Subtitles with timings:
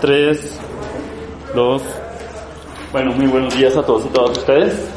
[0.00, 0.60] 3,
[1.54, 1.82] 2.
[2.92, 4.88] Bueno, muy buenos días a todos y todas ustedes.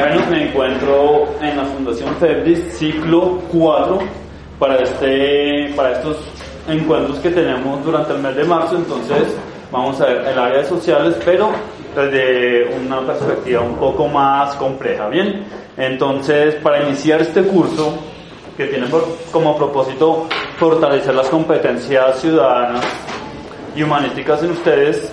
[0.00, 3.98] Bueno, me encuentro en la Fundación FEBDIS, ciclo 4,
[4.58, 6.16] para, este, para estos
[6.68, 8.76] encuentros que tenemos durante el mes de marzo.
[8.76, 9.36] Entonces,
[9.70, 11.50] vamos a ver el área de sociales, pero
[11.94, 15.08] desde una perspectiva un poco más compleja.
[15.08, 15.44] Bien,
[15.76, 17.96] entonces, para iniciar este curso,
[18.56, 18.86] que tiene
[19.32, 20.26] como propósito
[20.58, 22.84] fortalecer las competencias ciudadanas
[23.76, 25.10] y humanísticas en ustedes,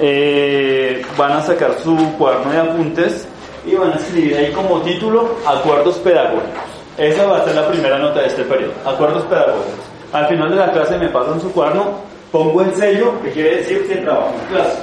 [0.00, 3.28] eh, van a sacar su cuaderno de apuntes
[3.66, 6.72] y van a escribir ahí como título Acuerdos Pedagógicos.
[6.98, 9.86] Esa va a ser la primera nota de este periodo, Acuerdos Pedagógicos.
[10.12, 13.86] Al final de la clase me pasan su cuaderno, pongo el sello, que quiere decir
[13.86, 14.78] que trabajo en clase.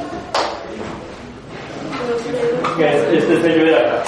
[2.77, 4.03] Que es este sello de acá.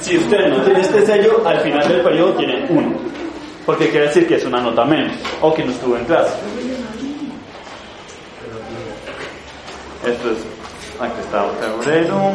[0.00, 2.96] Si usted no tiene este sello, al final del periodo tiene uno.
[3.66, 6.34] Porque quiere decir que es una nota menos o que no estuvo en clase.
[10.08, 10.38] Esto es,
[10.98, 11.44] aquí está
[11.84, 12.32] febrero,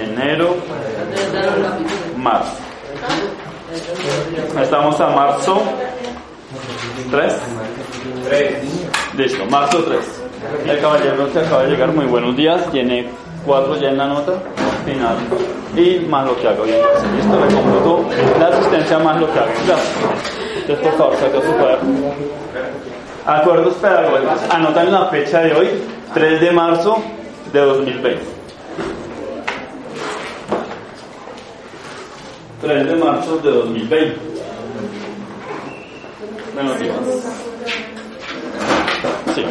[0.00, 0.54] enero,
[2.16, 2.52] marzo.
[4.62, 5.60] Estamos a marzo
[7.10, 7.34] 3.
[9.16, 9.98] Listo, marzo 3.
[10.64, 13.08] El caballero que acaba de llegar, muy buenos días, tiene
[13.44, 14.34] 4 ya en la nota
[14.84, 15.16] final
[15.76, 16.78] y más lo que hago bien.
[17.16, 18.04] Listo, le computo
[18.38, 19.50] la asistencia más lo que hago.
[20.54, 22.14] Entonces, por favor, saca su cuaderno.
[23.28, 24.40] Acuerdos pedagógicos.
[24.48, 25.68] Anotan la fecha de hoy,
[26.14, 26.96] 3 de marzo
[27.52, 28.22] de 2020.
[32.62, 34.16] 3 de marzo de 2020.
[36.54, 36.76] Buenos.
[39.34, 39.44] Sí.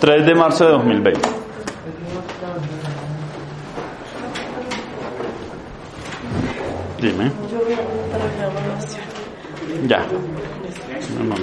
[0.00, 1.47] 3 de marzo de 2020.
[7.00, 7.30] Dime.
[9.86, 9.98] Ya.
[11.18, 11.34] No,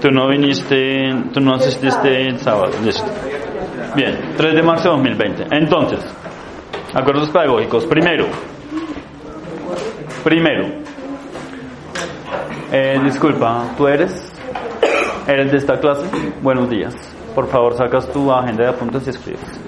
[0.00, 2.72] Tú no viniste, tú no asististe el sábado.
[2.84, 3.04] Listo.
[3.94, 5.46] Bien, 3 de marzo de 2020.
[5.50, 6.00] Entonces,
[6.94, 7.86] acuerdos pedagógicos.
[7.86, 8.26] Primero,
[10.22, 10.66] primero,
[12.72, 14.32] eh, disculpa, ¿tú eres?
[15.26, 16.06] ¿Eres de esta clase?
[16.42, 16.94] Buenos días.
[17.34, 19.65] Por favor, sacas tu agenda de apuntes y escribes.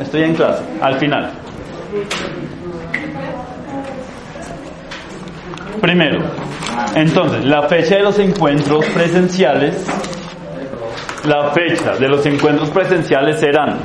[0.00, 1.32] Estoy en clase, al final.
[5.80, 6.20] Primero,
[6.94, 9.86] entonces, la fecha de los encuentros presenciales,
[11.24, 13.78] la fecha de los encuentros presenciales serán,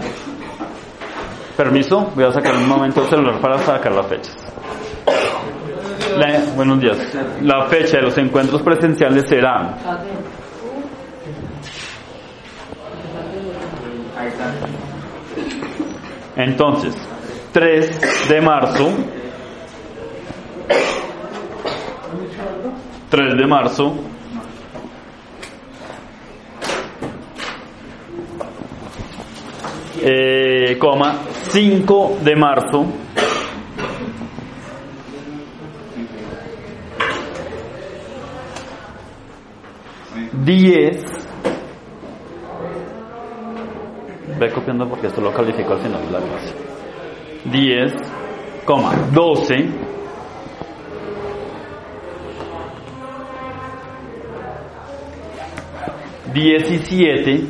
[1.56, 4.32] permiso, voy a sacar un momento el celular para sacar la fecha.
[6.56, 6.98] buenos días.
[7.42, 9.78] La fecha de los encuentros presenciales será
[16.44, 16.96] entonces
[17.52, 18.90] 3 de marzo.
[23.10, 23.96] 3 de marzo.
[30.04, 31.20] Eh, coma
[31.52, 32.86] 5 de marzo.
[40.34, 41.11] 10
[44.42, 46.56] ve copiando porque esto lo califico al final de la clase.
[47.46, 47.94] 10
[48.66, 49.70] coma 12
[56.34, 57.44] 17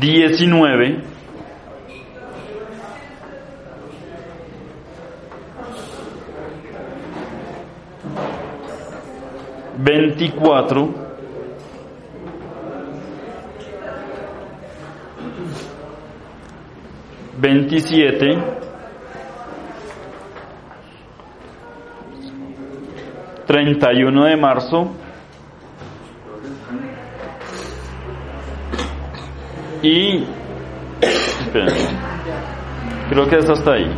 [0.00, 1.11] 19
[10.22, 10.88] 24
[17.40, 18.38] 27
[23.46, 24.92] 31 de marzo.
[29.82, 30.24] Y
[33.10, 33.90] creo que es hasta ahí.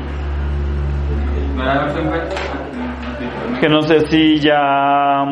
[3.61, 5.25] Que no sé si ya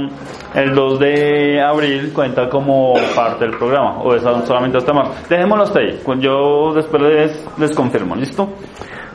[0.54, 5.14] el 2 de abril cuenta como parte del programa o es solamente hasta marzo.
[5.28, 8.48] Dejémoslo hasta ahí, yo después les, les confirmo, ¿listo?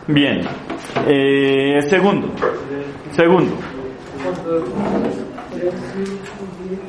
[0.07, 0.41] Bien.
[1.07, 2.29] Eh, segundo,
[3.11, 3.53] segundo.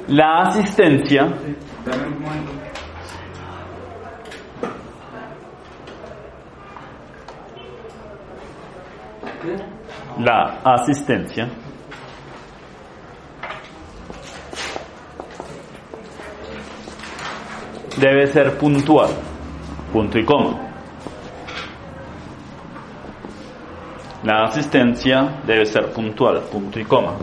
[0.08, 1.28] La asistencia
[10.18, 11.48] la asistencia
[17.98, 19.10] debe ser puntual.
[19.92, 20.68] Punto y coma.
[24.22, 26.42] La asistencia debe ser puntual.
[26.52, 27.14] Punto y coma.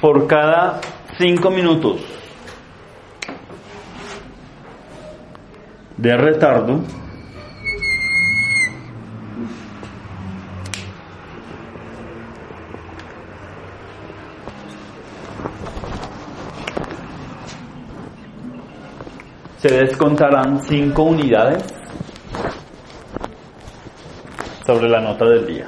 [0.00, 0.80] Por cada
[1.18, 2.00] cinco minutos
[5.96, 6.80] de retardo,
[19.68, 21.64] se descontarán 5 unidades
[24.64, 25.66] sobre la nota del día.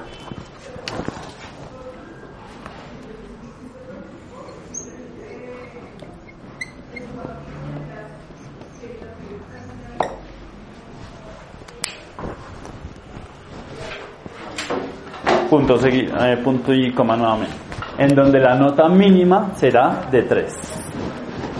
[15.50, 17.54] Punto, eh, punto y coma nuevamente.
[17.96, 20.67] En donde la nota mínima será de 3.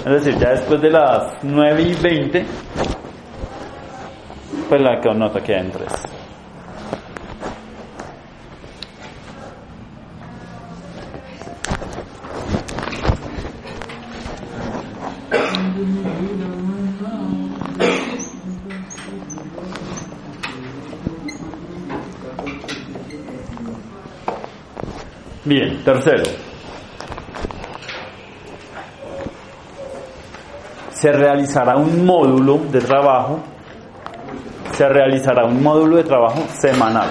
[0.08, 2.46] Es decir, ya después de las 9 y 20,
[4.66, 5.88] pues la que nota queda en 3.
[25.44, 26.47] Bien, tercero.
[30.98, 33.38] Se realizará un módulo de trabajo,
[34.72, 37.08] se realizará un módulo de trabajo semanal.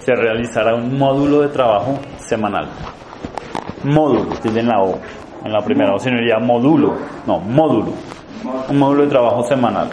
[0.00, 2.68] Se realizará un módulo de trabajo semanal.
[3.84, 4.98] Módulo, tienen la O
[5.44, 7.92] en la primera, o diría módulo, no, módulo.
[8.68, 9.88] Un módulo de trabajo semanal.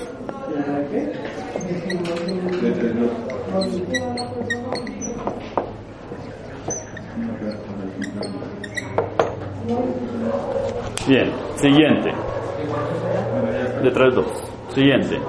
[11.06, 12.12] Bien, siguiente.
[13.82, 14.26] De 3 2.
[14.75, 15.20] Siguiente.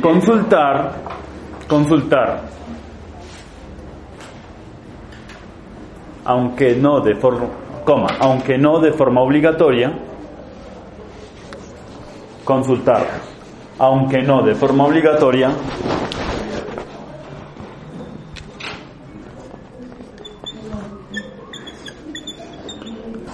[0.00, 0.94] Consultar,
[1.68, 2.40] consultar.
[6.24, 7.46] Aunque no de forma,
[7.84, 9.92] coma, aunque no de forma obligatoria,
[12.52, 13.06] consultar,
[13.78, 15.52] aunque no de forma obligatoria,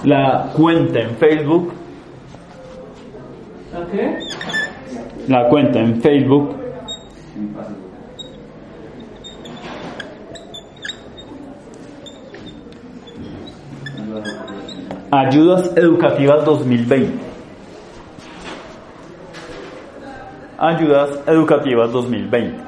[0.04, 1.72] la cuenta en Facebook.
[3.72, 4.18] ¿La qué?
[5.26, 6.54] La cuenta en Facebook.
[15.10, 17.27] Ayudas Educativas 2020.
[20.60, 22.58] Ayudas Educativas 2020.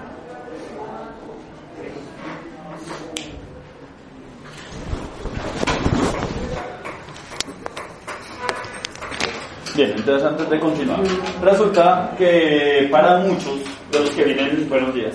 [9.75, 11.01] Bien, entonces antes de continuar,
[11.43, 13.59] resulta que para muchos
[13.91, 15.15] de los que vienen, buenos días,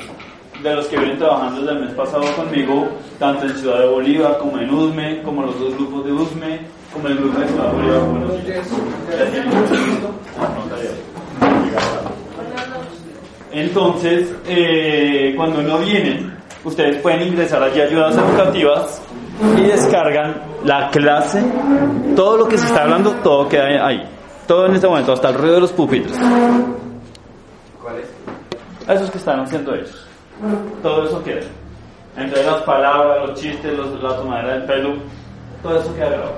[0.61, 2.89] de los que vienen trabajando desde el mes pasado conmigo,
[3.19, 6.59] tanto en Ciudad de Bolívar como en USME, como los dos grupos de USME,
[6.91, 8.67] como el grupo de Ciudad de Bolívar, buenos días.
[9.17, 9.49] ¿Ya tienen
[13.59, 19.01] entonces, eh, cuando no vienen, ustedes pueden ingresar allí a ayudas educativas
[19.57, 21.41] y descargan la clase,
[22.17, 24.03] todo lo que se está hablando, todo queda ahí.
[24.47, 26.17] Todo en este momento, hasta el ruido de los pupitres.
[27.81, 28.07] ¿Cuáles?
[28.87, 30.05] Esos que están haciendo ellos.
[30.81, 31.45] Todo eso queda.
[32.17, 34.95] Entre las palabras, los chistes, los, la tomadera del pelo,
[35.63, 36.35] todo eso queda grabado.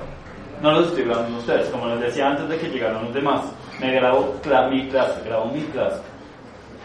[0.62, 3.42] No los estoy grabando ustedes, como les decía antes de que llegaran los demás.
[3.80, 4.34] Me grabo
[4.70, 6.00] mi clase, grabo mi clase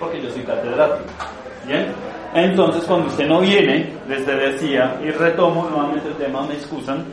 [0.04, 1.10] porque yo soy catedrático.
[1.66, 1.94] ¿Bien?
[2.34, 7.06] Entonces, cuando usted no viene, desde decía, y retomo nuevamente el tema, me excusan,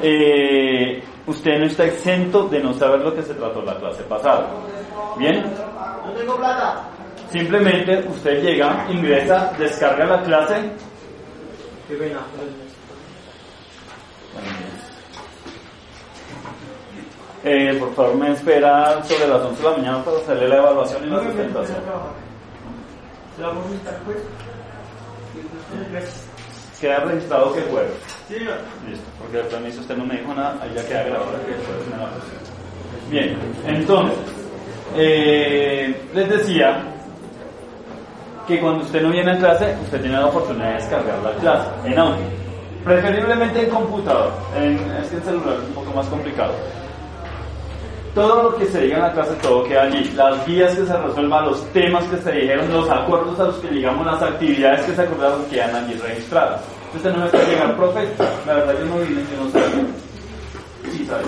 [0.00, 4.48] eh, usted no está exento de no saber lo que se trató la clase pasada.
[5.18, 5.42] ¿Bien?
[6.06, 6.84] No tengo plata.
[7.30, 10.70] Simplemente usted llega, ingresa, descarga la clase.
[11.88, 12.20] Qué pena.
[17.44, 21.04] Eh, por favor, me espera sobre las 11 de la mañana para hacerle la evaluación
[21.04, 21.78] y la presentación.
[26.80, 27.86] Queda registrado que fue.
[28.28, 28.34] Sí,
[28.88, 31.74] Listo, porque al permiso usted no me dijo nada, ahí ya queda grabado que fue
[31.84, 32.08] en la
[33.10, 34.18] Bien, entonces,
[34.96, 36.82] eh, les decía
[38.46, 41.70] que cuando usted no viene a clase, usted tiene la oportunidad de descargar la clase
[41.84, 42.24] en audio.
[42.84, 46.52] Preferiblemente en computador, en, es que en celular es un poco más complicado
[48.14, 50.04] todo lo que se diga en la clase, todo queda allí.
[50.14, 53.68] Las guías que se resuelvan, los temas que se dijeron, los acuerdos a los que
[53.68, 56.60] llegamos, las actividades que se acordaron quedan allí registradas.
[56.94, 58.08] Usted no me puede llegar, profe,
[58.46, 59.86] la verdad yo no vine, yo no sabía.
[60.92, 61.24] Sí, sabe.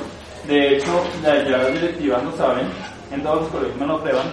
[0.47, 2.67] De hecho, las directivas no saben,
[3.11, 4.27] en todos los colegios me lo prueban.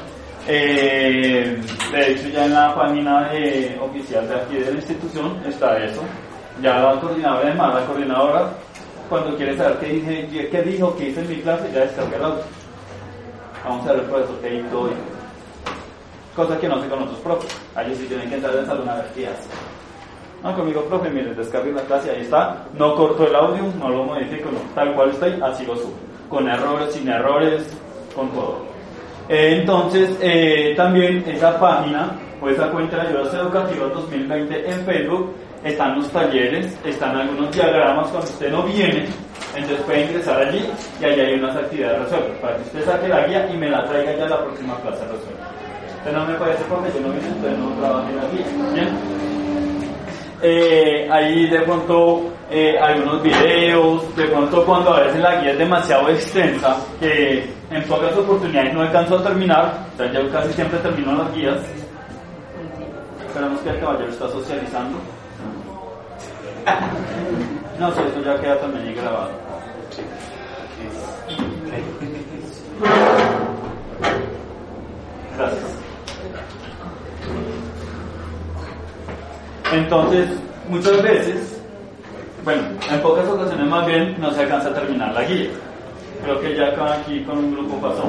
[0.48, 1.62] Eh,
[1.94, 6.02] de hecho, ya en la página de, oficial de aquí de la institución está eso.
[6.62, 8.50] Ya la coordinadora, además, la coordinadora
[9.12, 12.24] cuando quiere saber qué, dije, qué dijo, qué hice en mi clase, ya descargué el
[12.24, 12.44] audio.
[13.66, 14.92] Vamos a ver el profesor qué hizo hoy.
[16.34, 17.52] Cosa que no sé con otros profes.
[17.78, 19.50] Ellos sí tienen que entrar en salón a ver qué hace.
[20.42, 22.66] No, conmigo, profe, mire, descargué la clase, ahí está.
[22.78, 24.60] No corto el audio, no lo modifico, no.
[24.74, 25.92] Tal cual ahí, así lo subo.
[26.30, 27.68] Con errores, sin errores,
[28.16, 28.60] con todo.
[29.28, 35.34] Eh, entonces, eh, también esa página, pues esa cuenta de ayudas educativas 2020 en Facebook,
[35.64, 39.06] están los talleres, están algunos diagramas cuando usted no viene,
[39.56, 40.66] entonces puede ingresar allí
[41.00, 43.86] y allí hay unas actividades resueltas para que usted saque la guía y me la
[43.86, 45.52] traiga ya a la próxima clase resuelta.
[45.98, 48.74] Usted no me decir porque yo no vine, entonces no trabajo en la guía.
[48.74, 49.22] ¿Bien?
[50.44, 55.60] Eh, ahí de pronto eh, algunos videos, de pronto cuando a veces la guía es
[55.60, 60.80] demasiado extensa, que en pocas oportunidades no alcanzo a terminar, o sea, yo casi siempre
[60.80, 61.60] termino las guías.
[63.28, 64.98] Esperamos que el caballero está socializando.
[67.80, 69.32] No sé, eso ya queda también ahí grabado.
[75.38, 75.82] Gracias.
[79.74, 80.28] Entonces,
[80.70, 81.62] muchas veces,
[82.44, 85.50] bueno, en pocas ocasiones más bien no se alcanza a terminar la guía.
[86.24, 88.04] Creo que ya aquí con un grupo pasó,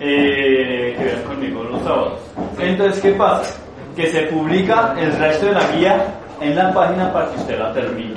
[0.00, 2.18] eh, que vean conmigo los sábados.
[2.58, 3.60] Entonces, ¿qué pasa?
[3.94, 6.06] Que se publica el resto de la guía
[6.40, 8.14] en la página para que usted la termine.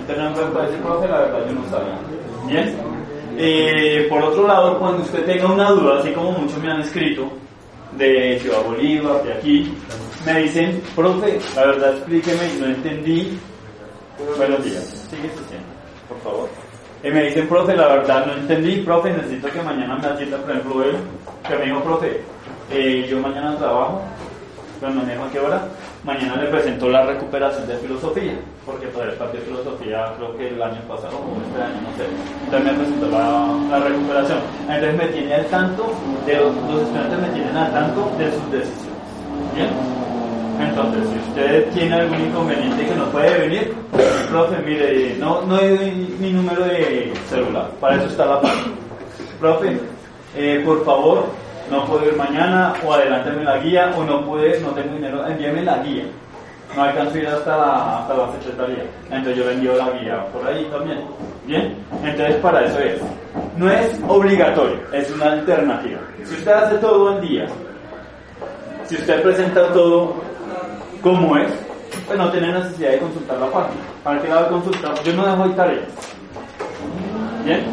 [0.00, 1.98] Entonces me decir, profe, la verdad yo no sabía.
[2.46, 2.76] Bien.
[3.36, 7.30] Eh, por otro lado, cuando usted tenga una duda, así como muchos me han escrito,
[7.96, 9.74] de Ciudad Bolívar, de aquí,
[10.24, 13.38] me dicen, profe, la verdad explíqueme, no entendí.
[14.36, 15.66] Buenos días, sigue diciendo,
[16.08, 16.48] por favor.
[17.02, 20.50] Y me dicen, profe, la verdad no entendí, profe, necesito que mañana me atienda, por
[20.50, 20.96] ejemplo, él,
[21.48, 22.20] que me dijo, profe,
[22.70, 24.02] eh, yo mañana trabajo,
[24.80, 25.68] pero no me a qué hora,
[26.04, 28.34] Mañana le presento la recuperación de filosofía,
[28.66, 32.04] porque todavía parte de filosofía creo que el año pasado o este año, no sé.
[32.44, 34.38] Entonces me presentó la, recuperación.
[34.68, 35.94] Entonces me tiene al tanto,
[36.26, 39.00] de los, estudiantes me tienen al tanto de sus decisiones.
[39.54, 39.70] ¿Bien?
[40.60, 43.74] Entonces, si usted tiene algún inconveniente que no puede venir,
[44.30, 48.74] profe, mire, no, no hay mi número de celular, para eso está la página.
[49.40, 49.80] Profe,
[50.36, 51.24] eh, por favor,
[51.70, 55.62] no puedo ir mañana o adelánteme la guía o no puedes, no tengo dinero, envíame
[55.62, 56.04] la guía.
[56.76, 58.84] No alcanzo a ir hasta la, hasta la secretaría.
[59.04, 61.00] Entonces yo le envío la guía por ahí también.
[61.46, 61.76] ¿Bien?
[62.02, 63.00] Entonces para eso es.
[63.56, 66.00] No es obligatorio, es una alternativa.
[66.24, 67.46] Si usted hace todo el día,
[68.86, 70.14] si usted presenta todo
[71.00, 71.48] como es,
[72.06, 73.80] pues no tiene necesidad de consultar la página.
[74.02, 75.02] ¿Para qué la a consultar?
[75.04, 75.88] Yo no dejo ahí tareas.
[77.44, 77.64] ¿Bien?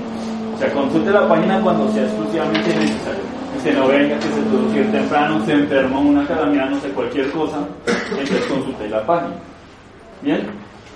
[0.56, 4.74] O sea, consulte la página cuando sea exclusivamente necesario que no venga, que se tuvo
[4.74, 7.68] que ir temprano, se enfermó una calamidad, no sé, cualquier cosa,
[8.10, 9.36] entonces consulte la página.
[10.22, 10.48] Bien,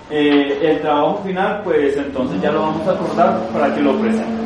[0.10, 4.46] eh, el trabajo final, pues entonces ya lo vamos a acordar para que lo presenten.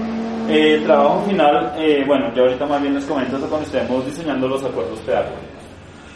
[0.49, 4.05] Eh, el trabajo final, eh, bueno, ya ahorita más bien les comento eso cuando estemos
[4.05, 5.39] diseñando los acuerdos pedagógicos.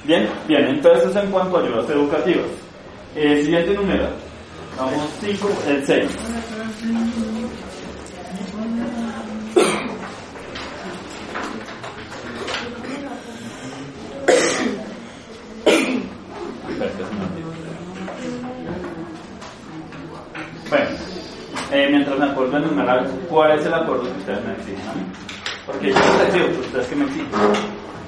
[0.05, 2.47] Bien, bien, entonces en cuanto a ayudas educativas.
[3.13, 4.07] siguiente número,
[4.77, 6.09] vamos 5, el 6.
[20.73, 20.89] Bueno,
[21.71, 24.93] eh, mientras me acuerdo de enumerar cuál es el acuerdo que ustedes me exigen a
[24.95, 25.03] mí.
[25.65, 27.27] Porque yo les exijo, ustedes que me exigen.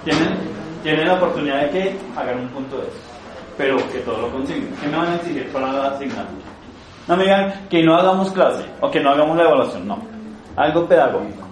[0.03, 0.37] Tienen,
[0.81, 2.97] tienen la oportunidad de que hagan un punto de eso.
[3.57, 4.75] pero que todo lo consiguen.
[4.81, 6.45] ¿Qué me van a exigir para la asignatura?
[7.07, 9.99] No me digan que no hagamos clase o que no hagamos la evaluación, no.
[10.55, 11.45] Algo pedagógico.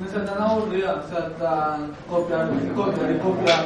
[0.00, 3.64] No sea tan aburrida, o sea, tan copiar, copiar y copiar.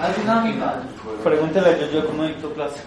[0.00, 0.74] Hay dinámica.
[1.22, 2.82] Pregúntele a yo, yo cómo dicto clase.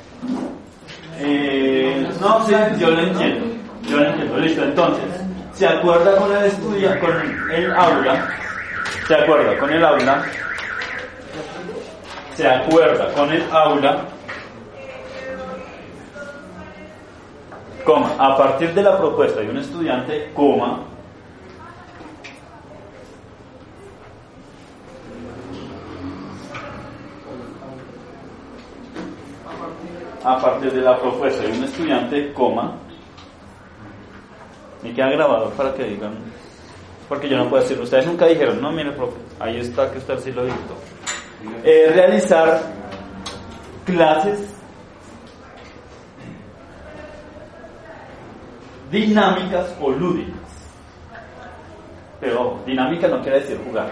[1.19, 3.64] Eh, no, sí, yo lo entiendo.
[3.87, 4.37] Yo lo entiendo.
[4.37, 5.05] Listo, entonces,
[5.53, 8.29] ¿se acuerda con el estudiante, con el aula?
[9.07, 10.25] ¿Se acuerda con el aula?
[12.35, 13.97] ¿Se acuerda con el aula?
[17.85, 20.79] Coma, a partir de la propuesta de un estudiante, coma,
[30.23, 32.73] a partir de la propuesta de un estudiante, coma,
[34.83, 36.15] me queda grabado para que digan,
[37.07, 40.19] porque yo no puedo decir, ustedes nunca dijeron, no, mire, profe, ahí está que usted
[40.19, 40.75] sí lo dictó.
[41.63, 42.61] Eh, realizar
[43.85, 44.55] clases
[48.91, 50.35] dinámicas o lúdicas.
[52.19, 53.91] Pero dinámica no quiere decir jugar.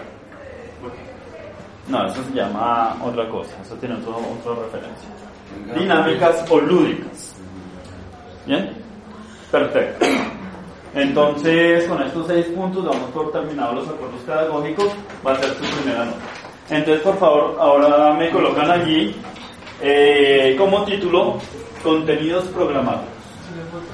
[1.86, 5.08] No, eso se llama otra cosa, eso tiene otro, otra referencia.
[5.78, 7.36] Dinámicas o lúdicas.
[8.46, 8.72] ¿Bien?
[9.50, 10.06] Perfecto.
[10.94, 14.90] Entonces, con estos seis puntos damos por terminados los acuerdos pedagógicos.
[15.26, 16.18] Va a ser su primera nota.
[16.70, 19.14] Entonces, por favor, ahora me colocan allí
[19.82, 21.38] eh, como título
[21.82, 23.04] contenidos programados,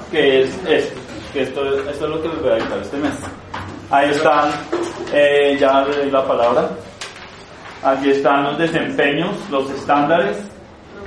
[0.09, 0.99] que es esto,
[1.33, 3.13] que esto, esto es lo que les voy a dictar este mes.
[3.89, 4.51] Ahí están,
[5.13, 6.69] eh, ya le doy la palabra.
[7.83, 10.37] Allí están los desempeños, los estándares,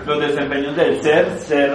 [0.04, 1.72] los desempeños del ser, ser,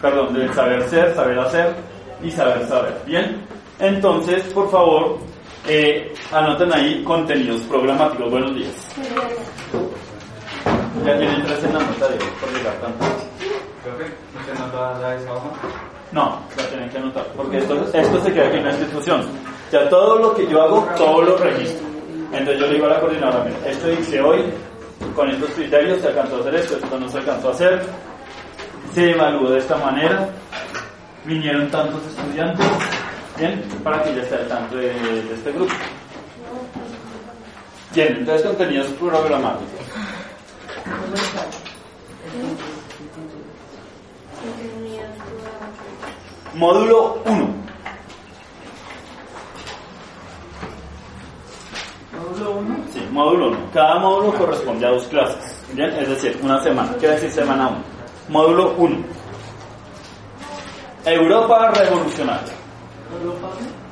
[0.00, 1.74] perdón, del saber ser, saber hacer
[2.22, 2.96] y saber saber.
[3.04, 3.38] Bien,
[3.78, 5.18] entonces, por favor,
[5.66, 8.30] eh, anoten ahí contenidos programáticos.
[8.30, 8.96] Buenos días.
[11.04, 13.04] Ya tienen tres en la nota de por llegar tanto.
[14.38, 15.50] ¿Usted no va a dar esa hoja?
[16.12, 19.22] No, la tienen que anotar, porque esto, esto se queda aquí en la institución.
[19.70, 21.86] Ya todo lo que yo hago, todo lo registro.
[22.32, 24.44] Entonces yo le digo a la coordinadora, mira, esto hice hoy,
[25.14, 27.82] con estos criterios se alcanzó a hacer esto, esto no se alcanzó a hacer,
[28.94, 30.28] se evaluó de esta manera,
[31.24, 32.66] vinieron tantos estudiantes,
[33.38, 35.72] bien, para que ya esté al tanto de, de este grupo.
[37.94, 39.86] Bien, entonces contenidos programáticos.
[46.54, 47.48] Módulo 1.
[52.12, 52.76] Módulo 1.
[52.92, 53.58] Sí, módulo 1.
[53.72, 55.62] Cada módulo corresponde a dos clases.
[55.72, 56.92] Bien, es decir, una semana.
[56.98, 57.78] Quiere decir semana 1.
[58.28, 58.96] Módulo 1.
[61.04, 62.65] Europa revolucionaria.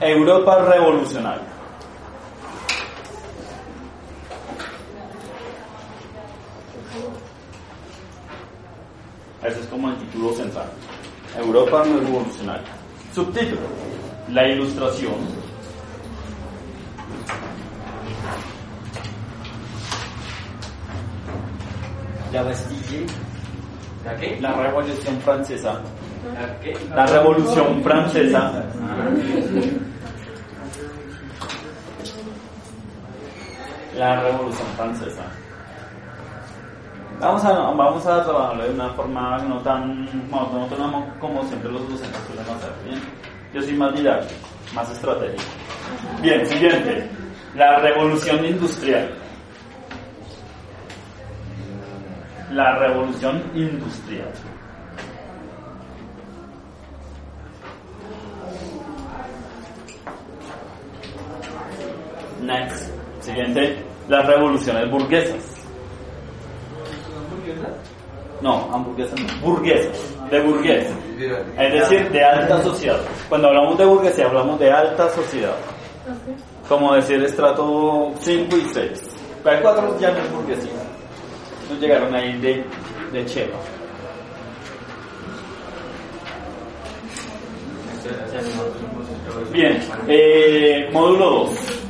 [0.00, 0.64] Europa.
[0.64, 1.46] Revolucionaria.
[9.42, 10.70] Ese es como el título central.
[11.37, 12.72] Europa revolucionaria.
[13.14, 13.61] Subtítulo.
[14.31, 15.14] La ilustración.
[22.33, 23.07] La Bastille.
[24.05, 24.40] ¿La qué?
[24.40, 25.81] La revolución francesa.
[26.94, 28.64] ¿La revolución francesa.
[33.96, 35.22] La revolución francesa.
[37.20, 42.20] Vamos a, vamos a trabajarlo de una forma no tan monótona como siempre los docentes
[42.26, 42.72] suelen hacer.
[42.84, 43.00] Bien.
[43.54, 45.42] Yo soy más didáctico, más estratégico.
[46.20, 47.08] Bien, siguiente.
[47.54, 49.10] La revolución industrial.
[52.50, 54.28] La revolución industrial.
[62.44, 62.90] Next.
[63.20, 63.76] Siguiente.
[64.09, 65.54] Las revoluciones burguesas.
[68.42, 69.40] No, hamburguesas no.
[69.40, 70.30] Burguesas.
[70.30, 70.87] De burgués.
[71.59, 73.00] Es decir, de alta sociedad.
[73.28, 75.57] Cuando hablamos de burguesía, hablamos de alta sociedad.
[76.68, 79.02] Como decir estrato 5 y 6.
[79.42, 80.72] Pero el 4 ya no es burguesía.
[81.70, 82.64] No llegaron ahí de,
[83.12, 83.59] de chepa.
[89.52, 91.84] Bien, eh, módulo 2.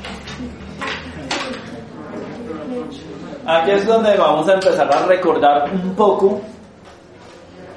[3.46, 6.40] Aquí es donde vamos a empezar a recordar un poco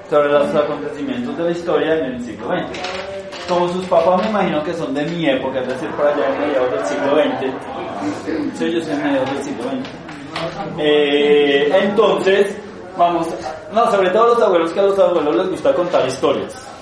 [0.10, 3.48] sobre los acontecimientos de la historia en el siglo XX.
[3.50, 6.40] Como sus papás me imagino que son de mi época, es decir, por allá en
[6.40, 8.58] mediados del siglo XX.
[8.58, 10.08] Sí, yo soy mediados del siglo XX.
[10.80, 12.56] Eh, entonces,
[12.98, 13.28] vamos,
[13.74, 16.77] no, sobre todo los abuelos que a los abuelos les gusta contar historias.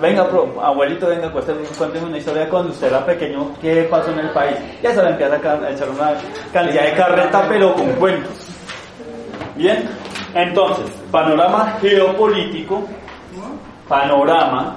[0.00, 4.20] Venga, pro, abuelito, venga, cuénteme, cuénteme una historia cuando usted era pequeño, ¿qué pasó en
[4.20, 4.56] el país?
[4.82, 6.14] Ya se le empieza a echar una
[6.52, 8.32] cantidad de carreta, pero con cuentos.
[9.56, 9.88] Bien,
[10.34, 12.84] entonces, panorama geopolítico,
[13.88, 14.76] panorama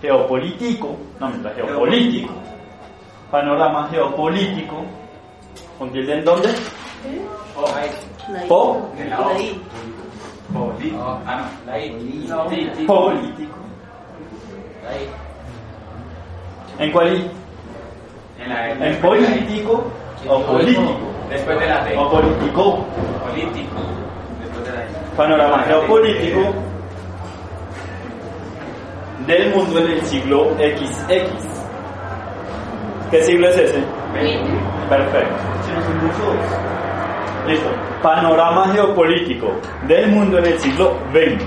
[0.00, 2.32] geopolítico, no, mientras geopolítico,
[3.30, 4.84] panorama geopolítico,
[5.78, 6.48] ¿con tilde en dónde?
[7.56, 9.60] Oh, ahí.
[11.26, 11.90] Ah, no, la I.
[12.86, 13.56] Político.
[14.84, 15.08] La I.
[16.78, 17.30] ¿En cuál I?
[18.42, 19.84] En la ¿En político
[20.28, 20.96] o político?
[21.30, 21.96] Después de la T.
[21.96, 22.84] O político.
[23.28, 23.76] Político.
[24.40, 25.16] Después de la I.
[25.16, 26.40] Panorama geopolítico
[29.26, 31.06] del mundo en el siglo XX.
[33.10, 33.84] ¿Qué siglo es ese?
[34.88, 35.34] Perfecto.
[37.46, 37.68] Listo.
[38.02, 39.52] Panorama geopolítico
[39.86, 41.44] del mundo en el siglo XX.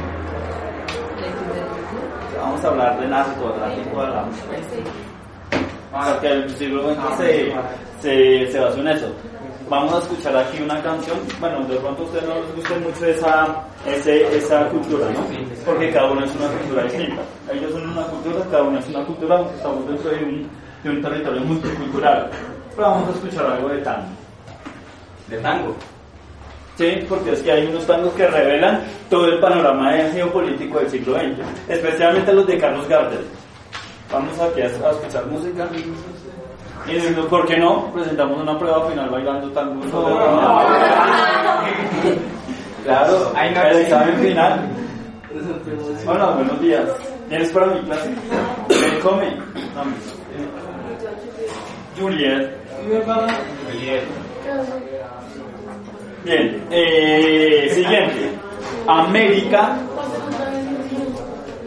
[2.38, 4.36] Vamos a hablar de narcotráfico, hablamos.
[5.92, 7.54] Porque el siglo XX se,
[8.00, 9.12] se, se basó en eso.
[9.70, 11.18] Vamos a escuchar aquí una canción.
[11.40, 15.26] Bueno, de pronto a ustedes no les gusta mucho esa, ese, esa cultura, ¿no?
[15.66, 17.22] Porque cada uno es una cultura distinta.
[17.52, 19.42] Ellos son una cultura, cada uno es una cultura.
[19.56, 20.50] Estamos dentro de un,
[20.84, 22.30] de un territorio multicultural.
[22.76, 24.27] Pero vamos a escuchar algo de tango.
[25.30, 25.76] De tango.
[26.78, 31.16] Sí, porque es que hay unos tangos que revelan todo el panorama geopolítico del siglo
[31.16, 33.26] XX, especialmente los de Carlos Gardel.
[34.12, 35.68] Vamos aquí a, a escuchar música.
[36.88, 37.92] Y ¿por qué no?
[37.92, 39.82] Presentamos una prueba final bailando tango.
[42.84, 44.62] Claro, Ahí no el hay- examen final.
[46.08, 46.84] Hola, buenos días.
[47.28, 48.10] ¿Vienes para mi clase?
[48.70, 49.36] Ven, come.
[49.76, 49.84] No,
[52.00, 52.50] Juliet.
[52.86, 54.04] Juliet.
[56.28, 58.32] Bien, eh, siguiente.
[58.86, 59.78] América.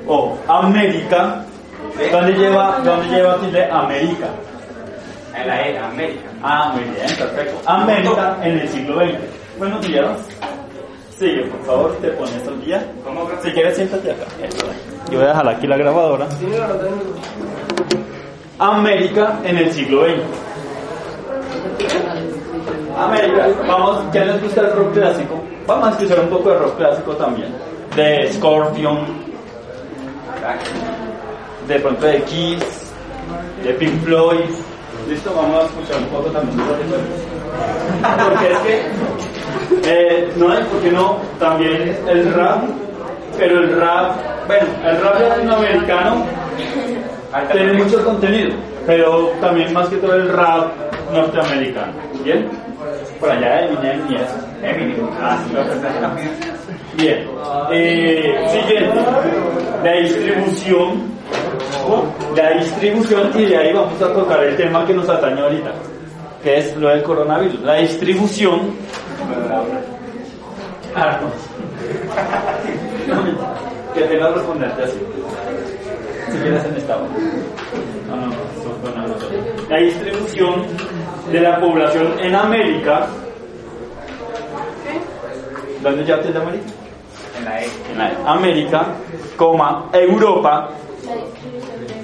[0.07, 1.47] O América.
[2.13, 4.27] ¿Dónde lleva, dónde lleva tilde América?
[5.35, 6.29] En la E, América.
[6.43, 7.59] Ah, muy bien, perfecto.
[7.65, 9.19] América en el siglo XX.
[9.59, 10.29] Buenos días.
[11.19, 12.87] Sigue, por favor, te pones al día.
[13.43, 14.25] Si quieres, siéntate acá.
[15.11, 16.29] Yo voy a dejar aquí la grabadora.
[18.59, 20.51] América en el siglo XX.
[22.97, 25.41] América, vamos, ¿ya les gusta el rock clásico?
[25.67, 27.55] Vamos a escuchar un poco de rock clásico también.
[27.95, 29.07] De Scorpion,
[31.67, 32.93] de pronto de Kiss,
[33.63, 34.51] de Pink Floyd.
[35.09, 36.65] Listo, vamos a escuchar un poco también de.
[38.25, 38.83] Porque es que,
[39.85, 42.63] eh, no hay, porque no, también el rap,
[43.39, 46.27] pero el rap, bueno, el rap latinoamericano
[47.53, 48.51] tiene mucho contenido,
[48.87, 50.73] pero también más que todo el rap
[51.13, 51.93] norteamericano.
[52.25, 52.49] ¿Bien?
[53.19, 54.37] Por allá Eminem y eso.
[54.63, 55.09] Eminem.
[55.21, 55.55] Ah, sí,
[56.97, 57.27] Bien.
[57.73, 59.01] Eh, siguiente.
[59.85, 61.11] La distribución.
[62.37, 65.73] La distribución y de ahí vamos a tocar el tema que nos atañe ahorita,
[66.43, 67.61] que es lo del coronavirus.
[67.61, 68.77] La distribución.
[70.95, 71.31] Ah, no.
[73.95, 74.99] que tenga que responderte así.
[76.31, 76.97] Si quieres en esta.
[76.97, 78.33] No, no,
[78.93, 79.27] una nota.
[79.69, 80.67] La distribución
[81.31, 83.07] de la población en América.
[85.83, 86.73] ¿Dónde ya te América?
[87.39, 87.69] En la E.
[87.91, 88.87] En la América,
[89.37, 90.71] coma, Europa,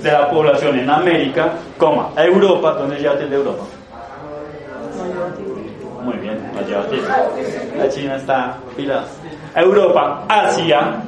[0.03, 3.65] de la población en América, coma, Europa, ¿dónde ya de Europa?
[6.03, 6.39] Muy bien,
[6.89, 7.09] tilde.
[7.77, 9.07] La China está pilas.
[9.55, 11.03] Europa, Asia,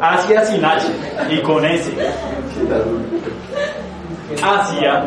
[0.00, 0.86] Asia sin H
[1.28, 1.92] y con S.
[4.42, 5.04] Asia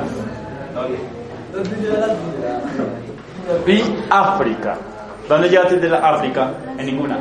[3.67, 4.77] y África.
[5.27, 6.51] ¿Dónde lleva desde la África?
[6.77, 7.17] En ninguna.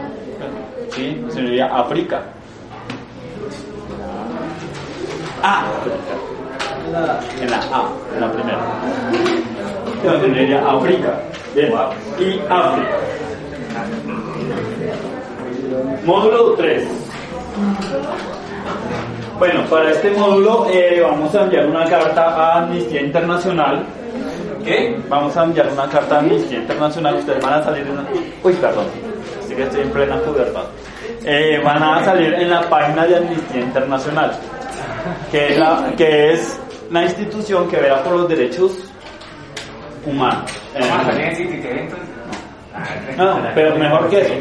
[0.90, 1.24] ¿Sí?
[1.30, 2.22] Se diría África.
[5.42, 5.96] África.
[7.40, 8.58] En la A, en la primera.
[10.04, 11.20] Donde diría África.
[11.54, 11.72] Bien.
[12.18, 12.98] Y África.
[16.04, 16.88] Módulo 3.
[19.38, 23.84] Bueno, para este módulo eh, vamos a enviar una carta a Amnistía Internacional.
[24.64, 24.96] ¿Qué?
[25.08, 27.16] Vamos a enviar una carta a Amnistía Internacional.
[27.16, 27.98] Ustedes van a salir en.
[28.42, 28.86] Uy, perdón.
[29.46, 30.64] Sí que estoy en plena pubertad.
[31.24, 34.32] Eh, van a salir en la página de Amnistía Internacional,
[35.30, 38.72] que es, la, que es la institución que verá por los derechos
[40.04, 40.50] humanos.
[40.74, 41.48] entonces.
[43.16, 44.34] No, pero mejor que eso,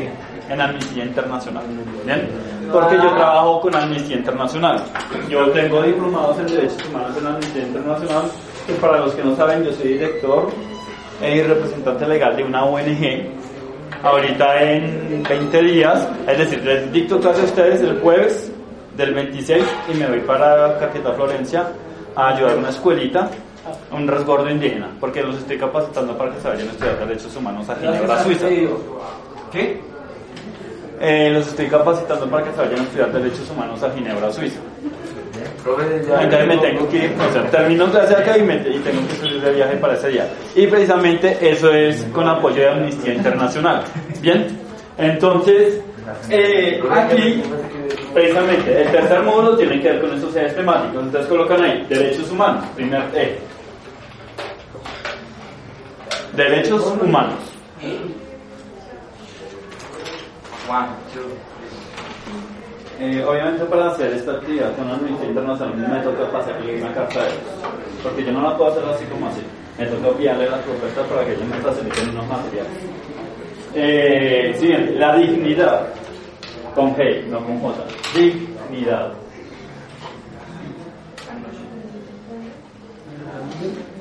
[0.50, 1.64] en Amnistía Internacional.
[2.06, 2.30] ¿Bien?
[2.72, 4.82] Porque yo trabajo con Amnistía Internacional.
[5.30, 8.24] Yo tengo diplomados en Derechos Humanos en Amnistía Internacional.
[8.80, 10.50] Para los que no saben, yo soy director
[11.22, 13.28] y representante legal de una ONG.
[14.04, 18.52] Ahorita en 20 días, es decir, les dicto clase a ustedes el jueves
[18.98, 21.68] del 26 y me voy para Caquetá, Florencia,
[22.16, 23.30] a ayudar a una escuelita,
[23.92, 27.70] un resguardo indígena, porque los estoy capacitando para que se vayan a estudiar derechos humanos
[27.70, 28.48] a Ginebra, Suiza.
[29.52, 29.94] ¿Qué?
[31.06, 34.60] Eh, los estoy capacitando para que se vayan a estudiar Derechos Humanos a Ginebra, Suiza.
[35.66, 39.16] Entonces me tengo que ir, o sea, termino clase acá y, me, y tengo que
[39.16, 40.30] salir de viaje para ese día.
[40.56, 43.84] Y precisamente eso es con apoyo de Amnistía Internacional.
[44.20, 44.60] Bien,
[44.98, 45.80] entonces
[46.30, 47.44] eh, aquí
[48.14, 51.04] precisamente el tercer módulo tiene que ver con esos ejes temáticos.
[51.04, 53.40] Entonces colocan ahí derechos humanos, primer E.
[56.36, 57.40] Derechos humanos.
[60.70, 61.53] One, two.
[63.00, 67.22] Eh, obviamente para hacer esta actividad con la Amnistía Internacional me toca pasarle una carta
[67.22, 67.40] de ellos,
[68.04, 69.42] porque yo no la puedo hacer así como así.
[69.78, 72.72] Me toca enviarle las propuestas para que ellos me faciliten unos materiales.
[73.76, 75.88] Eh, siguiente, la dignidad.
[76.76, 77.84] Con G, no con J.
[78.16, 79.14] Dignidad.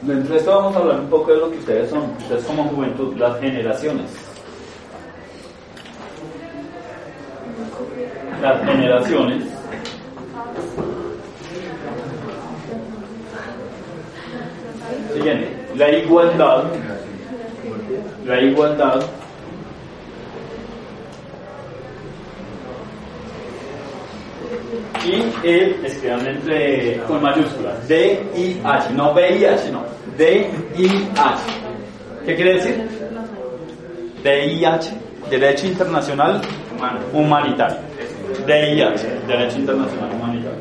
[0.02, 2.64] Dentro de esto vamos a hablar un poco de lo que ustedes son, ustedes como
[2.64, 4.31] juventud, las generaciones.
[8.42, 9.44] Las generaciones.
[15.14, 16.64] Siguiente, la igualdad.
[18.26, 19.00] La igualdad.
[25.04, 29.84] Y el, escriban entre, con mayúsculas, D, I, H, no B, I, H, no,
[30.18, 31.42] D, I, H.
[32.26, 32.88] ¿Qué quiere decir?
[34.24, 34.90] D, I, H,
[35.30, 36.42] Derecho Internacional.
[37.12, 37.91] Humanitario.
[38.46, 40.58] D, I, H, Derecho Internacional Humanitario.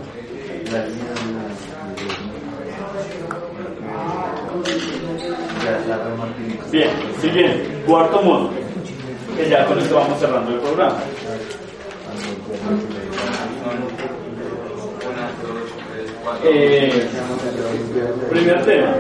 [6.72, 6.90] Bien,
[7.20, 8.52] siguiente, cuarto módulo,
[9.36, 11.00] que ya con esto vamos cerrando el programa.
[16.44, 17.08] Eh,
[18.30, 18.96] primer tema,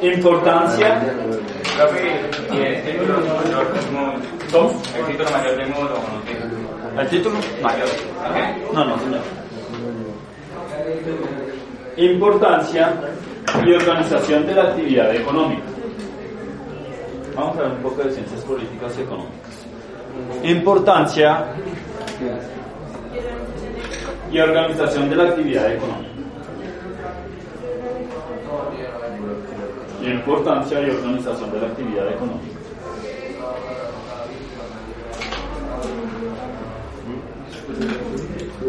[0.00, 1.00] importancia.
[1.76, 2.20] Profe,
[2.52, 3.72] ¿y el título mayor
[5.56, 6.37] del módulo?
[6.98, 7.38] ¿El título?
[7.38, 8.72] ¿Ok?
[8.74, 9.20] No, no, señor.
[11.96, 12.92] Importancia
[13.64, 15.62] y organización de la actividad económica.
[17.36, 19.66] Vamos a ver un poco de ciencias políticas y económicas.
[20.42, 21.44] Importancia
[24.32, 26.08] y organización de la actividad económica.
[30.02, 32.58] Importancia y organización de la actividad económica.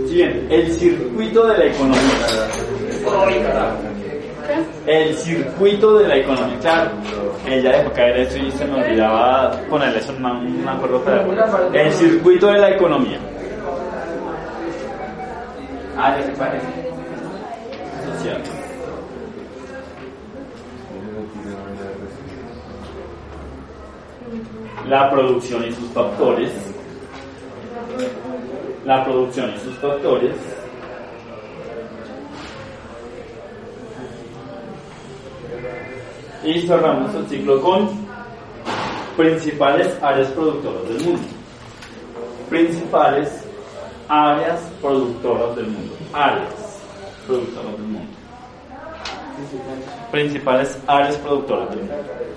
[0.08, 2.00] Siguiente, el circuito de la economía.
[4.86, 6.58] El circuito de la economía.
[6.60, 6.92] Claro,
[7.48, 11.74] ella dejó caer eso y se me olvidaba ponerle eso un acuerdo pedagógico.
[11.74, 13.20] El circuito de la economía.
[15.98, 16.34] Ah, ya se.
[24.88, 26.52] La producción y sus factores.
[28.86, 30.36] La producción y sus factores.
[36.44, 37.90] Y cerramos el ciclo con
[39.18, 41.28] principales áreas productoras del mundo.
[42.50, 43.46] Principales
[44.08, 45.96] áreas productoras del mundo.
[46.14, 46.80] Áreas
[47.28, 48.12] productoras del mundo.
[50.12, 52.29] Principales áreas productoras del mundo.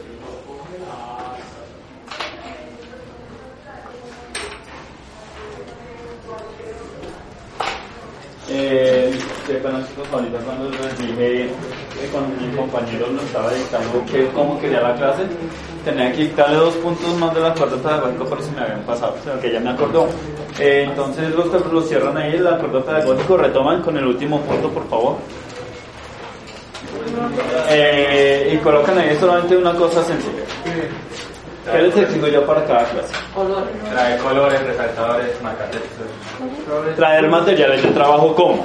[8.48, 11.48] Eh, pena chicos, ahorita cuando dije
[11.94, 15.22] que con mi compañero nos estaba dictando que cómo quería la clase,
[15.84, 19.24] tenía que dictarle dos puntos más del acuerdo pedagógico, pero se me habían pasado, o
[19.24, 20.08] sea que ya me acordó.
[20.58, 24.88] Eh, entonces los, los cierran ahí el acuerdo pedagógico, retoman con el último punto, por
[24.88, 25.16] favor.
[27.70, 30.42] Eh, y colocan ahí solamente una cosa sencilla.
[31.70, 33.14] ¿Qué les exijo yo para cada clase?
[33.90, 36.06] Trae colores, resaltadores, marcatextos.
[36.96, 38.64] traer materiales de trabajo como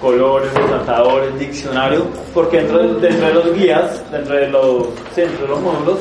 [0.00, 5.48] colores, resaltadores, diccionario, porque dentro de, dentro de los guías, dentro de los centros, de
[5.48, 5.98] los módulos,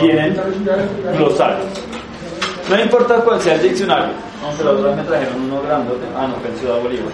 [0.00, 0.40] vienen
[1.16, 1.66] glosarios.
[2.70, 6.28] No importa cuál sea el diccionario, aunque la otra vez me trajeron uno grandote, ah
[6.28, 7.12] no, en Ciudad Bolívar.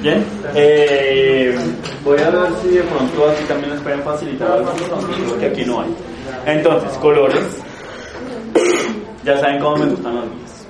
[0.00, 0.24] Bien,
[0.54, 1.54] eh,
[2.02, 4.72] voy a ver si de pronto aquí también les pueden facilitar algo,
[5.28, 5.94] porque aquí no hay.
[6.46, 7.62] Entonces, colores,
[9.24, 10.66] ya saben cómo me gustan los guías.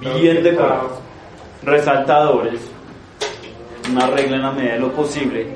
[0.00, 1.00] Bien decorados
[1.62, 2.60] resaltadores,
[3.90, 5.46] una regla en la medida de lo posible,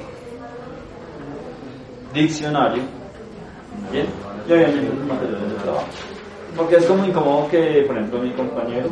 [2.12, 2.82] diccionario,
[3.90, 4.06] ¿bien?
[4.48, 5.86] Y obviamente los materiales de trabajo.
[6.56, 8.90] Porque es como incómodo que, por ejemplo, mi compañero,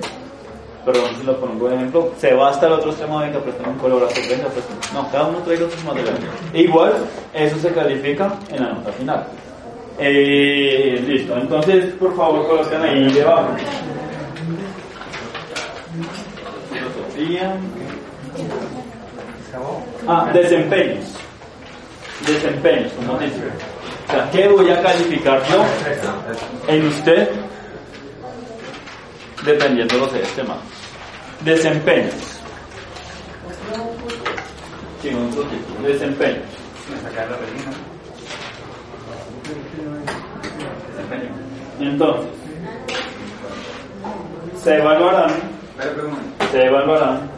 [0.85, 3.79] perdón si lo pongo de ejemplo, se va hasta el otro extremo que presten un
[3.79, 4.77] color venga, presten.
[4.95, 6.21] No, cada uno traiga sus materiales.
[6.55, 6.95] Igual,
[7.35, 9.27] eso se califica en la nota final.
[9.99, 13.55] Eh, listo, entonces, por favor, coloquen ahí debajo.
[20.07, 21.05] Ah, desempeños.
[22.27, 23.43] Desempeños, como dice.
[24.09, 25.65] O sea, ¿qué voy a calificar yo
[26.69, 27.31] en usted
[29.45, 30.59] dependiendo de los este más?
[31.45, 32.15] Desempeños.
[35.03, 35.89] Sí, otro título.
[35.89, 36.45] Desempeños.
[41.81, 42.27] Entonces,
[44.57, 45.31] se evaluarán,
[46.51, 47.31] se evaluarán,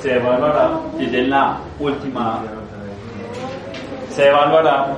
[0.00, 2.42] se evaluará, y en la última,
[4.10, 4.96] se evaluará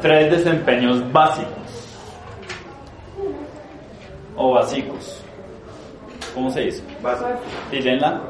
[0.00, 1.50] tres desempeños básicos
[4.36, 5.22] o básicos.
[6.34, 6.82] ¿Cómo se dice?
[7.72, 8.20] ¿Y en la?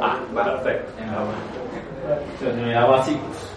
[0.00, 0.92] Ah, perfecto.
[2.46, 3.53] En la básicos.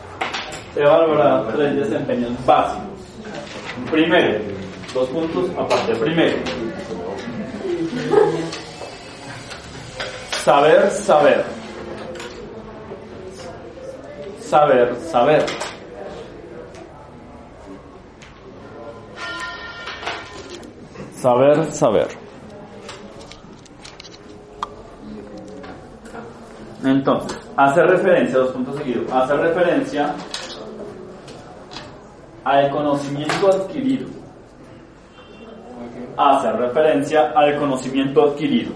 [0.73, 2.83] Se evaluará tres desempeños básicos.
[3.91, 4.39] Primero,
[4.93, 5.95] dos puntos aparte.
[5.95, 6.37] Primero,
[10.43, 11.45] saber, saber.
[14.39, 15.45] Saber, saber.
[21.15, 22.07] Saber, saber.
[26.83, 30.13] Entonces, hace referencia, dos puntos seguidos, hace referencia
[32.47, 34.07] al conocimiento adquirido.
[36.17, 38.71] Hace referencia al conocimiento adquirido.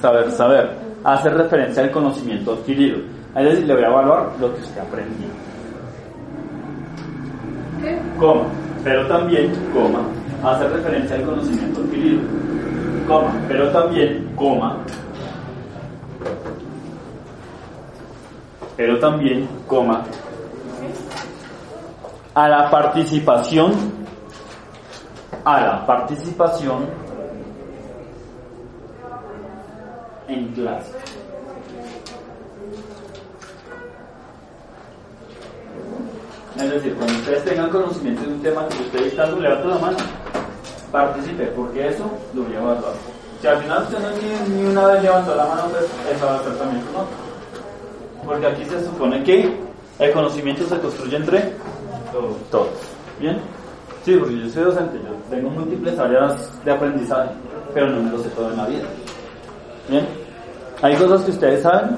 [0.00, 0.70] Saber, saber.
[1.04, 2.98] Hace referencia al conocimiento adquirido.
[3.36, 5.28] Es decir, le voy a evaluar lo que usted aprendió.
[8.18, 8.44] Coma.
[8.82, 10.00] Pero también, coma,
[10.42, 12.20] hace referencia al conocimiento adquirido.
[13.06, 13.32] Coma.
[13.48, 14.76] Pero también, coma,
[18.80, 20.06] pero también, coma,
[22.34, 23.72] a la participación,
[25.44, 26.86] a la participación
[30.28, 30.92] en clase.
[36.56, 39.96] Es decir, cuando ustedes tengan conocimiento de un tema que ustedes están levantando la mano,
[40.92, 42.76] participe, porque eso lo voy a.
[43.40, 46.42] Si al final usted no ni, una vez levantó la mano, pues eso va a
[46.42, 47.06] ser también ¿no?
[48.26, 49.56] Porque aquí se supone que
[49.98, 51.54] el conocimiento se construye entre
[52.50, 52.68] todos.
[53.18, 53.38] ¿Bien?
[54.04, 57.30] Sí, porque yo soy docente, yo tengo múltiples áreas de aprendizaje,
[57.74, 58.84] pero no me lo sé todo en la vida.
[59.88, 60.06] ¿Bien?
[60.82, 61.96] Hay cosas que ustedes saben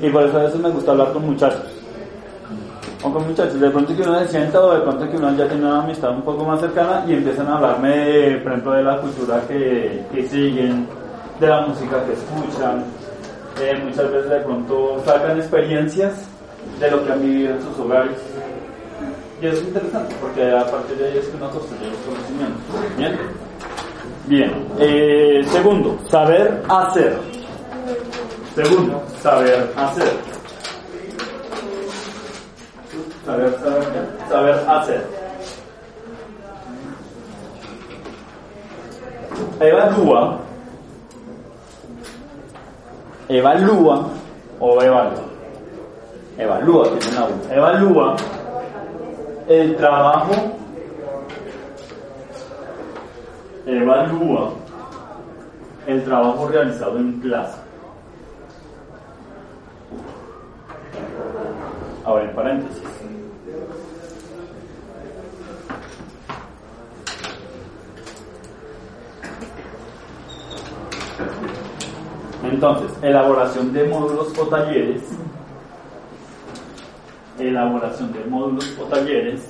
[0.00, 1.72] y por eso a veces me gusta hablar con muchachos
[3.02, 5.48] o con muchachos, de pronto que uno se sienta o de pronto que uno ya
[5.48, 9.00] tiene una amistad un poco más cercana y empiezan a hablarme, por ejemplo, de la
[9.00, 10.86] cultura que, que siguen,
[11.40, 12.84] de la música que escuchan.
[13.60, 16.12] Eh, muchas veces de pronto sacan experiencias
[16.78, 18.16] de lo que han vivido en sus hogares.
[19.42, 22.96] Y es interesante porque a partir de ahí es que uno construye los conocimientos.
[22.96, 23.18] Bien.
[24.26, 24.66] Bien.
[24.78, 27.18] Eh, segundo, saber hacer.
[28.54, 30.32] Segundo, saber hacer
[33.24, 35.06] saber, saber, saber hacer.
[39.60, 40.38] Evalúa,
[43.28, 44.08] evalúa
[44.60, 45.24] o evalúa.
[46.38, 47.54] Evalúa, tiene una.
[47.54, 48.16] Evalúa
[49.48, 50.32] el trabajo,
[53.66, 54.52] evalúa
[55.86, 57.58] el trabajo realizado en clase.
[62.04, 62.82] Ahora en paréntesis.
[72.44, 75.02] Entonces, elaboración de módulos o talleres.
[77.48, 79.40] Elaboración de módulos o talleres.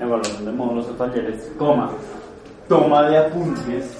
[0.00, 1.90] Evaluación de módulos o talleres, coma,
[2.68, 3.98] toma de apuntes.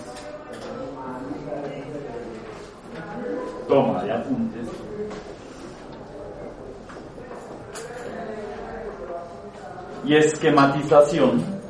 [3.69, 4.69] Toma de apuntes
[10.05, 11.62] y esquematización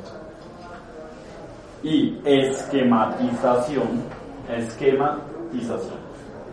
[1.83, 4.03] y esquematización
[4.49, 5.99] esquematización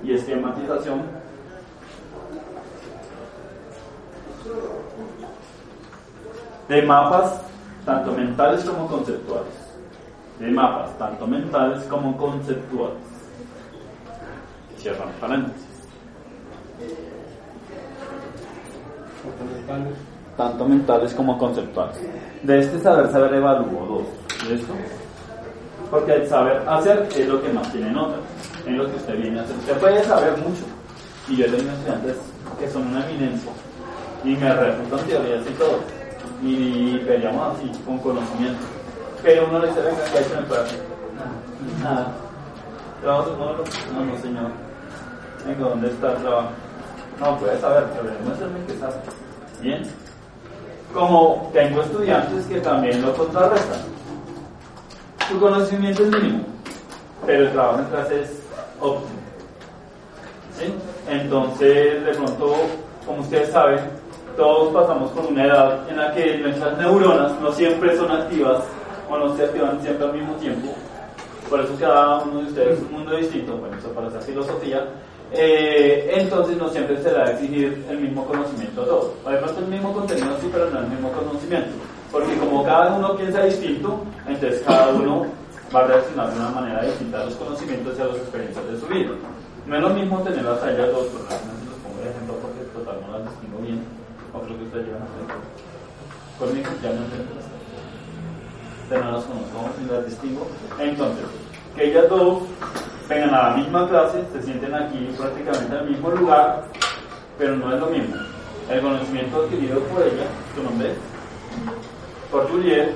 [0.02, 1.02] y esquematización
[6.68, 7.40] de mapas
[7.84, 9.54] tanto mentales como conceptuales
[10.38, 12.98] de mapas tanto mentales como conceptuales
[14.78, 15.70] cierran paréntesis
[20.36, 22.00] tanto mentales como conceptuales.
[22.42, 24.48] De este saber, saber evalúo dos.
[24.48, 24.72] ¿Listo?
[25.90, 28.16] Porque el saber hacer es lo que más tiene nota,
[28.64, 29.56] en lo que usted viene a hacer.
[29.56, 30.62] Usted puede saber mucho,
[31.28, 32.16] y yo tengo estudiantes
[32.58, 33.50] que son una eminencia,
[34.22, 35.78] y me refutan teorías y todo.
[36.42, 38.62] Y peleamos así, con conocimiento.
[39.22, 40.80] Pero uno le dice, venga, ¿qué se me puede hacer?
[41.82, 42.12] Nada.
[43.02, 43.64] ¿Trabajo módulo?
[43.94, 44.50] No, no, señor.
[45.46, 46.48] Venga, ¿dónde está el trabajo?
[47.18, 48.94] No, puede saber, pero demuéstrame que sabe.
[49.60, 49.82] Bien.
[50.94, 53.80] Como tengo estudiantes que también lo contrarrestan.
[55.30, 56.44] Su conocimiento es mínimo,
[57.24, 58.42] pero el trabajo en clase es
[58.80, 59.20] óptimo.
[60.58, 60.74] ¿Sí?
[61.08, 62.56] Entonces, de pronto,
[63.06, 63.78] como ustedes saben,
[64.36, 68.64] todos pasamos por una edad en la que nuestras neuronas no siempre son activas
[69.08, 70.74] o no se activan siempre al mismo tiempo.
[71.48, 74.84] Por eso cada uno de ustedes es un mundo distinto, bueno, eso para hacer filosofía.
[75.30, 79.12] Eh, entonces no siempre se le va a exigir el mismo conocimiento a todos.
[79.24, 81.70] Además el mismo contenido sí, pero no el mismo conocimiento.
[82.12, 85.26] Porque como cada uno piensa distinto, entonces cada uno
[85.74, 88.80] va a reaccionar de una manera distinta a los conocimientos y a las experiencias de
[88.80, 89.10] su vida.
[89.66, 93.00] No es lo mismo tener las ellas dos, pero los pongo de ejemplo porque total
[93.06, 93.84] no las distingo bien.
[94.34, 96.38] O creo que ustedes llevan a.
[96.38, 97.40] Conmigo ya no entiendo
[98.98, 100.46] las no conozco y las distingo.
[100.78, 101.24] Entonces,
[101.76, 102.42] que ellas dos
[103.08, 106.64] vengan a la misma clase, se sienten aquí prácticamente en el mismo lugar,
[107.38, 108.16] pero no es lo mismo.
[108.68, 110.94] El conocimiento adquirido por ella, su nombre,
[112.30, 112.92] Juliet,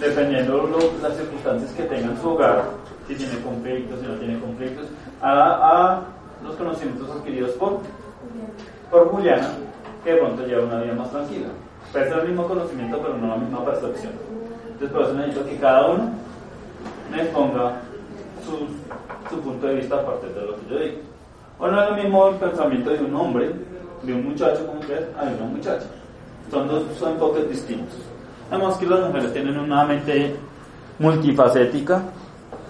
[0.00, 2.64] dependiendo de las circunstancias que tenga en su hogar,
[3.06, 4.86] si tiene conflictos, si no tiene conflictos,
[5.22, 6.02] a,
[6.42, 7.80] los conocimientos adquiridos por,
[8.90, 9.50] por Juliana,
[10.04, 11.48] que de pronto lleva una vida más tranquila.
[11.92, 14.12] Ser el mismo conocimiento, pero no la misma percepción.
[14.72, 16.10] Entonces, por eso necesito que cada uno
[17.10, 17.80] me ponga
[18.44, 20.98] su, su punto de vista aparte de lo que yo digo.
[21.58, 23.50] O no es lo mismo el pensamiento de un hombre,
[24.02, 25.86] de un muchacho como usted, a de una muchacha.
[26.50, 27.98] Son dos son enfoques distintos.
[28.50, 30.36] Además que las mujeres tienen una mente
[30.98, 32.02] multifacética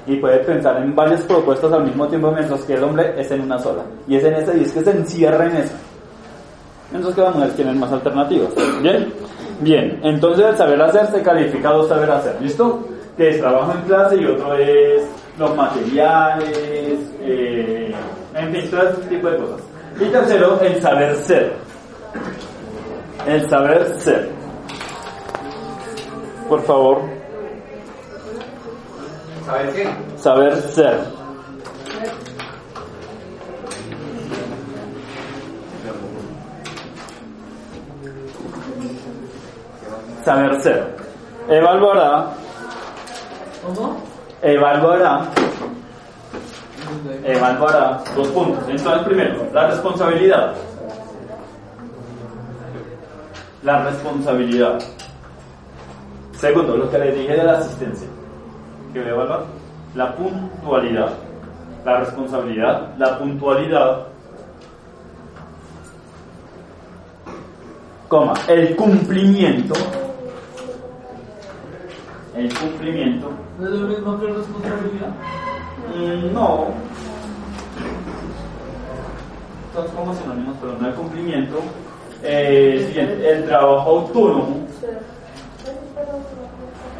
[0.07, 3.43] y puede pensar en varias propuestas al mismo tiempo mientras que el hombre es en
[3.43, 3.83] una sola.
[4.09, 5.74] Y es en esa y es que se encierra en esa.
[6.93, 8.51] Entonces que las mujeres tienen más alternativas.
[8.81, 9.12] ¿Bien?
[9.61, 12.37] Bien, entonces el saber hacer se califica dos saber hacer.
[12.41, 12.87] ¿Listo?
[13.16, 15.03] Que es trabajo en clase y otro es
[15.39, 17.95] los materiales, eh,
[18.35, 19.61] en fin, todo ese tipo de cosas.
[20.01, 21.53] Y tercero, el saber ser.
[23.27, 24.31] El saber ser.
[26.49, 27.01] Por favor.
[29.45, 29.89] ¿Saber qué?
[30.16, 31.01] Saber ser.
[40.24, 40.97] Saber ser.
[41.49, 42.31] Evaluará.
[43.64, 43.97] ¿Cómo?
[44.43, 45.27] Evaluará.
[47.24, 48.64] Evaluará dos puntos.
[48.68, 50.55] Entonces, primero, la responsabilidad.
[53.67, 54.79] La responsabilidad.
[56.39, 58.07] Segundo, lo que les dije de la asistencia.
[58.93, 59.45] ¿Qué voy a evaluar?
[59.97, 61.14] La puntualidad.
[61.85, 64.07] La responsabilidad, la puntualidad.
[68.07, 69.75] Coma, el cumplimiento.
[72.37, 73.33] El cumplimiento.
[73.59, 75.11] ¿No es lo mismo que responsabilidad?
[75.93, 76.67] Mm, no.
[79.75, 81.61] Son como sinónimos, pero no el cumplimiento.
[82.23, 84.67] Eh, el trabajo autónomo.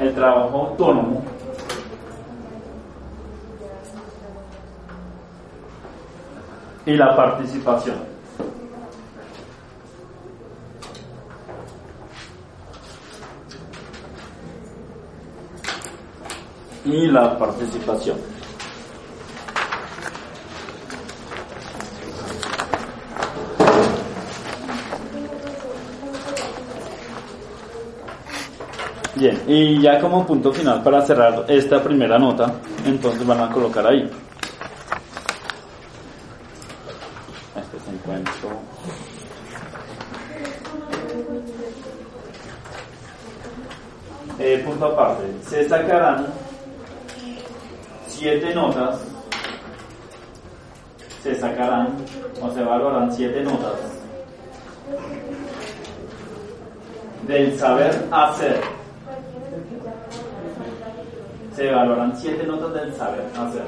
[0.01, 1.25] El trabajo autónomo.
[6.85, 7.97] Y la participación.
[16.85, 18.36] Y la participación.
[29.17, 32.53] Bien, y ya como punto final para cerrar esta primera nota,
[32.85, 34.11] entonces van a colocar ahí.
[37.57, 38.51] Este se encuentro.
[44.39, 46.27] Eh, punto aparte, se sacarán
[48.07, 49.01] siete notas,
[51.23, 51.89] se sacarán
[52.43, 53.97] o se valorarán siete notas
[57.27, 58.76] del saber hacer
[61.57, 63.63] se valoran siete notas del saber hacer.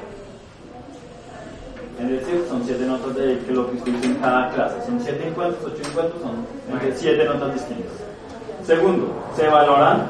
[1.99, 4.77] Es decir, son siete notas de que lo que usted hizo en cada clase.
[4.85, 7.93] Son siete encuentros, ocho encuentros, son entre siete notas distintas.
[8.65, 10.03] Segundo, se valoran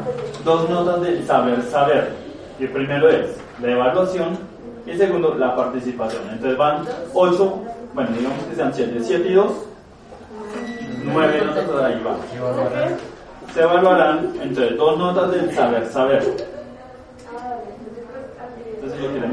[0.44, 2.12] dos notas del saber saber.
[2.58, 4.36] Y el primero es la evaluación
[4.84, 6.22] y segundo, la participación.
[6.32, 7.62] Entonces van ocho,
[7.94, 9.52] bueno, digamos que sean siete, siete y dos,
[11.04, 12.16] nueve notas ahí van.
[13.54, 16.57] Se evaluarán entre dos notas del saber saber entonces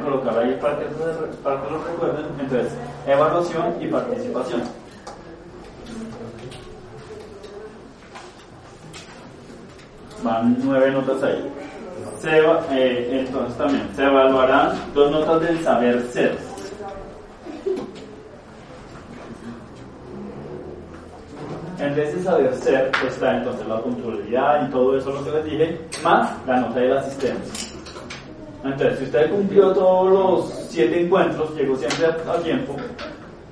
[0.05, 0.85] colocar ahí para que,
[1.43, 2.25] para que lo recuerden.
[2.39, 2.71] Entonces,
[3.05, 4.61] evaluación y participación.
[10.23, 11.51] Van nueve notas ahí.
[12.19, 12.39] Se,
[12.71, 16.37] eh, entonces también se evaluarán dos notas del saber ser.
[21.77, 25.81] En ese saber ser está entonces la puntualidad y todo eso lo que les dije,
[26.03, 27.74] más la nota de la asistencia.
[28.65, 32.75] Entonces, si usted cumplió todos los siete encuentros, llegó siempre a tiempo,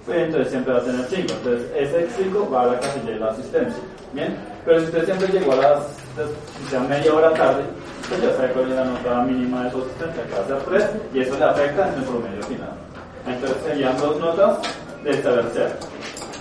[0.07, 1.22] pues entonces siempre va a tener 5.
[1.22, 3.84] Entonces, ese 5 va a la casilla de la asistencia.
[4.11, 4.36] ¿Bien?
[4.66, 5.80] Pero si usted siempre llegó a las,
[6.70, 7.64] sea media hora tarde,
[8.09, 10.57] pues ya sabe cuál es la nota mínima de su asistencia, que va a ser
[10.66, 12.72] 3, y eso le afecta en el promedio final.
[13.28, 14.57] Entonces, serían dos notas
[15.03, 15.78] de saber ser.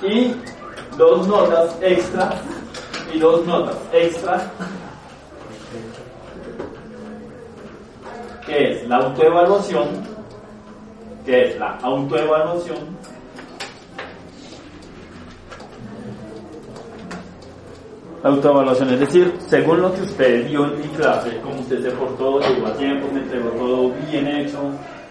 [0.03, 0.35] Y
[0.97, 2.31] dos notas extra,
[3.13, 4.51] y dos notas extra
[8.47, 9.89] que es la autoevaluación,
[11.25, 12.79] que es la autoevaluación,
[18.23, 22.41] autoevaluación, es decir, según lo que usted dio en mi clase, como usted se portó,
[22.41, 24.59] llegó a tiempo, me entregó todo bien hecho,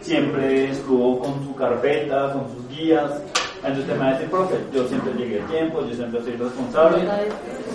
[0.02, 3.22] siempre estuvo con su carpeta, con sus guías,
[3.64, 6.36] entonces usted me va a decir, profe, yo siempre llegué a tiempo, yo siempre soy
[6.36, 7.04] responsable,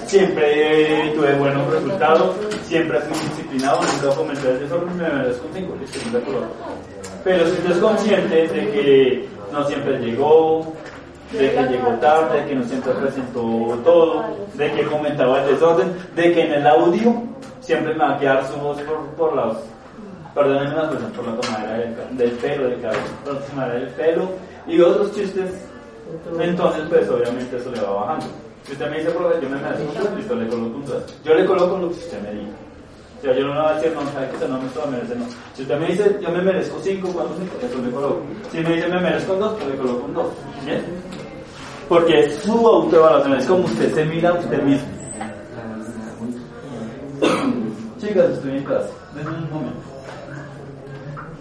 [0.05, 5.77] siempre tuve buenos resultados, siempre fui disciplinado, nunca cometí el desorden, me merezco un 5,
[5.81, 5.99] listo,
[7.23, 10.75] Pero si usted es consciente de que no siempre llegó,
[11.31, 13.41] de que llegó tarde, de que no siempre presentó
[13.85, 14.25] todo,
[14.55, 17.23] de que comentaba el desorden, de que en el audio
[17.61, 19.57] siempre me va a quedar su voz por, por las,
[20.35, 24.29] perdónenme las por la tomadera del, del pelo, de cabello, por la tomadera del pelo
[24.67, 25.53] y otros chistes
[26.41, 28.27] entonces, pues obviamente eso le va bajando.
[28.65, 30.97] Si usted me dice, yo me merezco un 3, listo, le coloco un 3.
[31.25, 32.53] Yo le coloco lo que usted me diga.
[33.19, 34.87] O sea, yo no le voy a decir, no, sabe que usted no me lo
[34.91, 35.25] merece, no.
[35.55, 37.57] Si usted me dice, yo me merezco 5, ¿cuánto 5?
[37.63, 38.23] Eso le coloco.
[38.51, 40.27] Si me dice, me merezco un 2, pues le coloco un 2.
[40.65, 40.85] ¿Bien?
[41.89, 44.89] Porque es su autoevaluación, es como usted se mira a usted mismo.
[47.99, 48.91] Chicas, estoy en clase.
[49.15, 49.81] Denme un momento.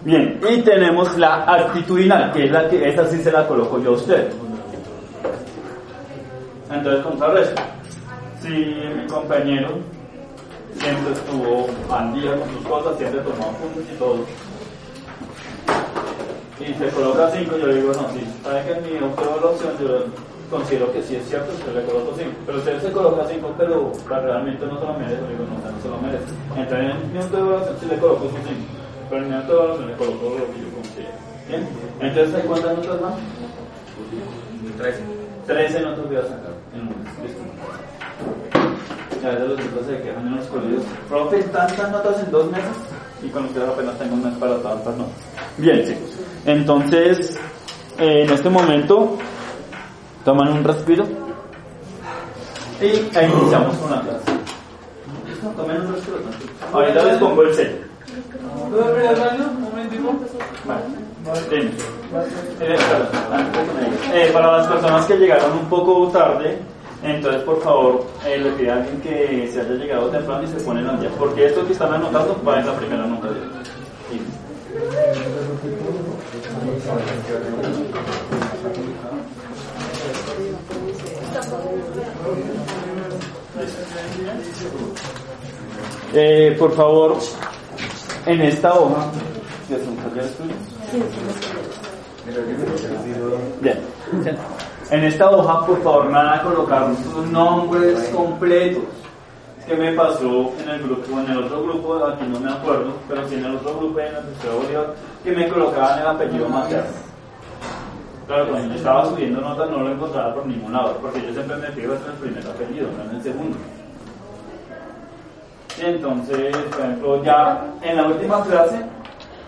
[0.04, 3.90] Bien, y tenemos la actitudinal, que es la que esa sí se la coloco yo
[3.90, 4.30] a usted.
[6.70, 7.62] Entonces, contrarresto.
[8.42, 9.78] Si mi compañero
[10.78, 14.24] siempre estuvo al día con sus cosas, siempre tomó puntos y todo,
[16.58, 20.04] y se coloca 5, yo digo, no, si sabe que en mi autoevaluación yo
[20.50, 22.30] considero que sí es cierto, yo le coloco 5.
[22.46, 25.82] Pero usted se coloca 5, pero realmente no se lo merece, yo digo, no, no
[25.82, 26.24] se lo merece.
[26.56, 28.50] Entonces en mi autoevaluación sí le coloco sus 5,
[29.10, 31.26] pero en mi autoevaluación le coloco lo que yo considero.
[31.48, 31.68] ¿Bien?
[32.00, 33.14] Entonces, ¿hay cuántas notas más?
[34.78, 35.02] 13.
[35.46, 37.32] 13 notas voy a sacar en mes.
[39.22, 40.82] Ya de los chicos se quejan en los colegios.
[41.08, 42.76] Profe, tantas notas en dos meses.
[43.22, 45.14] Y con ustedes apenas tengo un mes para tantas notas.
[45.56, 46.10] Bien, chicos.
[46.44, 47.38] Entonces,
[47.98, 49.16] eh, en este momento,
[50.24, 51.04] toman un respiro.
[52.80, 54.32] Y ahí iniciamos con la clase.
[55.26, 55.48] ¿Listo?
[55.56, 56.18] Tomen un respiro.
[56.72, 57.76] Ahorita les pongo el sello.
[58.70, 59.44] ¿Puedo ir al baño?
[59.56, 60.14] Un momentico.
[60.66, 61.05] Vale.
[64.12, 66.58] Eh, para las personas que llegaron un poco tarde,
[67.02, 70.64] entonces por favor eh, le pido a alguien que se haya llegado temprano y se
[70.64, 73.40] ponen al día, porque esto que están anotando va en la primera nota de.
[86.14, 87.18] Eh, por favor,
[88.26, 89.10] en esta hoja,
[89.68, 90.75] ¿ya son?
[93.60, 93.80] Bien.
[94.90, 98.84] En esta hoja, por favor, me van a colocar sus nombres completos.
[99.58, 102.92] Es que me pasó en el grupo, en el otro grupo, aquí no me acuerdo,
[103.08, 104.22] pero sí en el otro grupo, en el
[104.62, 104.94] Bolívar,
[105.24, 106.90] que me colocaban el apellido materno.
[108.26, 111.56] Claro, cuando yo estaba subiendo notas no lo encontraba por ningún lado, porque yo siempre
[111.56, 113.56] me fijo en el primer apellido, no en el segundo.
[115.78, 118.80] Y entonces, por ejemplo, ya en la última clase,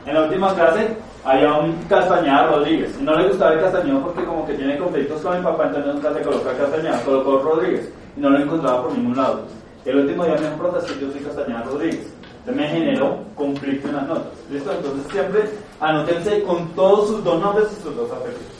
[0.04, 2.96] en la última clase había un Castañeda Rodríguez.
[3.00, 5.94] Y no le gustaba el Castañeda porque como que tiene conflictos con mi papá, entonces
[5.94, 7.88] nunca se coloca Castañeda, colocó Rodríguez.
[8.16, 9.42] Y no lo encontraba por ningún lado.
[9.84, 12.12] El último día me dijo, profe, que yo soy Castañeda Rodríguez.
[12.40, 14.32] Entonces me generó conflicto en las notas.
[14.50, 14.72] ¿Listo?
[14.72, 15.50] Entonces siempre
[15.80, 18.58] anótense con todos sus dos nombres y sus dos apellidos.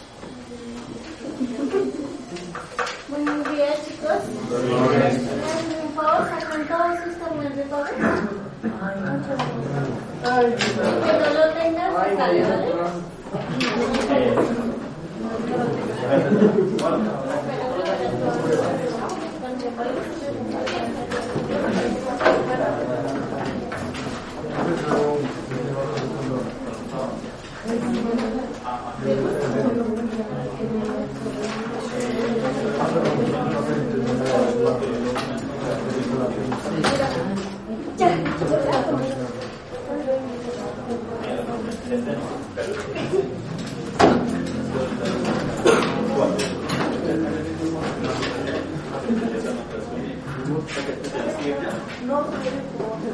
[3.08, 4.18] Buenos días, chicos.
[5.68, 8.47] ¿Me puedo sacar todos sus de papel?
[8.60, 9.06] Cuando
[11.32, 11.92] lo tengas.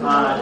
[0.03, 0.37] Ah.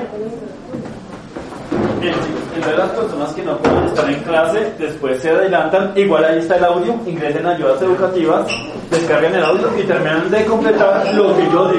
[2.00, 6.24] Bien, chicos, entonces las personas que no pueden estar en clase, después se adelantan, igual
[6.24, 8.46] ahí está el audio, ingresen a ayudas educativas,
[8.90, 11.72] descarguen el audio y terminan de completar lo que yo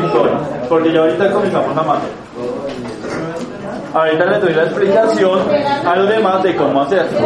[0.68, 2.23] porque ya ahorita comenzamos la materia.
[3.94, 5.40] Ahorita les doy la explicación
[5.86, 7.20] a los demás de cómo hacerlo.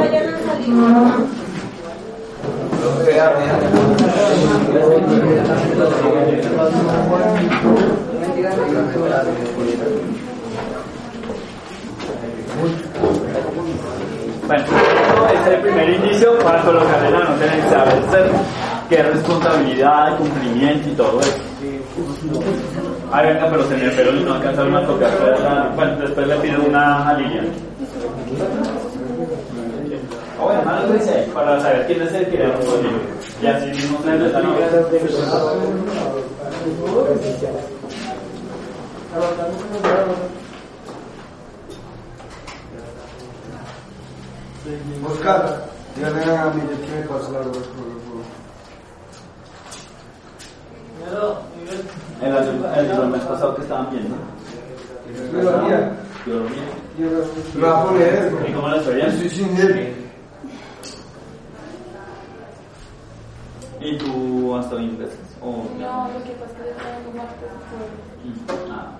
[14.45, 18.31] Bueno, esto es el primer inicio para colocarle la nota en el saber ser,
[18.89, 22.96] que es responsabilidad, cumplimiento y todo eso.
[23.11, 25.73] Ay, venga, pero se me peló no alcanzaron a tocar.
[25.75, 27.47] Bueno, después le pido una a Lilian.
[30.39, 32.99] Ah, bueno, para saber quién es el que le conmigo.
[33.41, 34.41] Y así mismo se da
[45.05, 45.63] Oscar,
[45.95, 48.06] dígale a mí que me pasa la.
[52.21, 54.15] El, el, el mes pasado que estaban viendo.
[55.31, 55.91] Biología.
[56.25, 56.63] Biología.
[58.47, 59.07] ¿Y cómo bien?
[59.07, 59.95] Estoy sin él.
[63.79, 65.17] ¿Y tú hasta bien ingresas?
[65.41, 68.73] ¿O No, lo que pasa es que yo tengo martes por...
[68.73, 68.91] Ah.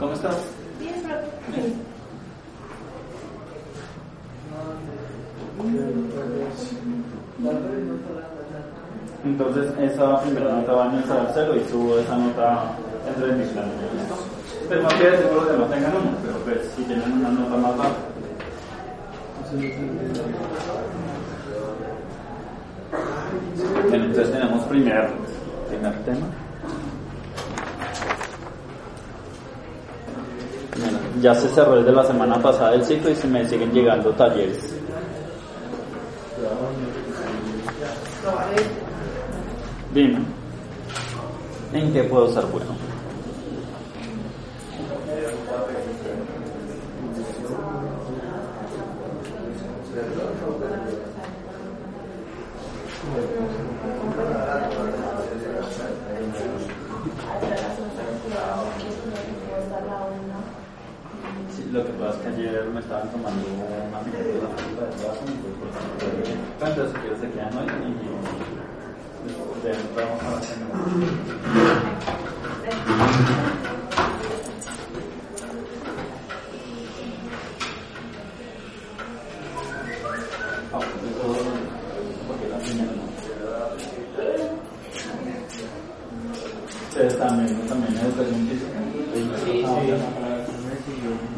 [0.00, 0.36] ¿Cómo estás?
[0.80, 1.87] Bien, pero...
[9.24, 12.72] Entonces, esa primera nota va a instalárselo y subo esa nota
[13.06, 13.74] entre mis planes.
[13.94, 14.16] ¿listo?
[14.68, 17.76] Pero no quiere decir que no tengan uno, pero pues si tienen una nota más
[17.78, 17.90] baja.
[23.90, 25.10] Bien, entonces tenemos primer,
[25.68, 26.26] primer tema.
[31.20, 34.10] Ya se cerró el de la semana pasada el ciclo y se me siguen llegando
[34.12, 34.74] talleres.
[39.94, 40.18] Dime,
[41.72, 42.76] ¿en qué puedo ser bueno?
[61.56, 64.90] Sí, lo que pasa que ayer me estaban tomando una mitad de la fruta de
[65.60, 65.70] pues
[66.26, 68.08] eso entonces si se quedan hoy y
[69.68, 70.40] entramos a la.
[87.20, 87.67] Ah,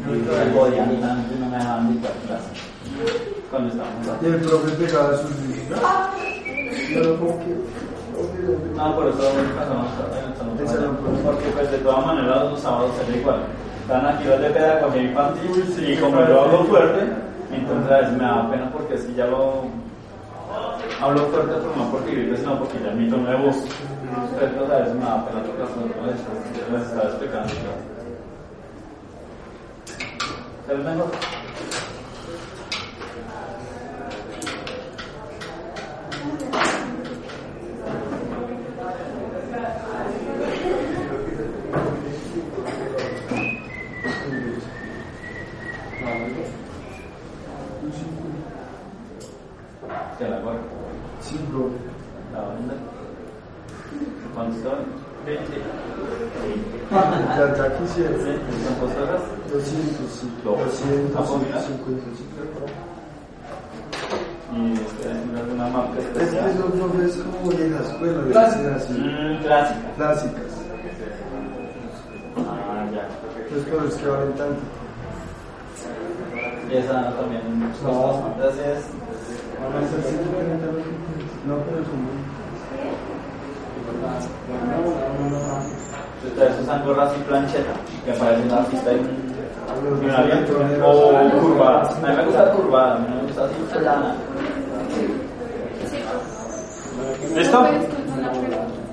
[0.05, 0.15] No
[1.39, 2.49] no me dejaban dictar clase.
[3.49, 5.79] Cuando estábamos Y el profe pegaba sus libros.
[6.93, 7.55] Pero como que.
[8.77, 9.17] Ah, por eso
[9.55, 9.87] pasamos
[10.17, 10.97] en el salón.
[11.23, 13.39] Porque pues de todas maneras los sábados era igual.
[13.81, 17.01] Están aquí los de pedagogía infantil y como yo hablo fuerte,
[17.51, 19.63] entonces a veces me da pena porque si ya lo
[21.01, 23.57] hablo fuerte, pero no porque grite, sino porque ya mi tono de voz.
[24.07, 27.90] Entonces a veces me da pena porque las les estaba explicando.
[30.71, 31.11] ¿Es mejor?
[50.17, 50.59] ¿Qué la guardo?
[51.19, 51.69] Sí, bro.
[52.31, 52.75] ¿La onda?
[54.33, 54.69] ¿Cuánto está?
[55.25, 55.51] 20.
[56.91, 58.11] Ya, ya quisiera.
[58.79, 59.21] ¿Cuántas horas?
[59.51, 60.27] 200, sí.
[60.81, 61.59] Lo- 200, Ah, pues, mira.
[61.61, 62.05] 150,
[64.53, 68.83] Y este, es una marca Es esos profes como de la escuela, de Clásicas.
[68.83, 69.87] así, Mm, clásica.
[69.95, 70.51] clásicas.
[72.37, 73.07] Ah, ya.
[73.55, 74.61] Los colores que valen tanto.
[76.69, 77.67] Y esa también No.
[77.69, 78.27] costosa.
[78.35, 78.85] Entonces,
[79.61, 80.83] Van a ser 130 lo que
[81.47, 82.17] No, pero son muy.
[86.27, 87.73] ustedes usan gorras y plancheta,
[88.05, 89.30] que parecen así, está en
[89.83, 89.99] Los
[90.83, 91.95] o curvadas.
[91.95, 94.15] A mí me gusta curvada, a mí me gusta así plana.
[97.35, 97.67] ¿Listo?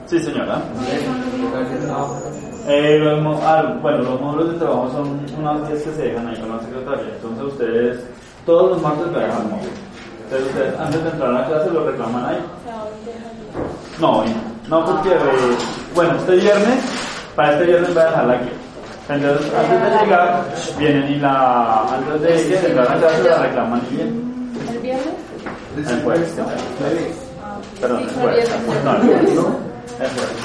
[0.06, 0.62] Sí, señora.
[2.66, 6.36] Eh, los ah, bueno, los módulos de trabajo son unas 10 que se dejan ahí
[6.40, 7.14] con la secretaria.
[7.14, 8.04] Entonces ustedes,
[8.46, 9.72] todos los martes me dejan módulos.
[10.24, 12.38] Entonces ustedes antes de entrar a la clase lo reclaman ahí.
[14.00, 14.28] No, hoy
[14.68, 15.56] no, no porque, eh,
[15.94, 16.84] bueno, este viernes,
[17.34, 18.48] para este viernes voy a dejarla aquí.
[19.08, 20.44] Entonces, antes de llegar,
[20.78, 24.52] vienen y la, antes de entrar a la clase la reclaman y bien.
[24.70, 25.14] ¿El viernes?
[25.76, 26.46] El jueves, no.
[27.80, 28.50] Perdón, el jueves.
[28.84, 29.30] No, el jueves.
[29.30, 30.38] El jueves.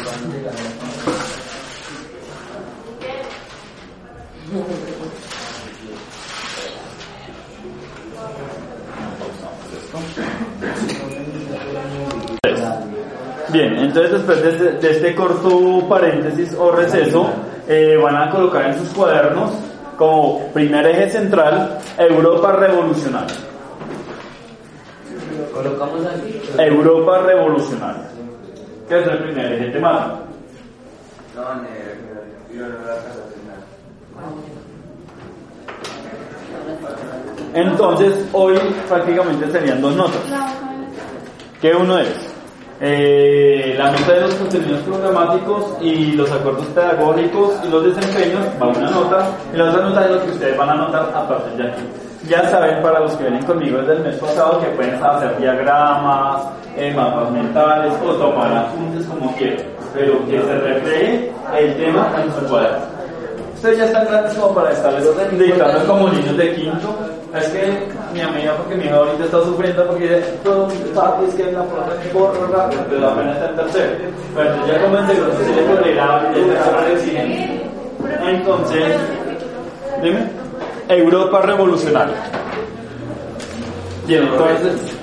[13.52, 17.30] Bien, entonces después de este, de este corto paréntesis o receso,
[17.68, 19.52] eh, van a colocar en sus cuadernos
[19.98, 23.36] como primer eje central Europa revolucionaria.
[25.54, 26.42] Colocamos aquí.
[26.58, 28.10] Europa revolucionaria.
[28.90, 30.20] ¿Qué es el primer eje temático?
[37.54, 38.58] Entonces, hoy
[38.90, 40.22] prácticamente serían dos notas.
[41.62, 42.33] que uno es
[42.86, 48.68] eh, la nota de los contenidos programáticos y los acuerdos pedagógicos y los desempeños, va
[48.68, 51.54] una nota, y la otra nota es lo que ustedes van a anotar a partir
[51.54, 51.82] de aquí.
[52.28, 56.46] Ya saben, para los que vienen conmigo desde el mes pasado, que pueden hacer diagramas,
[56.76, 62.34] eh, mapas mentales o tomar apuntes como quieran, pero que se refleje el tema en
[62.34, 62.93] su cuaderno.
[63.64, 66.98] Ustedes ya están grandes como para estarles dictando como niños de quinto.
[67.34, 71.36] Es que mi amiga, porque mi hija ahorita está sufriendo porque dice, todo papi es
[71.36, 73.94] que palabra que borro rápido, pero apenas está en tercero.
[74.34, 77.62] Bueno, ya como en segundo se le podrá el tercero recién.
[78.28, 78.98] Entonces,
[80.04, 80.30] dime,
[80.90, 82.16] Europa revolucionaria.
[84.06, 84.98] Bien, entonces,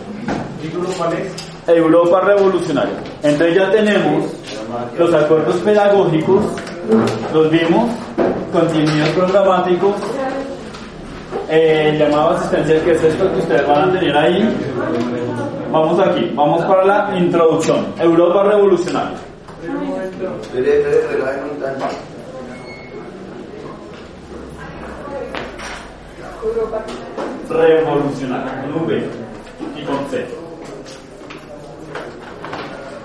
[1.67, 2.97] Europa revolucionaria.
[3.23, 4.27] Entonces ya tenemos
[4.99, 6.45] los acuerdos pedagógicos,
[7.33, 7.91] los vimos,
[8.53, 9.95] contenidos programáticos,
[11.49, 14.57] eh, llamado asistencial que es esto que ustedes van a tener ahí.
[15.71, 17.87] Vamos aquí, vamos para la introducción.
[17.99, 19.19] Europa revolucionaria.
[27.49, 28.91] Revolucionaria, con
[29.77, 30.40] y con.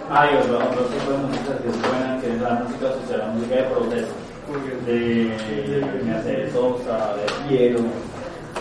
[0.10, 3.28] Hay otro, otro tipo de música que es buena, que es la música social, la
[3.28, 4.14] música de protesta
[4.86, 7.80] de Mercedes Sosa, de Piero,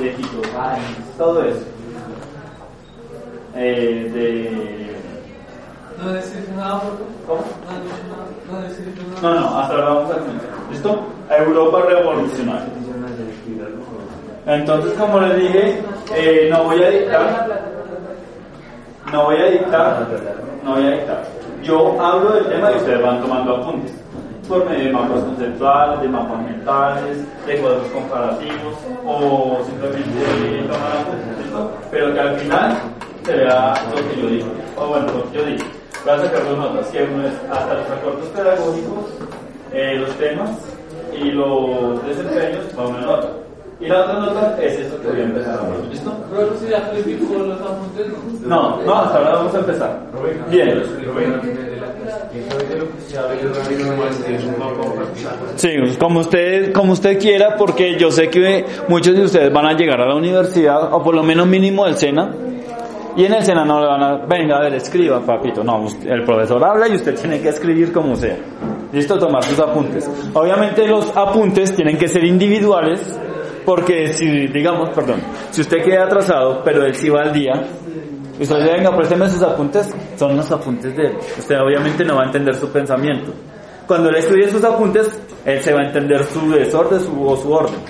[0.01, 1.65] de Tito Sáenz, todo eso.
[3.55, 4.97] Eh, de...
[6.03, 6.83] No decís nada,
[7.27, 7.45] ¿Cómo?
[8.51, 8.79] No decís
[9.23, 9.35] nada.
[9.35, 10.51] No, no, hasta ahora vamos a comenzar.
[10.71, 11.07] ¿Listo?
[11.31, 12.69] Europa revolucionaria.
[14.47, 15.83] Entonces, como les dije,
[16.15, 17.63] eh, no voy a dictar,
[19.11, 20.07] no voy a dictar,
[20.65, 21.25] no voy a dictar.
[21.63, 23.93] Yo hablo del tema y ustedes van tomando apuntes
[24.49, 28.75] por medio de mapas conceptuales, de mapas mentales, de cuadros comparativos
[29.07, 31.35] o simplemente tomar apuntes.
[31.91, 32.77] Pero que al final
[33.25, 34.47] se vea lo que yo digo,
[34.77, 35.65] o bueno, lo que yo digo.
[36.05, 39.05] Voy a sacar dos notas, que uno es hasta los acuerdos pedagógicos,
[39.73, 40.51] eh, los temas
[41.17, 43.44] y los desempeños, va una nota.
[43.85, 46.13] Y la otra nota es esto que voy a empezar ahora, ¿listo?
[46.31, 48.07] Pero si ya calificó los apuntes,
[48.47, 50.01] No, no, hasta ahora vamos a empezar.
[50.51, 50.83] Bien.
[55.57, 55.69] Sí,
[55.99, 60.01] como usted, como usted quiera, porque yo sé que muchos de ustedes van a llegar
[60.01, 62.33] a la universidad, o por lo menos mínimo del SENA,
[63.17, 65.63] y en el SENA no le van a, venga, a ver, escriba, papito.
[65.63, 68.37] No, el profesor habla y usted tiene que escribir como sea.
[68.93, 70.09] Listo, tomar sus apuntes.
[70.35, 73.19] Obviamente los apuntes tienen que ser individuales,
[73.65, 77.53] porque si, digamos, perdón, si usted queda atrasado, pero él sí va al día,
[78.41, 81.17] usted dice, venga, présteme sus apuntes, son los apuntes de él.
[81.39, 83.33] Usted obviamente no va a entender su pensamiento.
[83.87, 87.53] Cuando él estudie sus apuntes, él se va a entender su desorden su, o su
[87.53, 87.81] orden.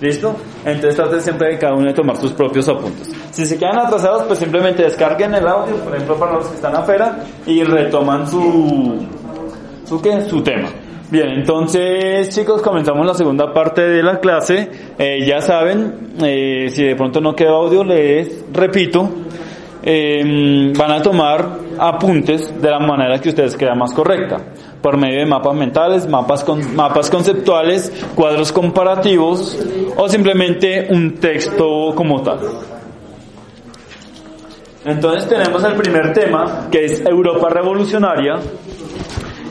[0.00, 0.34] ¿Listo?
[0.64, 3.10] Entonces trate siempre de cada uno de tomar sus propios apuntes.
[3.30, 6.74] Si se quedan atrasados, pues simplemente descarguen el audio, por ejemplo, para los que están
[6.74, 9.06] afuera, y retoman su,
[9.84, 10.20] su, qué?
[10.22, 10.68] su tema.
[11.14, 14.68] Bien, entonces chicos, comenzamos la segunda parte de la clase.
[14.98, 19.08] Eh, ya saben, eh, si de pronto no quedó audio, les repito,
[19.84, 21.48] eh, van a tomar
[21.78, 24.38] apuntes de la manera que ustedes crean más correcta,
[24.82, 26.44] por medio de mapas mentales, mapas,
[26.74, 29.56] mapas conceptuales, cuadros comparativos
[29.96, 32.40] o simplemente un texto como tal.
[34.84, 38.34] Entonces tenemos el primer tema, que es Europa revolucionaria,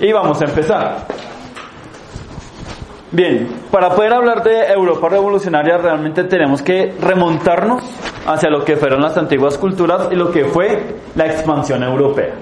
[0.02, 1.23] y vamos a empezar.
[3.16, 7.84] Bien, para poder hablar de Europa revolucionaria realmente tenemos que remontarnos
[8.26, 12.34] hacia lo que fueron las antiguas culturas y lo que fue la expansión europea.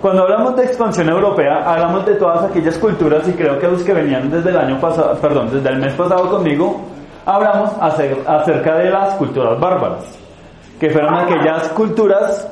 [0.00, 3.92] Cuando hablamos de expansión europea, hablamos de todas aquellas culturas y creo que los que
[3.92, 6.80] venían desde el año pasado, perdón, desde el mes pasado conmigo,
[7.26, 10.18] hablamos acer- acerca de las culturas bárbaras.
[10.80, 12.48] que fueron aquellas culturas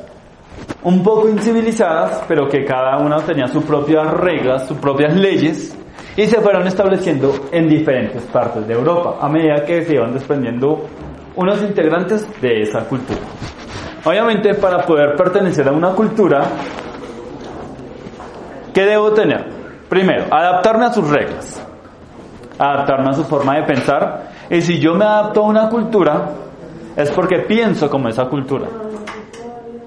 [0.83, 5.75] un poco incivilizadas, pero que cada una tenía sus propias reglas, sus propias leyes,
[6.15, 10.85] y se fueron estableciendo en diferentes partes de Europa, a medida que se iban desprendiendo
[11.35, 13.21] unos integrantes de esa cultura.
[14.05, 16.43] Obviamente, para poder pertenecer a una cultura,
[18.73, 19.45] ¿qué debo tener?
[19.89, 21.65] Primero, adaptarme a sus reglas,
[22.59, 26.29] adaptarme a su forma de pensar, y si yo me adapto a una cultura,
[26.95, 28.67] es porque pienso como esa cultura.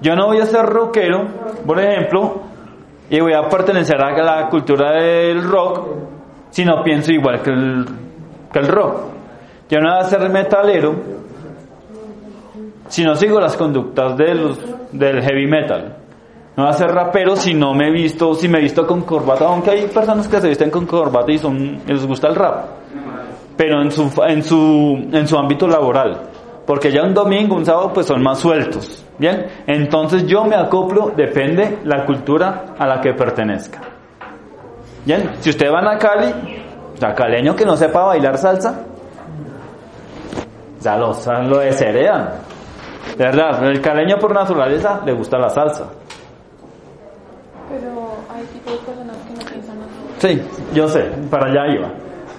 [0.01, 1.27] Yo no voy a ser rockero,
[1.65, 2.41] por ejemplo,
[3.09, 6.16] y voy a pertenecer a la cultura del rock
[6.49, 7.85] si no pienso igual que el,
[8.51, 8.95] que el rock.
[9.69, 10.95] Yo no voy a ser metalero
[12.87, 14.59] si no sigo las conductas de los,
[14.91, 15.97] del heavy metal.
[16.55, 19.71] No voy a ser rapero si no me visto, si me visto con corbata, aunque
[19.71, 22.65] hay personas que se visten con corbata y son, les gusta el rap,
[23.55, 26.21] pero en su, en su, en su ámbito laboral
[26.67, 29.03] porque ya un domingo, un sábado, pues son más sueltos.
[29.17, 33.79] Bien, entonces yo me acoplo, depende la cultura a la que pertenezca.
[35.07, 36.33] Bien, si ustedes van a Cali,
[36.97, 38.83] o caleño que no sepa bailar salsa,
[40.81, 41.15] ya lo,
[41.47, 42.31] lo desheredan.
[43.17, 45.85] De verdad, el caleño por naturaleza le gusta la salsa.
[47.69, 50.41] Pero hay tipo de personas que no piensan así.
[50.41, 51.89] Sí, yo sé, para allá iba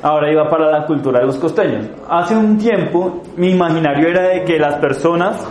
[0.02, 1.86] ahora iba para la cultura de los costeños.
[2.06, 5.42] Hace un tiempo mi imaginario era de que las personas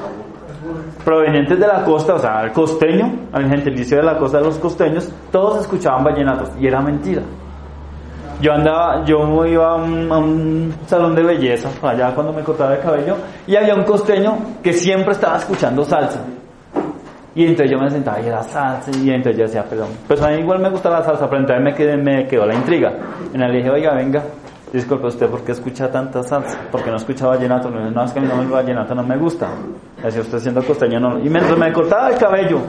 [1.08, 4.58] provenientes de la costa, o sea, el costeño, al gentilicio de la costa de los
[4.58, 7.22] costeños, todos escuchaban vallenatos y era mentira.
[8.42, 13.16] Yo andaba, yo iba a un, salón de belleza, allá cuando me cortaba el cabello,
[13.48, 16.26] y había un costeño que siempre estaba escuchando salsa.
[17.34, 20.28] Y entonces yo me sentaba y era salsa, y entonces yo decía, perdón, pues a
[20.28, 22.92] mí igual me gusta la salsa, pero entonces me, quedé, me quedó la intriga.
[23.34, 24.24] Y le dije, oiga, venga,
[24.72, 26.60] disculpe usted, ¿por qué escucha tanta salsa?
[26.72, 27.70] Porque no escucha vallenato.
[27.70, 29.50] No, no es que a mí no, el vallenato no me gusta.
[30.04, 31.20] Decía usted siendo costeño, no.
[31.20, 32.60] Y mientras me cortaba el cabello,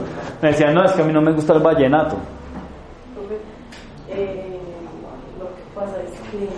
[0.40, 2.16] me decía, no, es que a mí no me gusta el vallenato.
[4.08, 4.58] Eh,
[5.38, 6.48] lo que pasa es que,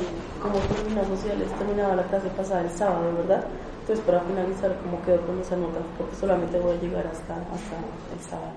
[0.41, 3.45] como terminamos ya les terminaba la clase pasada el sábado, ¿verdad?
[3.81, 5.81] Entonces, para finalizar, ¿cómo quedó con esa nota?
[5.99, 7.77] Porque solamente voy a llegar hasta, hasta
[8.15, 8.53] el sábado.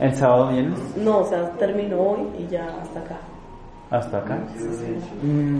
[0.00, 0.96] ¿El sábado vienes?
[0.96, 3.18] No, o sea, termino hoy y ya hasta acá.
[3.90, 4.38] ¿Hasta acá?
[5.22, 5.58] Mm,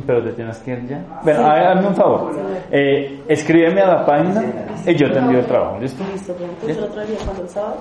[0.00, 1.04] pero te tienes que ir ya.
[1.22, 2.32] Bueno, hazme un favor.
[2.70, 4.42] Eh, escríbeme a la página
[4.86, 5.78] y yo te envío el trabajo.
[5.78, 6.02] ¿Listo?
[6.12, 7.76] Listo, pero entonces lo traería cuando el sábado.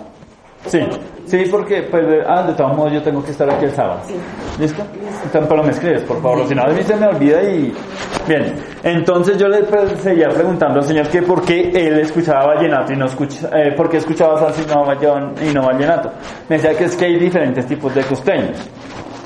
[0.68, 0.80] Sí,
[1.26, 4.02] sí, porque pues, de, ah, de todos modos yo tengo que estar aquí el sábado.
[4.60, 4.84] ¿Listo?
[5.24, 7.74] Entonces, pero me escribes, por favor, si no a mí se me olvida y...
[8.28, 8.54] Bien,
[8.84, 12.96] entonces yo le pues, seguía preguntando al señor que por qué él escuchaba vallenato y
[12.96, 16.12] no escucha, eh, por qué escuchaba salsa y no, y no vallenato.
[16.48, 18.70] Me decía que es que hay diferentes tipos de costeños.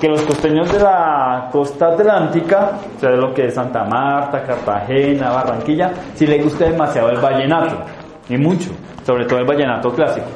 [0.06, 4.44] Que los costeños de la costa atlántica, o sea, de lo que es Santa Marta,
[4.44, 7.76] Cartagena, Barranquilla, sí le gusta demasiado el vallenato,
[8.30, 8.70] y mucho,
[9.04, 10.28] sobre todo el vallenato clásico.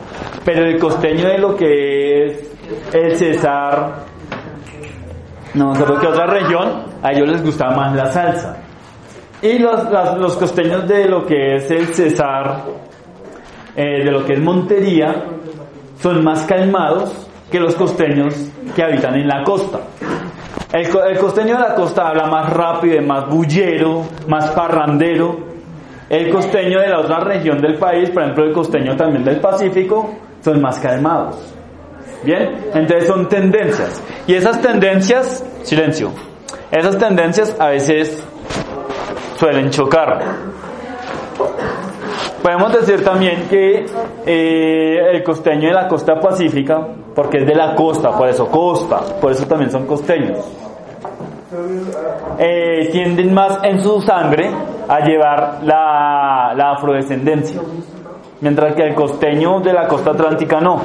[0.43, 2.51] Pero el costeño de lo que es
[2.91, 3.93] el César,
[5.53, 8.57] no sé qué otra región, a ellos les gusta más la salsa.
[9.43, 9.83] Y los,
[10.17, 12.63] los costeños de lo que es el César,
[13.75, 15.25] eh, de lo que es Montería,
[16.01, 18.35] son más calmados que los costeños
[18.75, 19.79] que habitan en la costa.
[20.71, 25.49] El, el costeño de la costa habla más rápido, más bullero, más parrandero.
[26.09, 30.15] El costeño de la otra región del país, por ejemplo el costeño también del Pacífico,
[30.41, 31.55] son más calmados.
[32.23, 34.03] Bien, entonces son tendencias.
[34.27, 36.11] Y esas tendencias, silencio,
[36.71, 38.23] esas tendencias a veces
[39.37, 40.19] suelen chocar.
[42.41, 43.85] Podemos decir también que
[44.25, 46.87] eh, el costeño de la costa pacífica,
[47.19, 50.37] porque es de la costa, por eso costa, por eso también son costeños,
[52.37, 54.49] eh, tienden más en su sangre
[54.87, 57.59] a llevar la, la afrodescendencia,
[58.39, 60.79] mientras que el costeño de la costa atlántica no.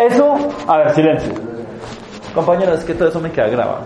[0.00, 0.34] Eso,
[0.66, 1.34] a ver, silencio.
[2.34, 3.80] Compañeros, es que todo eso me queda grabado.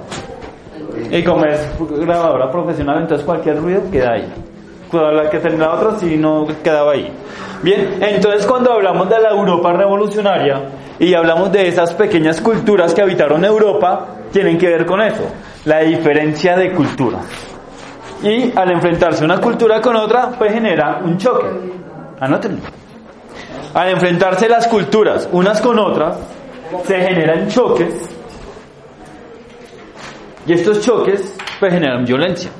[1.10, 4.32] Y como es grabadora profesional, entonces cualquier ruido queda ahí.
[4.92, 7.12] La que tenga otra, si no quedaba ahí.
[7.64, 10.62] Bien, entonces cuando hablamos de la Europa revolucionaria
[10.98, 15.30] y hablamos de esas pequeñas culturas que habitaron Europa, tienen que ver con eso,
[15.64, 17.18] la diferencia de cultura.
[18.22, 21.46] Y al enfrentarse una cultura con otra, pues genera un choque.
[22.20, 22.62] Anótenlo.
[23.74, 26.18] Al enfrentarse las culturas unas con otras,
[26.84, 28.18] se generan choques
[30.48, 32.50] y estos choques pues generan violencia.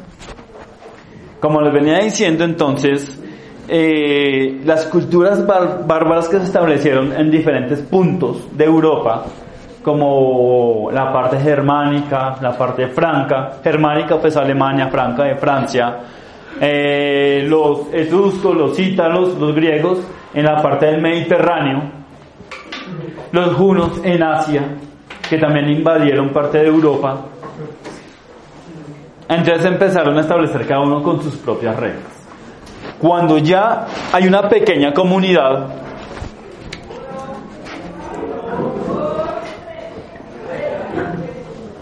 [1.40, 3.18] Como les venía diciendo entonces,
[3.68, 9.26] eh, las culturas bárbaras que se establecieron en diferentes puntos de Europa,
[9.82, 15.98] como la parte germánica, la parte franca, germánica pues Alemania, franca de Francia,
[16.60, 20.00] eh, los etruscos, los ítalos, los griegos
[20.32, 21.82] en la parte del Mediterráneo,
[23.32, 24.62] los hunos en Asia,
[25.28, 27.26] que también invadieron parte de Europa.
[29.28, 32.17] Entonces empezaron a establecer cada uno con sus propias reglas.
[33.00, 35.68] Cuando ya hay una pequeña comunidad,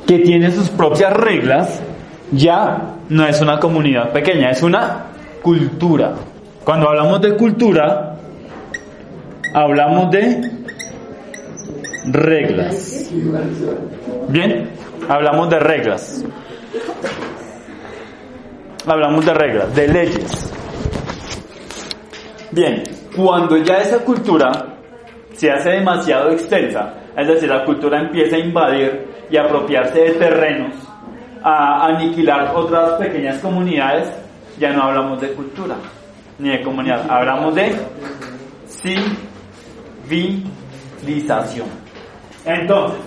[0.06, 1.80] que tiene sus propias reglas,
[2.30, 5.06] ya no es una comunidad pequeña, es una
[5.42, 6.14] cultura.
[6.64, 8.16] Cuando hablamos de cultura,
[9.54, 10.40] hablamos de
[12.06, 13.10] reglas.
[14.28, 14.70] Bien,
[15.08, 16.24] hablamos de reglas.
[18.86, 20.55] Hablamos de reglas, de leyes.
[22.57, 22.82] Bien,
[23.14, 24.78] cuando ya esa cultura
[25.34, 30.74] se hace demasiado extensa, es decir, la cultura empieza a invadir y apropiarse de terrenos,
[31.42, 34.11] a aniquilar otras pequeñas comunidades,
[34.59, 35.76] ya no hablamos de cultura
[36.38, 37.76] ni de comunidad, hablamos de
[40.09, 41.66] civilización.
[42.42, 43.00] Entonces,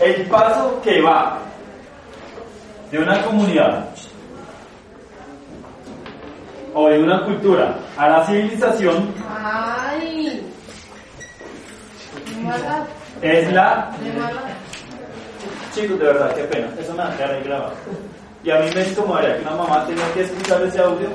[0.00, 1.38] el paso que va
[2.90, 3.88] de una comunidad
[6.74, 9.14] o de una cultura a la civilización
[13.20, 13.90] es la
[15.74, 16.68] Chicos, de verdad, qué pena.
[16.78, 17.72] Eso me da grabado.
[18.44, 21.08] Y a mí me incomodaría que una mamá tenga que escuchar ese audio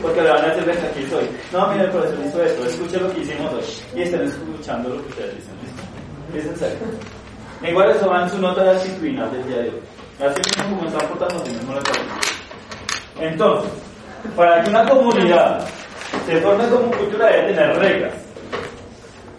[0.00, 1.28] porque le van a decir, que aquí soy.
[1.52, 3.64] No, mire, el profesor hizo esto, escuche lo que hicimos hoy.
[3.96, 5.54] Y estén escuchando lo que ustedes dicen.
[6.34, 6.78] Es en serio.
[7.66, 9.80] Igual eso va en su nota de disciplina del día de hoy.
[10.20, 13.70] Así mismo como están portando, así mismo le Entonces,
[14.36, 15.66] para que una comunidad
[16.26, 18.14] se forme como cultura debe tener reglas.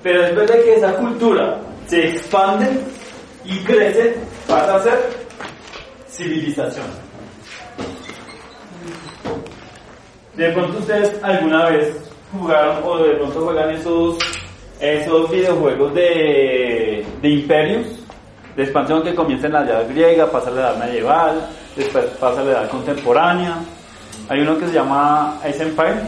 [0.04, 2.68] Pero después de que esa cultura se expande
[3.44, 4.16] y crece,
[4.48, 5.00] pasa a ser
[6.08, 6.86] civilización.
[10.36, 11.96] De pronto ustedes alguna vez
[12.32, 14.18] jugaron o de pronto juegan esos,
[14.80, 17.88] esos videojuegos de, de imperios,
[18.56, 22.42] de expansión que comienza en la edad griega, pasa a la edad medieval, después pasa
[22.42, 23.58] a la edad contemporánea.
[24.30, 26.02] Hay uno que se llama Ace Empire,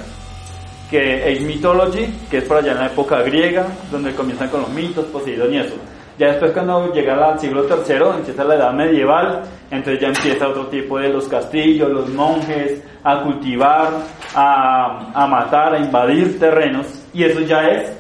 [0.89, 4.69] que es Mythology, que es por allá en la época griega, donde comienzan con los
[4.69, 5.75] mitos, Poseidón y eso.
[6.17, 10.65] Ya después cuando llega al siglo III, empieza la edad medieval, entonces ya empieza otro
[10.67, 13.89] tipo de los castillos, los monjes, a cultivar,
[14.33, 17.91] a, a matar, a invadir terrenos, y eso ya es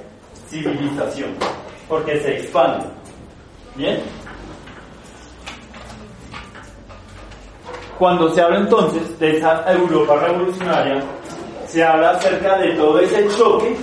[0.49, 1.29] civilización,
[1.87, 2.85] porque se expande.
[3.75, 3.99] ¿Bien?
[7.97, 11.01] Cuando se habla entonces de esa Europa revolucionaria,
[11.67, 13.75] se habla acerca de todo ese choque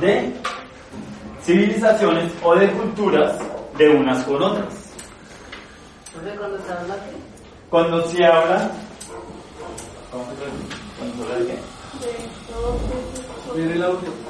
[0.00, 0.32] de
[1.42, 3.38] civilizaciones o de culturas
[3.78, 4.92] de unas con otras.
[6.36, 6.96] cuando se habla
[7.70, 8.70] Cuando se habla...
[10.10, 10.34] ¿Cuándo
[11.16, 11.58] se habla de qué?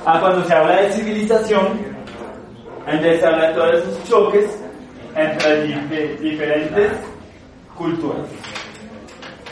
[0.05, 1.81] Ah, cuando se habla de civilización,
[2.87, 4.51] entonces se habla de todos esos choques
[5.15, 6.93] entre diferentes
[7.77, 8.27] culturas.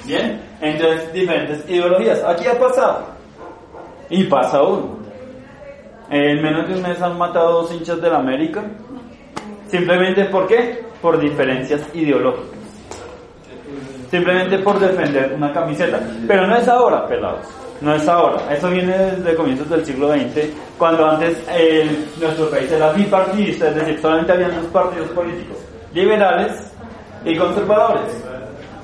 [0.09, 2.25] Bien, entonces diferentes ideologías.
[2.25, 3.09] Aquí ha pasado.
[4.09, 4.97] Y pasa uno.
[6.09, 8.65] En menos de un mes han matado dos hinchas de la América.
[9.67, 10.83] Simplemente ¿por qué?
[11.03, 12.59] Por diferencias ideológicas.
[14.11, 16.01] Simplemente por defender una camiseta.
[16.27, 17.47] Pero no es ahora, pelados.
[17.83, 18.41] No es ahora.
[18.51, 20.49] Eso viene desde comienzos del siglo XX,
[20.79, 21.37] cuando antes
[22.19, 25.59] nuestro país era bipartidista, es decir, solamente habían dos partidos políticos,
[25.93, 26.73] liberales
[27.27, 28.25] y conservadores.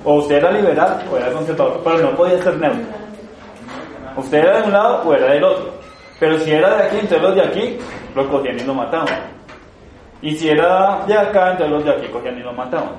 [0.05, 2.85] O usted era liberal o era conservador, pero no podía ser neutro.
[4.17, 5.73] Usted era de un lado o era del otro.
[6.21, 7.79] Pero si era de aquí, entonces los de aquí
[8.15, 9.09] lo cogían y lo mataban.
[10.23, 12.93] Y si era de acá, entonces los de aquí cogían y lo mataban.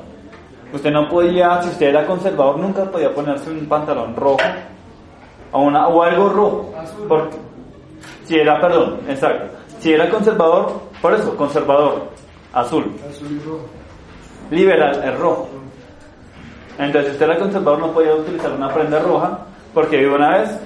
[0.74, 4.40] Usted no podía, si usted era conservador, nunca podía ponerse un pantalón rojo
[5.52, 6.74] o, una, o algo rojo.
[7.08, 7.38] Porque,
[8.26, 9.56] si era, perdón, exacto.
[9.80, 12.10] Si era conservador, por eso, conservador,
[12.54, 12.92] azul.
[14.52, 15.48] Liberal es rojo.
[16.78, 19.40] Entonces, usted era conservador, no podía utilizar una prenda roja,
[19.74, 20.60] porque una vez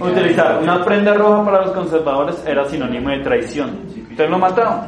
[0.00, 3.78] Utilizar una prenda roja para los conservadores era sinónimo de traición.
[3.94, 4.80] Entonces lo mataron.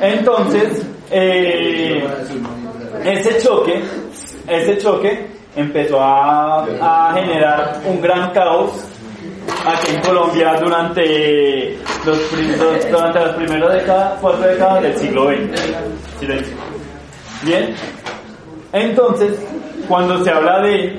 [0.00, 2.04] Entonces, eh,
[3.04, 3.82] ese choque,
[4.48, 8.84] ese choque empezó a, a, generar un gran caos
[9.64, 12.18] aquí en Colombia durante los
[12.90, 16.71] durante las primeras décadas, cuatro décadas del siglo XX.
[17.44, 17.74] Bien,
[18.72, 19.44] entonces,
[19.88, 20.96] cuando se habla de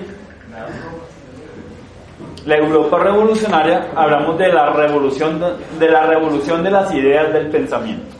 [2.45, 5.41] la Europa revolucionaria, hablamos de la revolución
[5.79, 8.13] de la revolución de las ideas del pensamiento.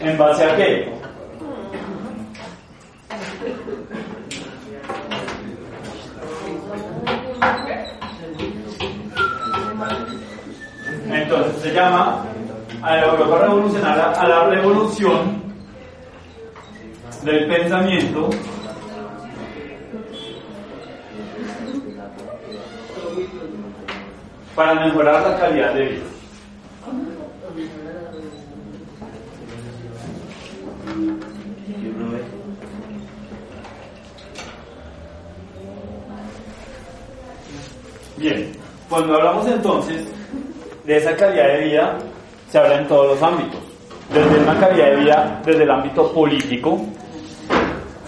[0.00, 0.92] ¿En base a qué?
[11.10, 12.24] Entonces se llama
[12.82, 15.39] a la Europa revolucionaria a la revolución
[17.22, 18.30] del pensamiento
[24.54, 26.02] para mejorar la calidad de vida.
[38.16, 38.52] Bien,
[38.88, 40.06] cuando hablamos entonces
[40.84, 41.98] de esa calidad de vida,
[42.50, 43.60] se habla en todos los ámbitos.
[44.12, 46.84] Desde una calidad de vida, desde el ámbito político,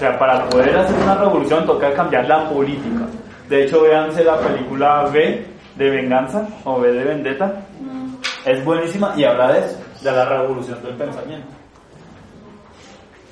[0.02, 3.06] sea, para poder hacer una revolución toca cambiar la política.
[3.48, 5.46] De hecho, véanse la película B
[5.76, 7.62] de Venganza o B de Vendetta.
[8.44, 11.48] Es buenísima y habla de eso, de la revolución del pensamiento.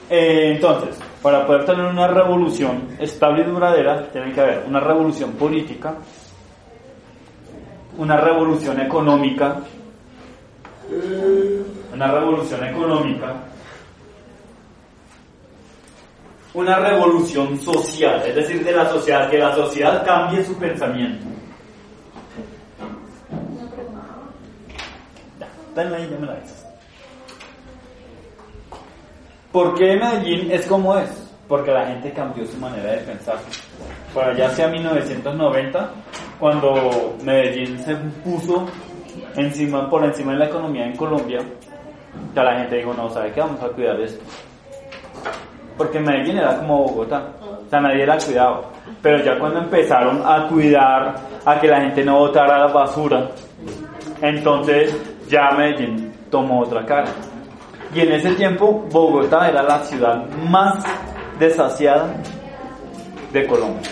[0.09, 5.33] Eh, entonces, para poder tener una revolución estable y duradera, tiene que haber una revolución
[5.33, 5.95] política,
[7.99, 9.57] una revolución económica,
[11.93, 13.35] una revolución económica,
[16.55, 21.27] una revolución social, es decir, de la sociedad, que la sociedad cambie su pensamiento.
[25.39, 26.39] Ya, ahí, la.
[29.53, 31.11] ¿Por qué Medellín es como es?
[31.49, 33.39] Porque la gente cambió su manera de pensar.
[34.15, 35.91] Por allá hacia 1990,
[36.39, 38.67] cuando Medellín se puso
[39.37, 41.41] encima, por encima de la economía en Colombia,
[42.35, 43.41] ya la gente dijo, no, ¿sabe qué?
[43.41, 44.25] Vamos a cuidar esto.
[45.81, 48.61] Porque Medellín era como Bogotá, o sea, nadie la cuidaba.
[49.01, 53.31] Pero ya cuando empezaron a cuidar, a que la gente no botara la basura,
[54.21, 54.95] entonces
[55.27, 57.09] ya Medellín tomó otra cara.
[57.95, 60.85] Y en ese tiempo Bogotá era la ciudad más
[61.39, 62.13] desasiada
[63.33, 63.91] de Colombia.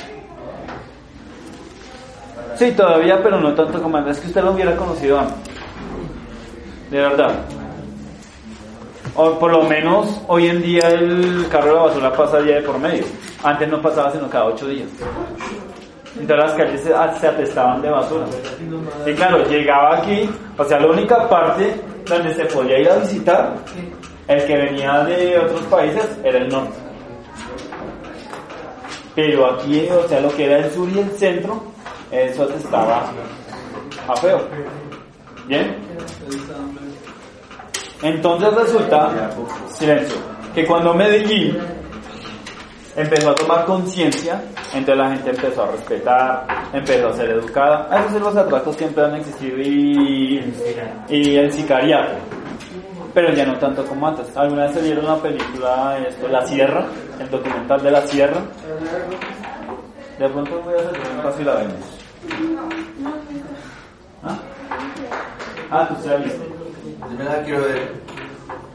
[2.57, 4.19] Sí, todavía, pero no tanto como antes.
[4.19, 5.55] Es que usted lo hubiera conocido antes.
[6.91, 7.33] De verdad.
[9.21, 12.63] O por lo menos hoy en día el carro de la basura pasa día de
[12.63, 13.05] por medio.
[13.43, 14.87] Antes no pasaba sino cada ocho días.
[16.21, 18.27] Entonces las calles se, atestaban de basura.
[19.05, 21.75] Y claro, llegaba aquí, o sea, la única parte
[22.07, 23.55] donde se podía ir a visitar,
[24.29, 26.77] el que venía de otros países, era el norte.
[29.17, 31.61] Pero aquí, o sea, lo que era el sur y el centro,
[32.13, 33.11] eso estaba
[34.07, 34.41] a feo.
[35.49, 35.77] ¿Bien?
[38.03, 39.31] Entonces resulta,
[39.69, 40.17] silencio,
[40.55, 41.59] que cuando Medellín
[42.97, 44.41] empezó a tomar conciencia,
[44.73, 47.89] entonces la gente empezó a respetar, empezó a ser educada.
[47.91, 50.55] A veces los atrasos siempre han existido y,
[51.09, 52.15] y el sicariato,
[53.13, 54.37] pero ya no tanto como antes.
[54.37, 56.87] ¿Alguna vez se vieron una película, esto, La Sierra,
[57.19, 58.41] el documental de La Sierra?
[60.19, 61.99] De pronto voy a hacer un paso y la vemos.
[64.23, 64.39] ¿Ah?
[65.71, 66.58] Ah, tú se visto.
[67.17, 67.93] Yo la quiero ver.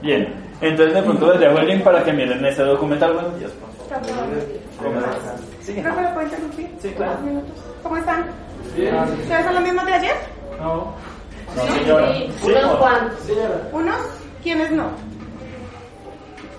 [0.01, 3.13] Bien, entonces de pronto les dejo el link para que miren este documental.
[3.13, 3.51] Buenos días.
[5.61, 5.73] Sí.
[5.81, 6.69] ¿No me lo puedo interrumpir?
[6.81, 7.19] Sí, claro.
[7.83, 8.25] ¿Cómo están?
[8.75, 8.95] Bien.
[8.95, 10.15] ¿Ustedes son los mismos de ayer?
[10.59, 10.95] No.
[11.55, 12.11] No, señora.
[12.43, 13.19] Unos cuantos.
[13.71, 13.97] ¿Unos?
[14.41, 14.89] ¿Quiénes no?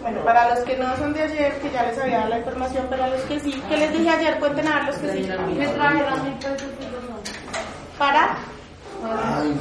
[0.00, 2.86] Bueno, para los que no son de ayer, que ya les había dado la información,
[2.90, 4.38] pero a los que sí, ¿qué les dije ayer?
[4.38, 5.28] Cuenten a ver los que sí.
[5.46, 5.76] Mil pesos
[7.98, 8.36] ¿Para?
[9.02, 9.56] Ay.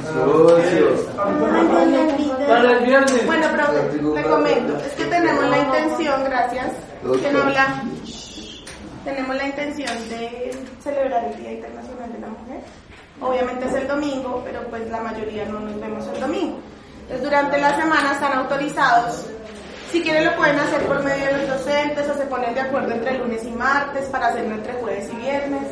[2.48, 3.26] Para el viernes.
[3.26, 7.82] Bueno, pero le comento, es que tenemos la intención, gracias, que no habla,
[9.04, 12.60] tenemos la intención de celebrar el Día Internacional de la Mujer.
[13.20, 16.58] Obviamente es el domingo, pero pues la mayoría no nos vemos el domingo.
[17.02, 19.26] Entonces durante la semana están autorizados
[19.94, 22.90] si quieren lo pueden hacer por medio de los docentes o se ponen de acuerdo
[22.90, 25.62] entre lunes y martes para hacerlo entre jueves y viernes.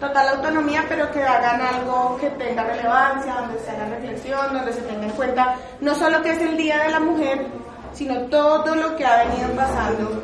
[0.00, 4.82] Total autonomía, pero que hagan algo que tenga relevancia, donde se haga reflexión, donde se
[4.82, 7.46] tenga en cuenta no solo que es el Día de la Mujer,
[7.94, 10.22] sino todo lo que ha venido pasando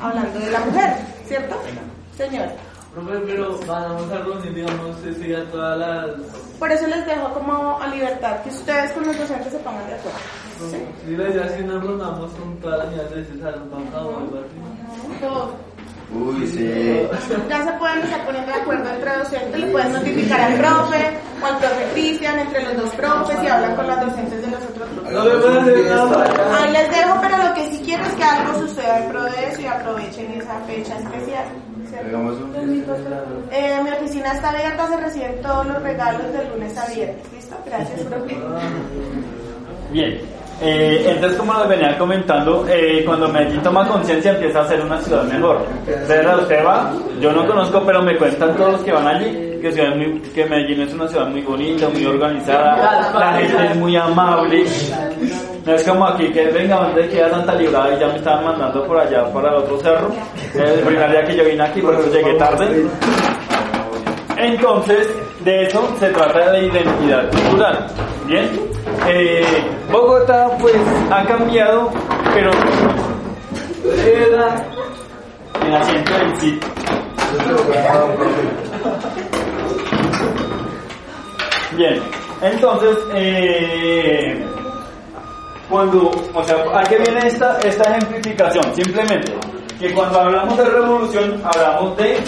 [0.00, 1.56] hablando de la mujer, ¿cierto?
[2.16, 2.48] Señor.
[3.26, 6.10] pero vamos a reunir, digamos, ese todas las...
[6.58, 9.94] Por eso les dejo como a libertad que ustedes con los docentes se pongan de
[9.94, 10.18] acuerdo.
[10.70, 13.70] Sí, sí la idea es que nos reunamos con todas las niñas de ese salón,
[13.70, 14.44] vamos a volver.
[16.12, 17.08] Uy, sí.
[17.48, 21.46] Ya se pueden estar poniendo de acuerdo entre docentes, le pueden notificar al profe o
[21.46, 24.88] al profe Cristian, entre los dos profes y hablan con las docentes de los otros
[25.10, 26.62] nada.
[26.62, 29.48] Ahí les dejo, pero lo que sí quiero es que algo suceda en pro de
[29.48, 31.44] eso y aprovechen esa fecha especial.
[33.50, 37.32] Eh, mi oficina está abierta, se reciben todos los regalos de lunes a viernes.
[37.32, 37.56] ¿Listo?
[37.66, 38.38] Gracias, profe.
[39.92, 40.20] Bien.
[40.62, 45.00] Eh, entonces, como les venía comentando, eh, cuando Medellín toma conciencia empieza a ser una
[45.00, 45.64] ciudad mejor.
[45.86, 50.44] Entonces, usted va, yo no conozco, pero me cuentan todos los que van allí, que,
[50.44, 54.64] Medellín es una ciudad muy bonita, muy organizada, la gente es muy amable.
[55.64, 58.86] No es como aquí que venga, donde queda Santa Librada y ya me estaban mandando
[58.86, 60.10] por allá para el otro cerro.
[60.54, 62.86] El primer día que yo vine aquí, por eso llegué tarde.
[64.36, 65.08] Entonces,
[65.44, 67.86] de eso se trata de identidad cultural.
[68.26, 68.48] Bien,
[69.08, 69.44] eh,
[69.90, 70.76] Bogotá pues
[71.10, 71.90] ha cambiado,
[72.34, 72.50] pero
[74.06, 74.66] era
[75.66, 76.68] el asiento del sitio.
[81.76, 82.02] Bien,
[82.42, 84.44] entonces, eh,
[85.68, 88.74] cuando, o sea, ¿a qué viene esta, esta ejemplificación?
[88.74, 89.32] Simplemente
[89.78, 92.18] que cuando hablamos de revolución, hablamos de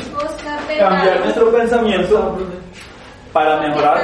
[0.79, 2.39] cambiar nuestro pensamiento
[3.33, 3.99] para mejorar.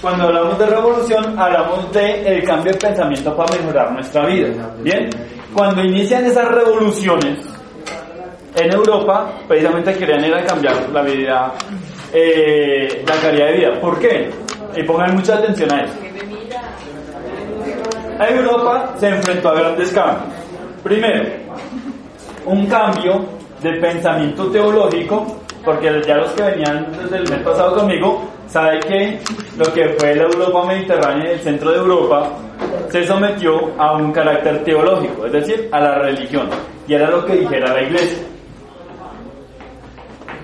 [0.00, 4.74] Cuando hablamos de revolución, hablamos de el cambio de pensamiento para mejorar nuestra vida.
[4.80, 5.08] Bien,
[5.54, 7.38] cuando inician esas revoluciones
[8.56, 11.52] en Europa, precisamente querían ir a cambiar la vida,
[12.12, 13.80] eh, la calidad de vida.
[13.80, 14.30] ¿Por qué?
[14.76, 15.94] Y pongan mucha atención a eso.
[18.28, 20.34] Europa se enfrentó a grandes cambios.
[20.82, 21.30] Primero,
[22.46, 23.24] un cambio
[23.60, 29.20] de pensamiento teológico, porque ya los que venían desde el mes pasado conmigo saben que
[29.56, 32.30] lo que fue la Europa mediterránea y el centro de Europa
[32.90, 36.48] se sometió a un carácter teológico, es decir, a la religión,
[36.86, 38.22] y era lo que dijera la iglesia.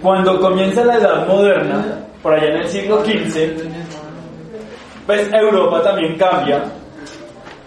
[0.01, 3.69] Cuando comienza la Edad Moderna, por allá en el siglo XV,
[5.07, 6.63] pues Europa también cambia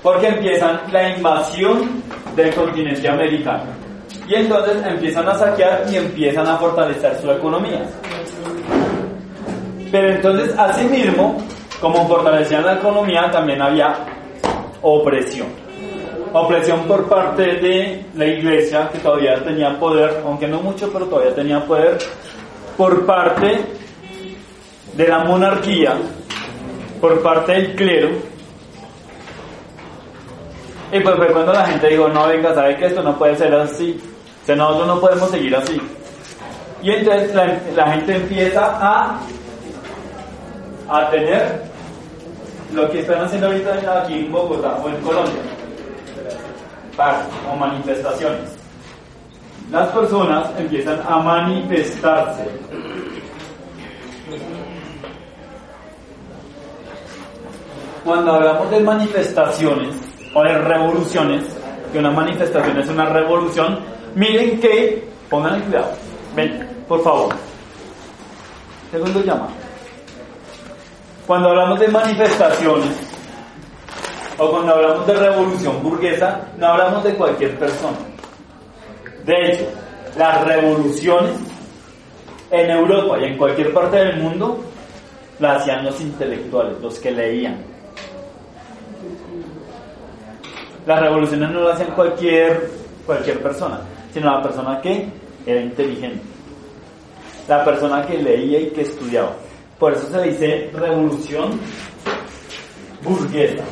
[0.01, 2.01] porque empiezan la invasión
[2.35, 3.80] del continente americano.
[4.31, 7.81] Y entonces empiezan a saquear y empiezan a fortalecer su economía.
[9.91, 11.35] Pero entonces, asimismo,
[11.81, 13.93] como fortalecían la economía, también había
[14.81, 15.47] opresión.
[16.31, 21.35] Opresión por parte de la iglesia, que todavía tenía poder, aunque no mucho, pero todavía
[21.35, 21.97] tenía poder,
[22.77, 23.59] por parte
[24.93, 25.95] de la monarquía,
[27.01, 28.09] por parte del clero,
[30.93, 33.53] y pues fue cuando la gente dijo, no, venga, ¿sabe que esto no puede ser
[33.55, 33.97] así?
[34.47, 35.81] O nosotros no podemos seguir así.
[36.81, 37.33] Y entonces
[37.75, 39.19] la, gente empieza a,
[40.89, 41.61] a tener
[42.73, 45.41] lo que están haciendo ahorita aquí en Bogotá o en Colombia,
[47.51, 48.57] o manifestaciones.
[49.71, 52.45] Las personas empiezan a manifestarse.
[58.03, 59.95] Cuando hablamos de manifestaciones,
[60.33, 61.43] o de revoluciones,
[61.91, 63.79] que una manifestación es una revolución,
[64.15, 65.91] miren que, pongan cuidado,
[66.35, 67.35] ven, por favor.
[68.91, 69.47] Segundo llama.
[71.25, 73.11] Cuando hablamos de manifestaciones,
[74.37, 77.97] o cuando hablamos de revolución burguesa, no hablamos de cualquier persona.
[79.25, 79.65] De hecho,
[80.17, 81.31] las revoluciones
[82.49, 84.63] en Europa y en cualquier parte del mundo
[85.39, 87.57] las hacían los intelectuales, los que leían.
[90.85, 92.69] Las revoluciones no las hacían cualquier,
[93.05, 93.81] cualquier persona,
[94.13, 95.09] sino la persona que
[95.45, 96.23] era inteligente.
[97.47, 99.35] La persona que leía y que estudiaba.
[99.79, 101.59] Por eso se dice revolución
[103.03, 103.63] burguesa.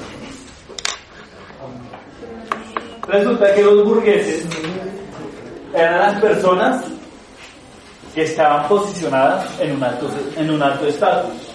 [3.07, 4.45] Resulta que los burgueses
[5.73, 6.85] eran las personas
[8.13, 11.49] que estaban posicionadas en un alto, en un alto estatus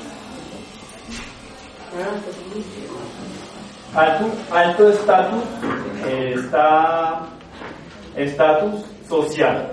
[3.95, 5.45] alto, alto estatus
[6.07, 7.23] está
[8.17, 9.73] estatus social.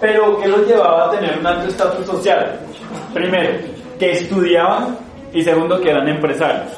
[0.00, 2.58] Pero ¿qué los llevaba a tener un alto estatus social?
[3.12, 3.58] Primero,
[3.98, 4.96] que estudiaban
[5.32, 6.72] y segundo, que eran empresarios.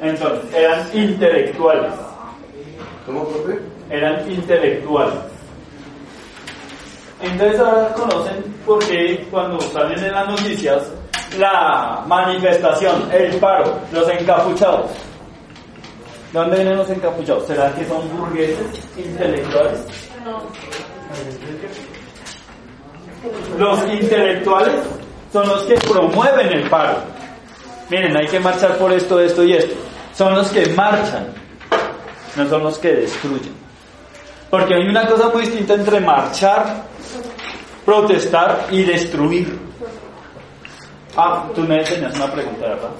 [0.00, 1.92] Entonces, eran intelectuales.
[3.04, 3.28] ¿Cómo,
[3.90, 5.14] Eran intelectuales.
[7.22, 10.92] Entonces ahora conocen por qué cuando salen en las noticias
[11.38, 14.90] la manifestación, el paro, los encapuchados.
[16.32, 17.46] ¿De dónde vienen los encapuchados?
[17.46, 18.58] ¿Será que son burgueses
[18.96, 19.80] intelectuales?
[23.58, 24.74] Los intelectuales
[25.32, 26.98] son los que promueven el paro.
[27.88, 29.74] Miren, hay que marchar por esto, esto y esto.
[30.14, 31.28] Son los que marchan,
[32.36, 33.54] no son los que destruyen.
[34.50, 36.84] Porque hay una cosa muy distinta entre marchar,
[37.84, 39.58] protestar y destruir.
[41.16, 42.90] Ah, tú me enseñas una pregunta, ¿verdad?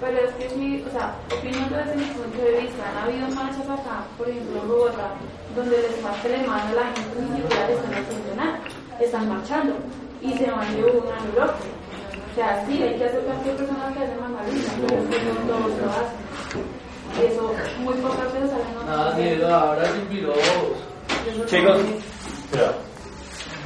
[0.00, 2.84] Pero es que es mi, o sea, opinión desde mi punto de vista.
[2.90, 5.16] Han habido marchas acá, por ejemplo en Bogotá,
[5.54, 8.60] donde les parte la mano a la gente ni siquiera están haciendo nada.
[9.00, 9.74] Están marchando
[10.20, 11.56] y se van de uno a Europa.
[12.30, 15.24] O sea, sí, hay que aceptar que hay personas que hacen más pero es que
[15.24, 17.30] no todos lo hacen.
[17.30, 20.36] eso muy pocas veces sale en Nada, ni ahora sin piros.
[21.46, 21.78] Chicos,
[22.50, 22.74] cuidado.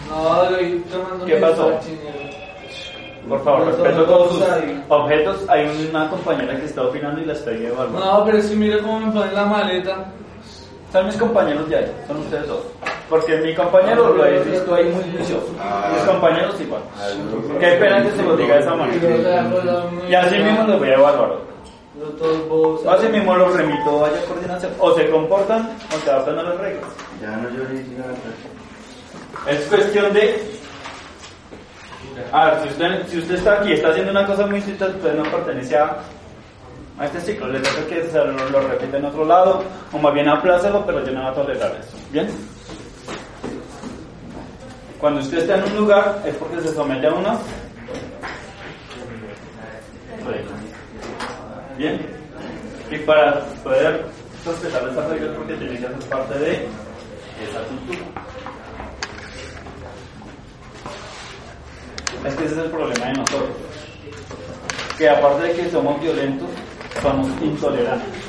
[0.08, 1.80] No, le tomando ¿Qué pasó?
[3.28, 4.84] Por favor, respeto dos con sus ahí.
[4.88, 5.48] objetos.
[5.48, 8.00] Hay una compañera que está opinando y la estoy evaluando.
[8.00, 10.06] No, pero si mira cómo me ponen la maleta.
[10.92, 12.62] Son mis compañeros de ahí, son ustedes dos.
[13.08, 15.46] Porque mi compañero lo he visto ahí muy juicioso.
[15.92, 16.82] Mis compañeros igual.
[17.60, 19.46] Qué pena que se lo diga de esa manera.
[20.08, 21.50] Y así mismo los voy a evaluar.
[22.88, 24.72] Así mismo los remito vaya coordinación.
[24.78, 26.90] O se comportan o se adaptan a las reglas.
[27.20, 28.04] Ya no siga
[29.48, 30.59] Es cuestión de.
[32.32, 35.14] A ver, si usted, si usted está aquí, está haciendo una cosa muy distinta, usted
[35.14, 35.96] no pertenece a,
[37.02, 37.48] este ciclo.
[37.48, 41.04] Le toca que se lo, lo repita en otro lado, o más bien aplácelo, pero
[41.04, 41.96] yo no voy a tolerar eso.
[42.12, 42.28] ¿Bien?
[45.00, 47.40] Cuando usted está en un lugar, es porque se somete a reglas.
[51.78, 52.06] ¿Bien?
[52.90, 54.04] Y para poder
[54.44, 58.29] respetar esas reglas, porque tiene que hacer parte de esa cultura.
[62.24, 63.50] Es que ese es el problema de nosotros.
[64.98, 66.48] Que aparte de que somos violentos,
[67.02, 68.20] somos intolerantes.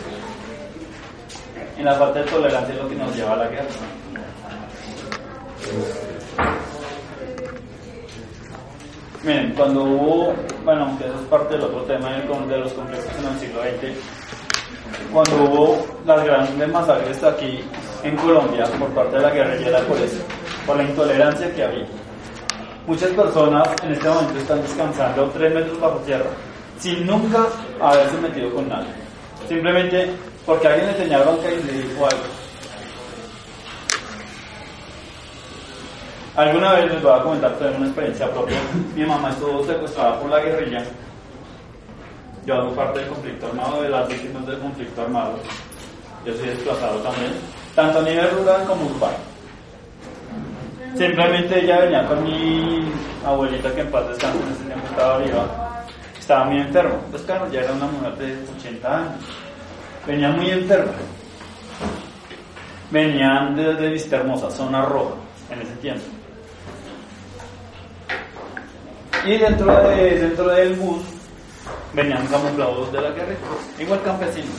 [1.78, 3.68] Y la falta de tolerancia es lo que nos lleva a la guerra.
[9.24, 10.34] Miren, cuando hubo,
[10.64, 15.12] bueno, aunque eso es parte del otro tema de los conflictos en el siglo XX,
[15.12, 17.64] cuando hubo las grandes masacres aquí
[18.04, 20.18] en Colombia por parte de la guerrilla por eso,
[20.66, 22.01] por la intolerancia que había.
[22.92, 26.30] Muchas personas en este momento están descansando tres metros bajo tierra
[26.78, 27.46] sin nunca
[27.80, 28.92] haberse metido con nadie.
[29.48, 30.12] Simplemente
[30.46, 32.24] porque alguien le tenía bronca y le dijo algo.
[36.36, 38.58] Alguna vez les voy a comentar también una experiencia propia.
[38.94, 40.84] Mi mamá estuvo secuestrada por la guerrilla.
[42.46, 45.40] Yo hago parte del conflicto armado, de las víctimas del conflicto armado.
[46.26, 47.32] Yo soy desplazado también,
[47.74, 49.31] tanto a nivel rural como urbano.
[50.96, 52.92] Simplemente ella venía con mi
[53.26, 55.84] abuelita que en paz descanse, en ese tiempo estaba viva.
[56.20, 56.96] Estaba muy enferma.
[57.10, 59.12] Pues claro, ya era una mujer de 80 años.
[60.06, 60.92] Venía muy enferma.
[62.92, 65.16] Venían desde Vista Hermosa, zona roja,
[65.50, 66.04] en ese tiempo.
[69.26, 71.04] Y dentro, de, dentro del bus
[71.94, 73.36] venían camuflados de la guerra,
[73.80, 74.50] igual campesinos.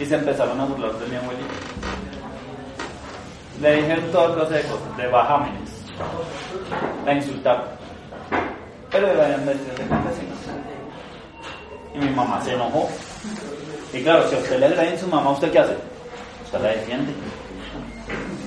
[0.00, 1.75] Y se empezaron a burlar de mi abuelita.
[3.60, 5.70] Le dijeron toda clase de cosas, de bajámenes.
[7.04, 7.64] La insultaron.
[8.90, 9.84] Pero le habían vestido de.
[11.94, 12.88] Y mi mamá se enojó.
[13.92, 15.76] Y claro, si a usted le agreden su mamá, ¿usted qué hace?
[16.44, 17.12] Usted la defiende.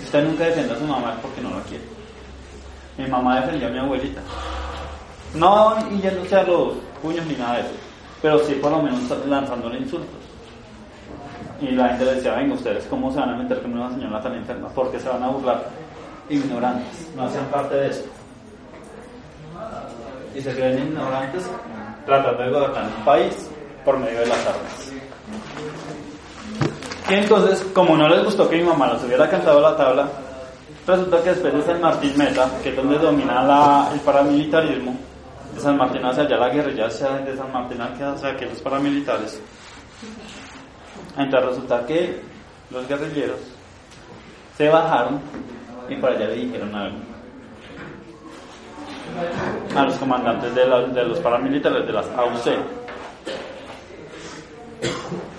[0.04, 1.84] Usted nunca defiende a su mamá porque no la quiere.
[2.98, 4.22] Mi mamá defendió a mi abuelita.
[5.34, 7.72] No yéndose a los puños ni nada de eso.
[8.22, 10.29] Pero sí por lo menos lanzándole insultos.
[11.62, 14.36] Y la gente decía, venga, ustedes cómo se van a meter con una señora tan
[14.36, 15.66] enferma, porque se van a burlar
[16.30, 18.10] ignorantes, no hacen parte de esto.
[20.36, 21.50] Y se creen ignorantes
[22.06, 23.50] tratando de gobernar un país
[23.84, 24.92] por medio de las armas.
[27.10, 30.08] Y entonces, como no les gustó que mi mamá los hubiera cantado la tabla,
[30.86, 34.96] resulta que después de San Martín Meta, que es donde domina el paramilitarismo,
[35.56, 39.42] de San Martín hacia allá la guerrilla, hacia, de San Martín hacia aquellos paramilitares,
[41.18, 42.22] entonces resulta que
[42.72, 43.40] los guerrilleros
[44.58, 45.20] se bajaron
[45.90, 47.10] y para allá le dijeron algo
[49.76, 50.66] a los comandantes de
[51.06, 52.46] los paramilitares de las AUC.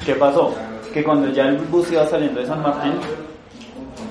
[0.05, 0.55] ¿Qué pasó?
[0.93, 2.95] Que cuando ya el bus iba saliendo de San Martín,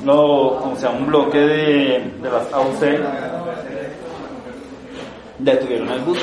[0.05, 2.81] lo, o sea, un bloque de, de las AUC
[5.39, 6.19] detuvieron el bus.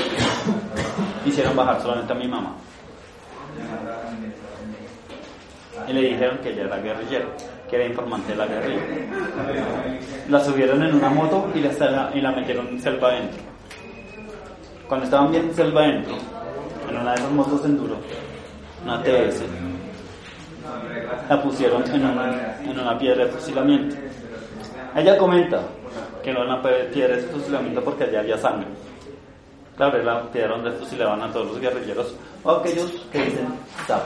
[1.25, 2.55] Hicieron bajar solamente a mi mamá.
[5.89, 7.27] Y le dijeron que ella era guerrillera,
[7.69, 8.83] que era informante de la guerrilla.
[10.29, 13.43] La subieron en una moto y la, metieron en selva adentro.
[14.89, 16.15] Cuando estaban bien en selva adentro,
[16.89, 17.97] en una de esas motos enduro,
[18.85, 19.43] una TS,
[21.29, 23.97] la pusieron en una, en una piedra de fusilamiento.
[24.95, 25.61] Ella comenta
[26.23, 28.67] que no era una piedra de fusilamiento porque allá había sangre.
[29.77, 33.47] Claro, es la piedra donde fusilaban a todos los guerrilleros o aquellos que dicen
[33.87, 34.05] sabe.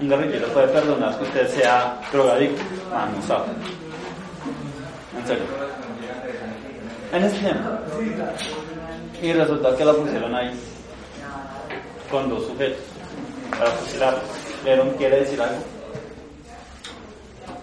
[0.00, 2.62] Un guerrillero puede perdonar que usted sea drogadicto.
[2.92, 3.46] Ah, no sabe.
[5.18, 5.44] En serio.
[7.12, 7.70] En ese tiempo.
[9.22, 10.50] Y resulta que la pusieron ahí
[12.10, 12.82] con dos sujetos
[13.50, 14.20] para fusilarla.
[14.64, 15.62] ¿Vieron quiere decir algo?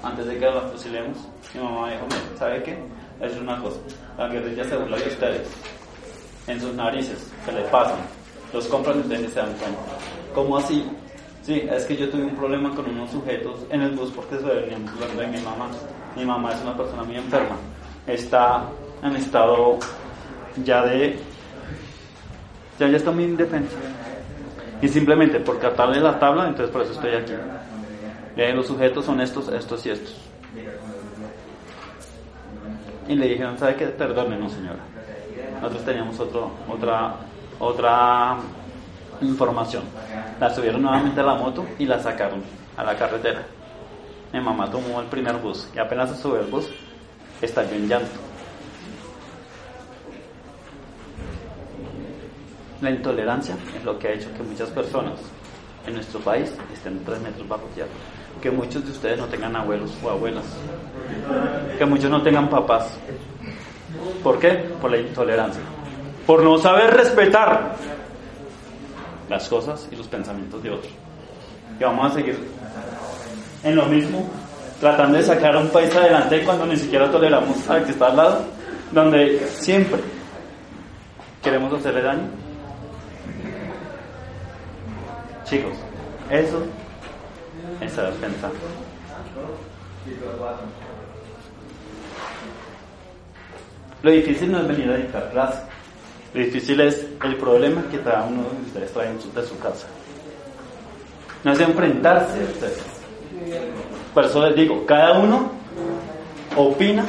[0.04, 1.18] Antes de que la fusilemos,
[1.54, 2.78] mi mamá dijo, "Mire, ¿sabe qué?
[3.22, 3.78] Es una cosa,
[4.18, 5.48] la guerrilla se burla de ustedes.
[6.48, 8.00] En sus narices se le pasan
[8.54, 9.80] los compran y ustedes se dan cuenta.
[10.34, 10.86] ¿Cómo así?
[11.44, 14.44] Sí, es que yo tuve un problema con unos sujetos en el bus porque se
[14.44, 15.68] venían burlando de mi mamá.
[16.16, 17.56] Mi mamá es una persona muy enferma.
[18.06, 18.66] Está
[19.04, 19.80] en estado
[20.64, 21.18] ya de...
[22.80, 23.76] Ya, ya está muy indefensa.
[24.82, 27.34] Y simplemente por catarle la tabla, entonces por eso estoy aquí.
[28.38, 30.18] Eh, los sujetos son estos, estos y estos.
[33.08, 33.88] Y le dijeron, ¿sabe qué?
[33.88, 34.80] Perdónenos, señora.
[35.56, 37.16] Nosotros teníamos otro, otra,
[37.62, 38.38] otra
[39.22, 39.84] información.
[40.40, 42.42] La subieron nuevamente a la moto y la sacaron
[42.76, 43.44] a la carretera.
[44.34, 46.68] Mi mamá tomó el primer bus y apenas se subió el bus,
[47.42, 48.20] estalló en llanto.
[52.82, 55.20] La intolerancia es lo que ha hecho que muchas personas
[55.86, 57.92] en nuestro país estén tres metros bajo tierra.
[58.42, 60.46] Que muchos de ustedes no tengan abuelos o abuelas.
[61.78, 62.98] Que muchos no tengan papás.
[64.24, 64.50] ¿Por qué?
[64.82, 65.62] Por la intolerancia.
[66.26, 67.76] Por no saber respetar
[69.30, 70.92] las cosas y los pensamientos de otros.
[71.80, 72.38] Y vamos a seguir
[73.64, 74.30] en lo mismo,
[74.80, 78.18] tratando de sacar a un país adelante cuando ni siquiera toleramos al que está al
[78.18, 78.46] lado,
[78.92, 80.02] donde siempre
[81.42, 82.30] queremos hacerle daño.
[85.46, 85.74] Chicos,
[86.30, 86.64] eso
[87.82, 88.14] es saber.
[94.04, 95.71] Lo difícil no es venir a dictar clase.
[96.34, 99.88] Lo difícil es el problema que cada uno de ustedes trae de su casa.
[101.44, 102.84] No es enfrentarse a ustedes.
[104.14, 105.52] Por eso les digo, cada uno
[106.56, 107.06] opina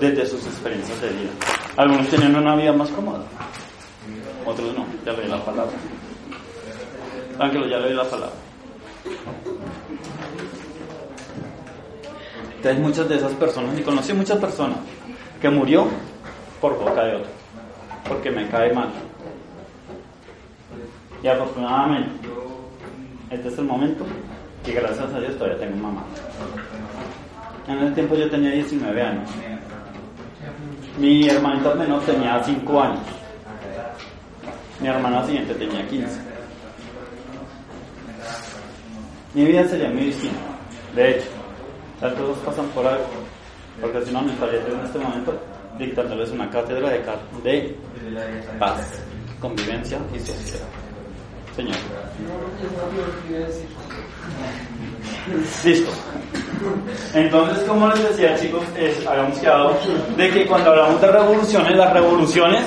[0.00, 1.30] desde sus experiencias de vida.
[1.76, 3.22] Algunos tienen una vida más cómoda,
[4.44, 5.72] otros no, ya leí la palabra.
[7.38, 8.34] Ángelo, ya leí la palabra.
[12.56, 14.78] Entonces muchas de esas personas, y conocí muchas personas,
[15.40, 15.86] que murió
[16.60, 17.30] por boca de otro,
[18.08, 18.88] porque me cae mal.
[21.22, 22.10] Y afortunadamente,
[23.30, 24.04] este es el momento
[24.64, 26.04] que gracias a Dios todavía tengo mamá.
[27.68, 29.30] En ese tiempo yo tenía 19 años.
[30.98, 33.00] Mi hermanita menor tenía 5 años.
[34.80, 36.20] Mi hermana siguiente tenía 15.
[39.34, 40.40] Mi vida sería muy distinta.
[40.94, 41.28] De hecho,
[42.00, 43.06] todos pasan por algo.
[43.80, 45.40] Porque si no, me estaría en este momento
[45.78, 47.02] dictándoles una cátedra de,
[47.42, 47.76] de
[48.58, 49.02] paz,
[49.40, 50.66] convivencia y sociedad.
[51.56, 51.76] Señor.
[55.64, 55.90] Listo.
[57.14, 59.76] Entonces, como les decía, chicos, es, habíamos quedado
[60.16, 62.62] de que cuando hablamos de revoluciones, las revoluciones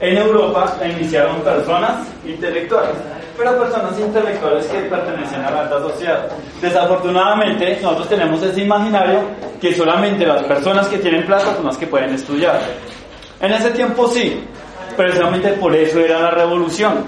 [0.00, 2.96] en Europa la iniciaron personas intelectuales,
[3.38, 6.28] pero personas intelectuales que pertenecen a la alta sociedad.
[6.60, 9.20] Desafortunadamente, nosotros tenemos ese imaginario
[9.60, 12.60] que solamente las personas que tienen plata son las que pueden estudiar.
[13.40, 14.42] En ese tiempo sí,
[14.96, 17.04] precisamente por eso era la revolución.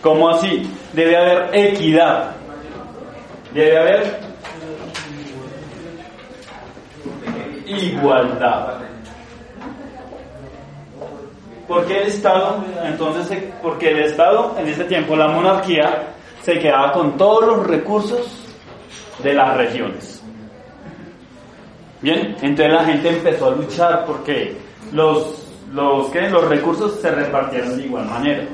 [0.00, 0.62] ¿Cómo así?
[0.94, 2.30] Debe haber equidad.
[3.52, 4.20] Debe haber
[7.66, 8.85] igualdad.
[11.68, 17.16] Porque el Estado, entonces, porque el Estado, en ese tiempo, la monarquía, se quedaba con
[17.16, 18.46] todos los recursos
[19.22, 20.22] de las regiones.
[22.00, 24.56] Bien, entonces la gente empezó a luchar porque
[24.92, 26.30] los, los, ¿qué?
[26.30, 28.44] los recursos se repartieron de igual manera.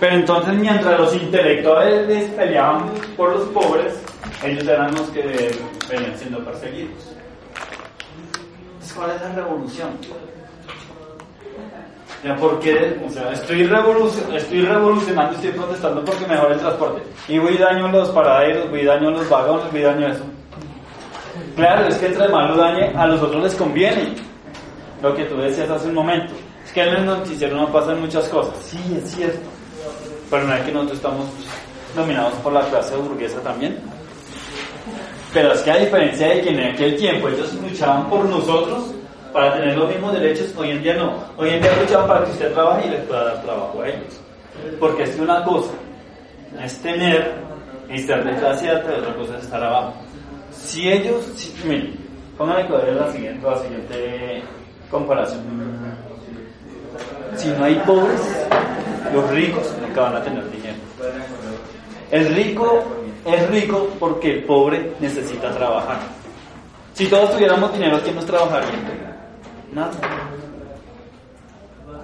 [0.00, 4.02] Pero entonces mientras los intelectuales peleaban por los pobres,
[4.42, 5.54] ellos eran los que
[5.88, 7.10] venían siendo perseguidos.
[8.94, 9.90] ¿cuál es la revolución?
[12.22, 13.62] Ya, porque, o sea, estoy,
[14.36, 17.02] estoy revolucionando, estoy protestando porque mejora el transporte.
[17.28, 20.24] Y voy daño los paraderos, voy daño los vagones, voy daño eso.
[21.56, 24.14] Claro, es que entre más lo dañe, a los otros les conviene.
[25.02, 26.34] Lo que tú decías hace un momento.
[26.62, 28.54] Es que en el noticiero no pasan muchas cosas.
[28.64, 29.48] Sí, es cierto.
[30.28, 31.26] Pero no es que nosotros estamos
[31.96, 33.78] dominados por la clase burguesa también.
[35.32, 38.94] Pero es que a diferencia de que en aquel tiempo ellos luchaban por nosotros
[39.32, 41.14] para tener los mismos derechos, hoy en día no.
[41.36, 44.20] Hoy en día luchan para que usted trabaje y les pueda dar trabajo a ellos.
[44.78, 45.72] Porque es una cosa
[46.58, 47.32] es tener
[47.88, 49.94] y ser de clase alta y otra cosa es estar abajo.
[50.52, 51.96] Si ellos, si, miren,
[52.36, 54.42] pónganme que la siguiente, la siguiente
[54.90, 55.40] comparación.
[57.36, 58.46] Si no hay pobres,
[59.12, 60.78] los ricos nunca van a tener dinero.
[62.10, 62.82] El rico
[63.24, 65.98] es rico porque el pobre necesita trabajar.
[66.94, 69.09] Si todos tuviéramos dinero, ¿quién nos trabajaría?
[69.72, 69.90] Nada.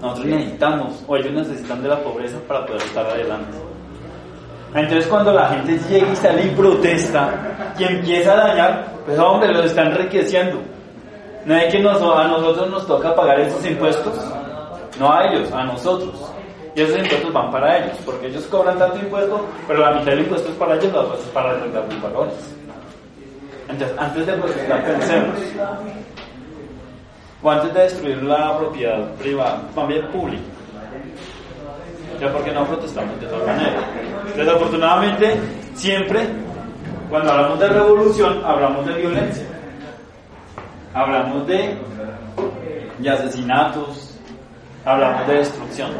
[0.01, 3.57] Nosotros necesitamos, o ellos necesitan de la pobreza para poder estar adelante.
[4.75, 9.53] Entonces cuando la gente llega y sale y protesta y empieza a dañar, pues hombre,
[9.53, 10.61] lo está enriqueciendo.
[11.47, 11.81] No hay que a
[12.29, 14.15] nosotros nos toca pagar esos impuestos,
[14.99, 16.15] no a ellos, a nosotros.
[16.75, 20.21] Y esos impuestos van para ellos, porque ellos cobran tanto impuesto, pero la mitad del
[20.21, 22.55] impuesto es para ellos, la otra es para los valores.
[23.69, 25.39] Entonces, antes de protestar, pensemos.
[27.43, 30.43] O antes de destruir la propiedad privada, también pública.
[32.21, 33.85] Ya porque no protestamos de todas maneras.
[34.35, 35.39] Desafortunadamente,
[35.75, 36.27] siempre,
[37.11, 39.47] cuando hablamos de revolución, hablamos de violencia.
[40.95, 41.77] Hablamos de,
[42.99, 44.19] de asesinatos,
[44.85, 45.91] hablamos de destrucción.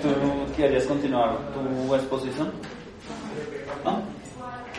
[0.00, 2.52] ¿Tú querías continuar tu exposición?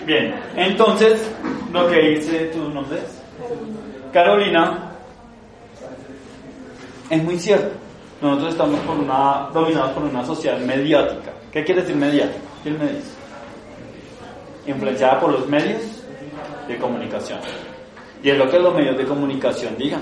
[0.05, 1.31] Bien, entonces,
[1.71, 3.21] lo que dice tu nombre es
[4.11, 4.91] Carolina,
[7.09, 7.75] es muy cierto.
[8.21, 11.31] Nosotros estamos por una, dominados por una sociedad mediática.
[11.51, 12.39] ¿Qué quiere decir mediática?
[12.63, 13.13] ¿Quién me dice?
[14.67, 15.81] Influenciada por los medios
[16.67, 17.39] de comunicación.
[18.21, 20.01] Y es lo que los medios de comunicación digan.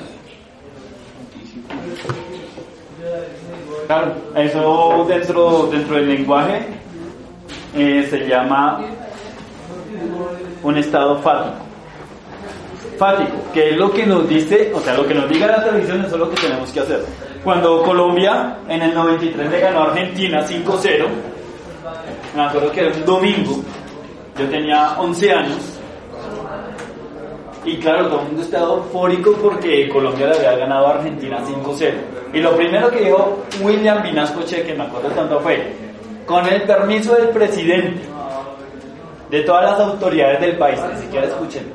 [3.86, 6.66] Claro, eso dentro, dentro del lenguaje
[7.76, 8.82] eh, se llama
[10.64, 11.56] un estado fático.
[12.98, 16.04] Fático, que es lo que nos dice, o sea, lo que nos diga la televisión,
[16.04, 17.06] eso es lo que tenemos que hacer.
[17.44, 21.06] Cuando Colombia en el 93 le ganó a Argentina 5-0,
[22.36, 23.64] me acuerdo que era un domingo,
[24.38, 25.78] yo tenía 11 años,
[27.68, 31.92] y claro, todo el mundo estaba eufórico porque Colombia le había ganado a Argentina 5-0.
[32.34, 35.74] Y lo primero que dijo William Vinasco Che, me acuerdo tanto, fue,
[36.26, 38.02] con el permiso del presidente,
[39.30, 41.74] de todas las autoridades del país, ni siquiera escuchen.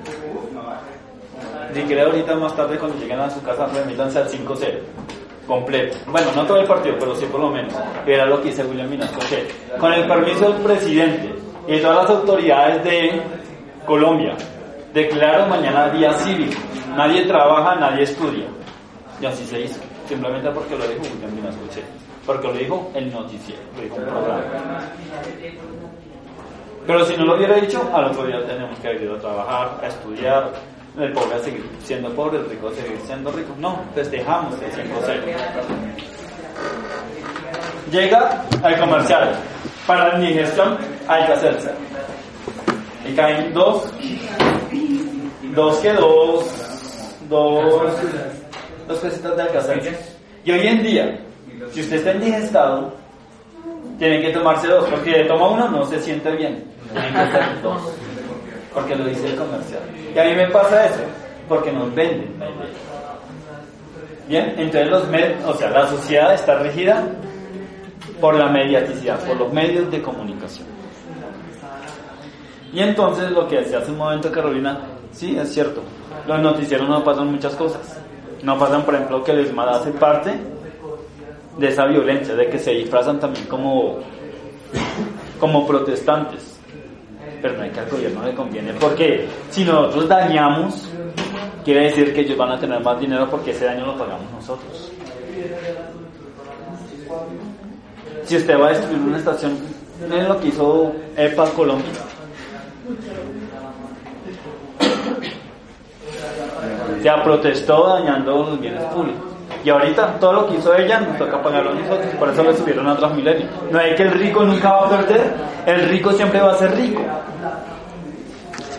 [1.75, 4.79] Ni siquiera ahorita más tarde cuando lleguen a su casa remítanse al 5-0
[5.47, 5.97] completo.
[6.07, 7.75] Bueno, no todo el partido, pero sí por lo menos.
[8.07, 9.21] Era lo que dice William Vinasco
[9.79, 11.35] Con el permiso del presidente
[11.67, 13.23] y de todas las autoridades de
[13.87, 14.37] Colombia,
[14.93, 16.61] declaro mañana día cívico.
[16.97, 18.47] Nadie trabaja, nadie estudia.
[19.21, 19.81] Y así se hizo.
[20.09, 21.61] Simplemente porque lo dijo William Vinasco
[22.27, 24.45] Porque lo dijo el noticiero, lo dijo un programa.
[26.87, 29.87] Pero si no lo hubiera dicho, al otro día tenemos que ir a trabajar, a
[29.87, 30.53] estudiar,
[30.99, 33.55] el pobre a seguir siendo pobre, el rico a seguir siendo rico.
[33.59, 35.01] No, festejamos el 5
[37.91, 39.33] Llega al comercial.
[39.87, 40.77] Para la digestión
[41.09, 41.71] hay que hacerse.
[43.09, 43.93] Y caen dos,
[45.55, 46.45] dos que dos,
[47.29, 47.93] dos,
[48.89, 49.99] dos pesitas de alcacelser.
[50.45, 51.21] Y hoy en día,
[51.73, 53.02] si usted está indigestado,
[54.03, 56.65] tiene que tomarse dos, porque toma uno no se siente bien.
[56.91, 57.81] Tiene que ser dos.
[58.75, 59.83] Porque lo dice el comercial.
[60.13, 61.03] Y a mí me pasa eso,
[61.47, 62.35] porque nos venden
[64.27, 65.05] Bien, entonces los
[65.47, 67.07] o sea, la sociedad está regida
[68.21, 70.67] por la mediaticidad, por los medios de comunicación.
[72.73, 74.81] Y entonces lo que decía hace un momento Carolina,
[75.13, 75.83] sí, es cierto,
[76.27, 78.01] los noticieros no pasan muchas cosas.
[78.43, 80.33] No pasan, por ejemplo, que el ESMAD hace parte
[81.59, 83.99] de esa violencia, de que se disfrazan también como,
[85.39, 86.59] como protestantes.
[87.41, 90.89] Pero no hay que al gobierno le conviene, porque si nosotros dañamos,
[91.65, 94.93] quiere decir que ellos van a tener más dinero porque ese daño lo pagamos nosotros.
[98.25, 99.59] Si usted va a destruir una estación,
[100.11, 101.91] es lo que hizo EPA Colombia.
[107.03, 109.32] Ya protestó dañando los bienes públicos.
[109.65, 112.89] Y ahorita todo lo que hizo ella nos toca pagarlo nosotros, por eso le subieron
[112.89, 113.47] a Transmilenio.
[113.71, 115.33] No hay que el rico nunca va a perder,
[115.67, 117.01] el rico siempre va a ser rico.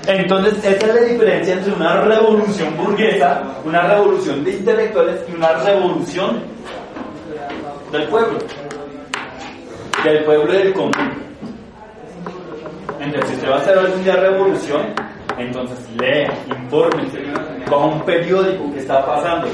[0.06, 5.54] Entonces, esa es la diferencia entre una revolución burguesa, una revolución de intelectuales y una
[5.54, 6.44] revolución
[7.92, 8.40] del pueblo.
[10.04, 10.92] Del pueblo y del común.
[13.00, 14.94] Entonces, si usted va a hacer día revolución,
[15.38, 17.20] entonces lea, infórmese,
[17.70, 19.48] coja un periódico que está pasando,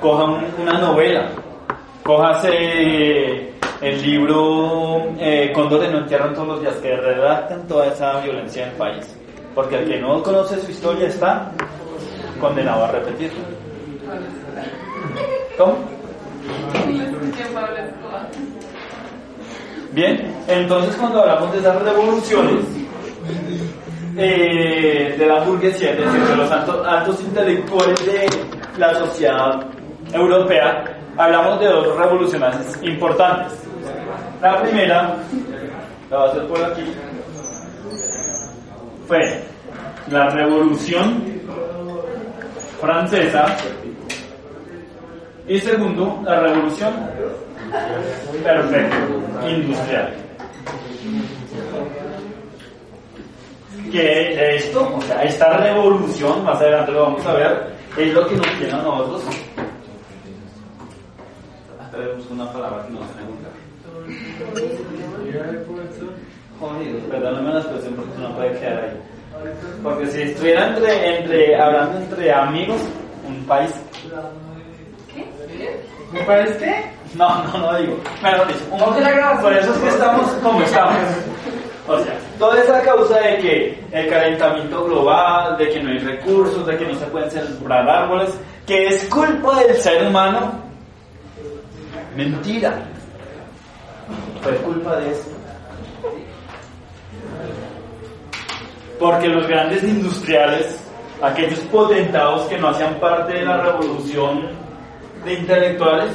[0.00, 0.24] coja
[0.60, 1.28] una novela,
[2.02, 3.48] cójase
[3.80, 8.70] el libro eh, Cóndores no entierran todos los días, que redactan toda esa violencia en
[8.70, 9.16] el país.
[9.54, 11.50] Porque el que no conoce su historia está
[12.40, 13.44] condenado a repetirla.
[15.56, 15.76] ¿Cómo?
[19.92, 22.64] Bien, entonces cuando hablamos de esas revoluciones,
[24.16, 28.28] eh, de la burguesía, es decir, de los altos intelectuales de
[28.76, 29.60] la sociedad
[30.12, 30.84] europea,
[31.16, 33.52] hablamos de dos revoluciones importantes.
[34.40, 35.16] La primera,
[36.10, 36.84] la voy a hacer por aquí,
[39.06, 39.42] fue
[40.10, 41.24] la revolución
[42.80, 43.56] francesa
[45.46, 46.92] y segundo, la revolución
[48.44, 48.96] perfecta,
[49.48, 50.14] industrial.
[53.90, 58.36] Que esto, o sea, esta revolución, más adelante lo vamos a ver, es lo que
[58.36, 59.47] nos tiene a nosotros
[62.02, 63.48] es una palabra que no se me gusta.
[66.60, 69.00] Jodido, perdóname la expresión porque no puede quedar ahí.
[69.82, 72.80] Porque si estuviera entre, entre, hablando entre amigos,
[73.26, 73.70] un país.
[75.14, 75.26] ¿Qué?
[76.12, 76.84] ¿Me país qué?
[77.14, 77.94] No, no, no digo.
[78.48, 80.96] Dicho, un- por eso es que estamos como estamos.
[81.86, 86.66] O sea, toda esa causa de que el calentamiento global, de que no hay recursos,
[86.66, 88.30] de que no se pueden sembrar árboles,
[88.66, 90.52] que es culpa del ser humano,
[92.18, 92.82] mentira.
[94.42, 95.28] Fue culpa de eso.
[98.98, 100.80] Porque los grandes industriales,
[101.22, 104.48] aquellos potentados que no hacían parte de la revolución
[105.24, 106.10] de intelectuales,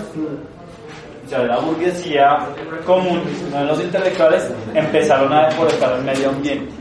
[1.25, 2.39] o sea, de la burguesía
[2.85, 3.21] común,
[3.51, 6.73] no de los intelectuales, empezaron a deforestar el medio ambiente,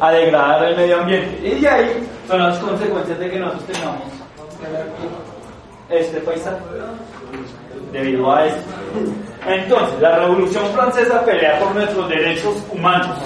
[0.00, 1.46] a degradar el medio ambiente.
[1.46, 4.14] Y de ahí son las consecuencias de que nosotros tengamos
[6.00, 6.58] este paisaje,
[7.92, 8.62] debido a esto.
[9.46, 13.18] Entonces, la Revolución Francesa pelea por nuestros derechos humanos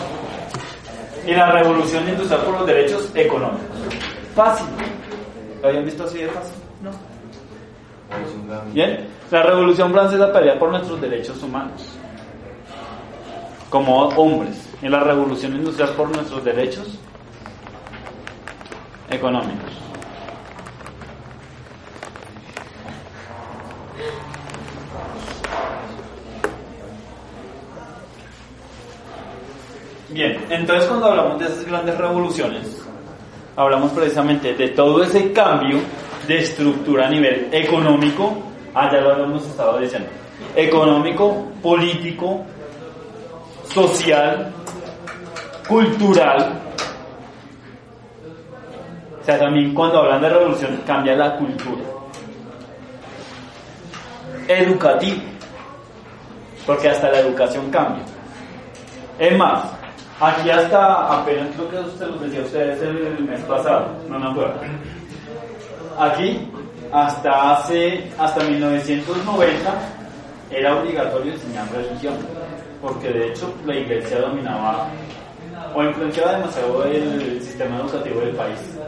[1.27, 3.77] y la Revolución Industrial por los derechos económicos.
[4.35, 4.67] Fácil.
[5.63, 6.55] ¿Lo habían visto así de fácil?
[6.83, 6.91] No.
[8.73, 11.99] Bien, la Revolución Francesa pelea por nuestros derechos humanos
[13.69, 16.99] como hombres y la Revolución Industrial por nuestros derechos
[19.11, 19.88] económicos.
[30.11, 32.83] Bien, entonces cuando hablamos de esas grandes revoluciones,
[33.57, 35.81] hablamos precisamente de todo ese cambio
[36.27, 38.35] de estructura a nivel económico,
[38.75, 40.09] ah, ya lo hemos estado diciendo,
[40.57, 42.43] económico, político,
[43.73, 44.51] social,
[45.69, 46.59] cultural.
[49.21, 51.83] O sea, también cuando hablan de revolución cambia la cultura.
[54.49, 55.21] Educativo,
[56.65, 58.05] porque hasta la educación cambia.
[59.19, 59.78] Es más,
[60.21, 64.61] aquí hasta apenas creo que se los decía ustedes el mes pasado, no me acuerdo.
[65.99, 66.49] Aquí,
[66.93, 69.79] hasta hace, hasta 1990,
[70.51, 72.15] era obligatorio enseñar religión,
[72.81, 74.89] porque de hecho la iglesia dominaba
[75.75, 78.79] o influenciaba demasiado el sistema educativo del país.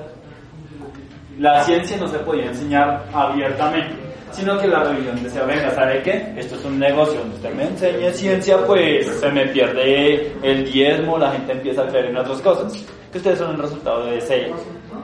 [1.39, 3.97] La ciencia no se podía enseñar abiertamente,
[4.33, 6.33] sino que la religión decía, venga, ¿sabe qué?
[6.37, 11.19] Esto es un negocio, donde usted me enseñe ciencia, pues se me pierde el diezmo,
[11.19, 12.73] la gente empieza a creer en otras cosas.
[13.11, 14.53] Que ustedes son el resultado de, ese,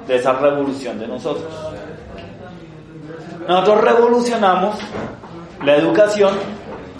[0.06, 1.52] de esa revolución de nosotros.
[3.48, 4.76] Nosotros revolucionamos
[5.64, 6.34] la educación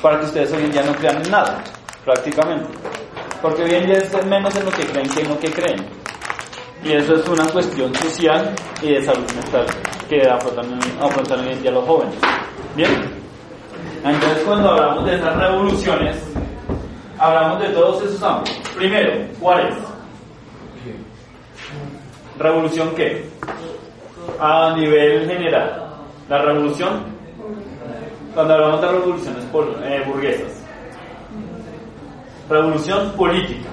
[0.03, 1.63] para que ustedes hoy en día no crean en nada,
[2.05, 2.69] prácticamente.
[3.41, 5.85] Porque hoy en día es menos en lo que creen que en lo que creen.
[6.87, 9.67] Y eso es una cuestión social y de salud mental
[10.09, 12.15] que afrontan, afrontan hoy en día los jóvenes.
[12.77, 12.91] Bien.
[14.05, 16.17] Entonces cuando hablamos de esas revoluciones,
[17.19, 18.69] hablamos de todos esos ámbitos.
[18.77, 19.75] Primero, ¿cuál es?
[22.39, 23.29] ¿Revolución qué?
[24.39, 25.89] A nivel general.
[26.29, 27.03] La revolución,
[28.33, 29.45] cuando hablamos de revoluciones
[29.83, 30.65] eh, burguesas.
[32.49, 33.71] Revolución política.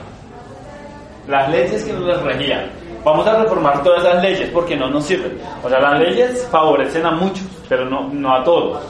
[1.28, 2.83] Las leyes que nos las regían.
[3.04, 5.38] Vamos a reformar todas esas leyes porque no nos sirven.
[5.62, 8.82] O sea, las leyes favorecen a muchos, pero no, no a todos.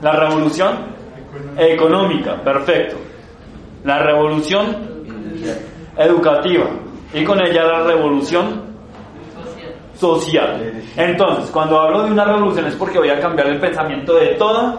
[0.00, 0.94] La revolución
[1.56, 2.96] económica, perfecto.
[3.84, 4.94] La revolución
[5.96, 6.66] educativa
[7.12, 8.62] y con ella la revolución
[9.98, 10.82] social.
[10.96, 14.78] Entonces, cuando hablo de una revolución es porque voy a cambiar el pensamiento de toda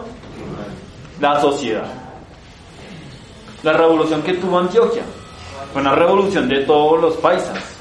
[1.20, 1.86] la sociedad.
[3.62, 5.02] La revolución que tuvo Antioquia
[5.72, 7.75] fue una revolución de todos los paisas.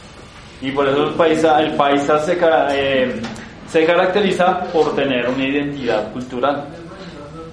[0.65, 2.35] Y por eso el paisa, el paisa se,
[2.71, 3.21] eh,
[3.67, 6.65] se caracteriza por tener una identidad cultural.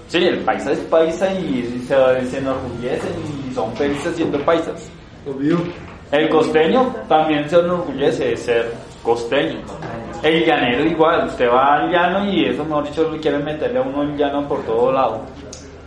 [0.08, 3.12] Sí, el paisa es paisa y se, se enorgullecen
[3.46, 4.90] y son felices siendo paisas.
[6.10, 8.72] El costeño también se enorgullece de ser
[9.02, 9.60] costeño.
[10.22, 13.82] El llanero igual, usted va al llano y eso, mejor dicho, lo quieren meterle a
[13.82, 15.20] uno el llano por todo lado.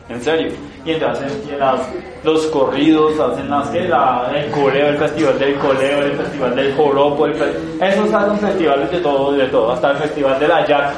[0.07, 0.51] En serio.
[0.85, 5.99] Y entonces hacen los corridos, hacen las que la, el coleo, el festival del coleo,
[5.99, 7.33] el festival del joropo, el
[7.81, 10.93] esos hacen festivales de todo, de todo, hasta el festival de la yaca.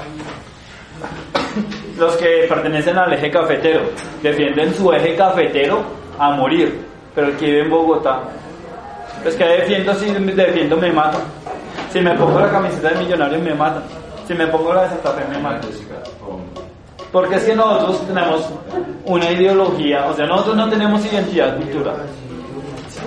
[1.97, 3.81] Los que pertenecen al eje cafetero,
[4.21, 5.81] defienden su eje cafetero
[6.19, 6.85] a morir.
[7.15, 8.21] Pero el que vive en Bogotá,
[9.23, 11.21] pues que defiendo si defiendo me matan.
[11.91, 13.83] Si me pongo la camiseta de millonario me matan.
[14.27, 15.61] Si me pongo la de Santa Fe me matan.
[17.11, 18.45] Porque es que nosotros tenemos
[19.05, 22.05] una ideología, o sea, nosotros no tenemos identidad cultural.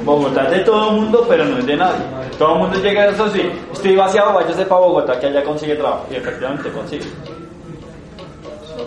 [0.04, 2.04] Bogotá es de todo el mundo, pero no es de nadie.
[2.38, 5.74] Todo el mundo llega a eso sí, estoy vaciado, váyase para Bogotá que allá consigue
[5.74, 6.06] trabajo.
[6.10, 7.06] Y efectivamente consigue.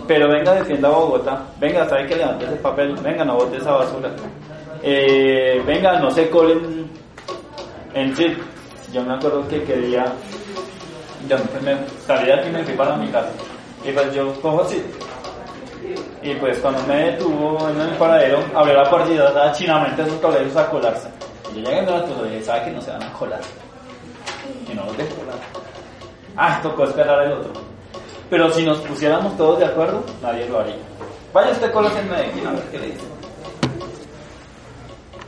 [0.08, 4.10] pero venga, defienda Bogotá, venga, sabe que levante ese papel, venga, no bote esa basura,
[4.82, 6.90] eh, venga, no se colen
[7.94, 8.36] en sí.
[8.92, 10.04] Yo me acuerdo que quería,
[11.28, 11.76] yo me
[12.06, 13.30] salí de aquí y me fui para mi casa,
[13.84, 14.82] y pues yo cojo así.
[16.22, 20.20] Y pues cuando me detuvo en el paradero, abrió la y estaba chinamente a esos
[20.20, 21.08] colegios a colarse.
[21.52, 23.40] Y yo llegué a y dije, ¿sabe que no se van a colar?
[24.66, 25.36] Que no los dejo colar.
[26.36, 27.52] Ah, tocó esperar el otro.
[28.30, 30.76] Pero si nos pusiéramos todos de acuerdo, nadie lo haría.
[31.32, 33.04] Vaya usted con en Medellín a ver qué le dice.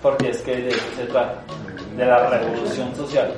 [0.00, 1.42] Porque es que se trata,
[1.96, 3.34] de la revolución social.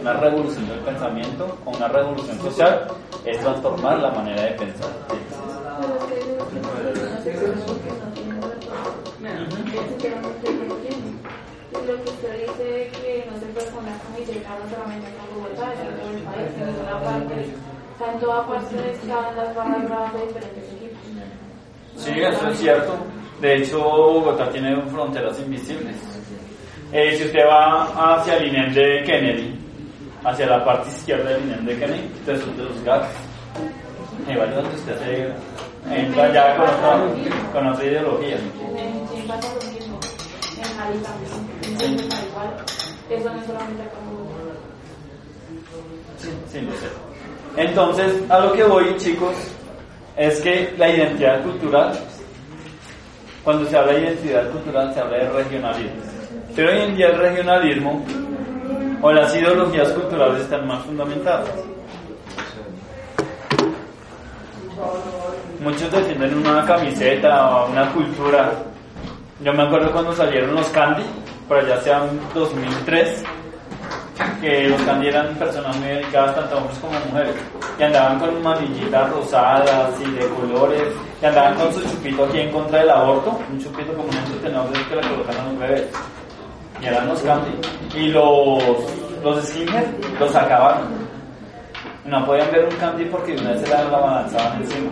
[0.00, 2.86] Una revolución del pensamiento o una revolución social
[3.24, 4.88] es transformar la manera de pensar.
[21.96, 22.94] Sí, eso es cierto.
[23.40, 25.96] De hecho, Bogotá tiene fronteras invisibles.
[26.92, 29.59] Eh, si usted va hacia el INEM de Kennedy,
[30.24, 33.08] hacia la parte izquierda del INEM de Kennedy, usted sube los gatos.
[34.28, 38.36] Y vaya donde usted se entra ya con otra, con otra ideología.
[38.36, 39.36] En lo
[39.72, 39.98] mismo,
[40.56, 41.30] en también,
[41.80, 42.50] en igual.
[43.08, 44.54] Eso no es solamente Bogotá.
[46.48, 46.86] Sí, lo sé.
[47.56, 49.34] Entonces, a lo que voy, chicos,
[50.16, 51.98] es que la identidad cultural,
[53.42, 56.02] cuando se habla de identidad cultural, se habla de regionalismo.
[56.54, 58.04] Pero hoy en día el regionalismo
[59.02, 61.48] o las ideologías culturales están más fundamentadas.
[65.60, 68.52] Muchos defienden una camiseta o una cultura.
[69.40, 71.04] Yo me acuerdo cuando salieron los Candy,
[71.48, 72.02] por allá sea
[72.34, 73.24] 2003,
[74.40, 77.34] que los Candy eran personas muy dedicadas, tanto hombres como mujeres,
[77.76, 82.50] que andaban con manillitas rosadas y de colores, que andaban con su chupito aquí en
[82.50, 85.84] contra del aborto, un chupito como un entretenedor que le colocan a los bebés.
[86.82, 87.50] Y eran los Candy.
[87.94, 88.62] Y los,
[89.22, 89.54] los
[90.18, 90.82] los sacaban.
[92.04, 94.90] No podían ver un Candy porque una vez se la balanzaban encima.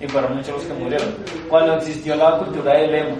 [0.00, 1.08] Y fueron muchos los que murieron.
[1.48, 3.16] Cuando existió la cultura del emo,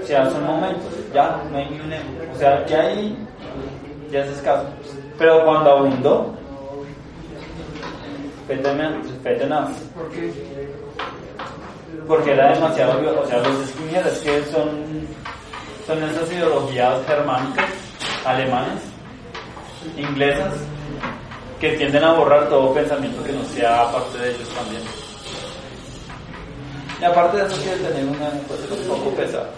[0.00, 2.10] o sea, son momentos, ya no hay ni un emo.
[2.32, 3.16] O sea, ya hay,
[4.10, 4.66] ya es escaso.
[5.18, 6.34] Pero cuando abundó,
[8.46, 9.70] fue tenaz.
[9.94, 10.32] ¿Por qué?
[12.06, 14.68] Porque era demasiado, o sea, los skinheads que son,
[15.86, 17.66] son esas ideologías germánicas,
[18.24, 18.80] alemanas,
[19.96, 20.54] inglesas,
[21.60, 24.82] que tienden a borrar todo pensamiento que no sea parte de ellos también.
[27.00, 29.50] Y aparte de eso quiere tener una cosa un poco pesada.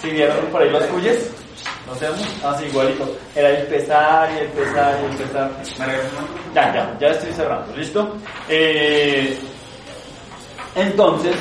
[0.00, 1.30] Si vieron por ahí los cuyes,
[1.86, 2.06] no sé,
[2.44, 3.16] así igualito.
[3.34, 5.50] Era el pesar y el pesar y el pesar.
[6.54, 8.16] Ya, ya, ya estoy cerrando, ¿listo?
[8.48, 9.38] Eh,
[10.74, 11.36] entonces,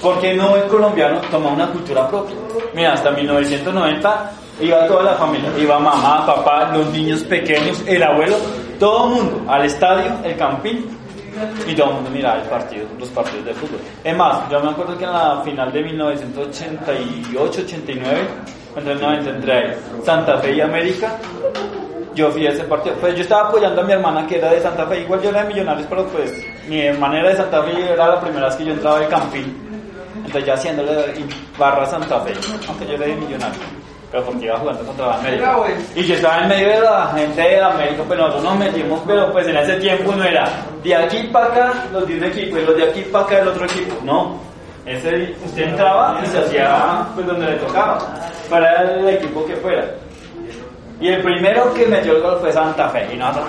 [0.00, 2.36] ¿por qué no el colombiano toma una cultura propia?
[2.74, 4.30] Mira, hasta 1990
[4.60, 8.36] iba toda la familia, iba mamá, papá, los niños pequeños, el abuelo,
[8.78, 10.98] todo el mundo al estadio, el campín,
[11.66, 13.80] y todo el mundo miraba el partido, los partidos de fútbol.
[14.02, 18.02] Es más, yo me acuerdo que en la final de 1988-89,
[18.76, 21.16] entre el 90 entre Santa Fe y América,
[22.14, 22.96] yo fui a ese partido.
[22.96, 25.44] Pues yo estaba apoyando a mi hermana que era de Santa Fe, igual yo era
[25.44, 28.64] de Millonarios, pero pues mi hermana era de Santa Fe era la primera vez que
[28.64, 29.67] yo entraba al campín.
[30.28, 30.92] Entonces ya haciéndole
[31.58, 32.32] barra Santa Fe,
[32.68, 33.64] aunque yo era de Millonarios
[34.10, 35.56] pero porque iba jugando contra América.
[35.94, 39.32] Y yo estaba en medio de la gente de América, pues nosotros nos metimos, pero
[39.32, 40.50] pues en ese tiempo no era
[40.82, 43.48] de aquí para acá los de un equipo y los de aquí para acá el
[43.48, 44.40] otro equipo, no.
[44.86, 47.98] Ese, usted entraba y se hacía pues donde le tocaba,
[48.48, 49.84] para el equipo que fuera.
[51.00, 53.46] Y el primero que metió el gol fue Santa Fe, y nosotros...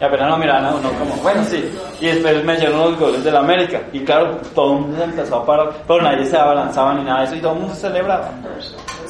[0.00, 1.70] Y apenas nos miraban a uno como, bueno, sí.
[2.00, 3.82] Y después me llegaron los goles de la América.
[3.92, 7.20] Y claro, todo el mundo se empezó a parar, pero nadie se abalanzaba ni nada
[7.20, 8.30] de eso y todo el mundo celebraba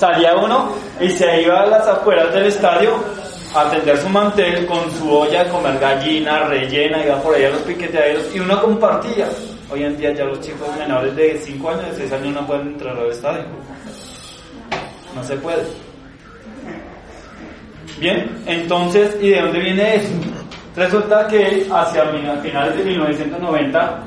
[0.00, 2.94] salía uno y se iba a las afueras del estadio
[3.54, 7.50] a tender su mantel con su olla de comer gallina rellena, iba por ahí a
[7.50, 9.28] los piqueteaderos y uno compartía.
[9.70, 12.68] Hoy en día ya los chicos menores de 5 años, de 6 años no pueden
[12.68, 13.44] entrar al estadio.
[15.14, 15.62] No se puede.
[17.98, 20.12] Bien, entonces, ¿y de dónde viene eso?
[20.76, 22.04] Resulta que hacia
[22.42, 23.98] finales de 1990,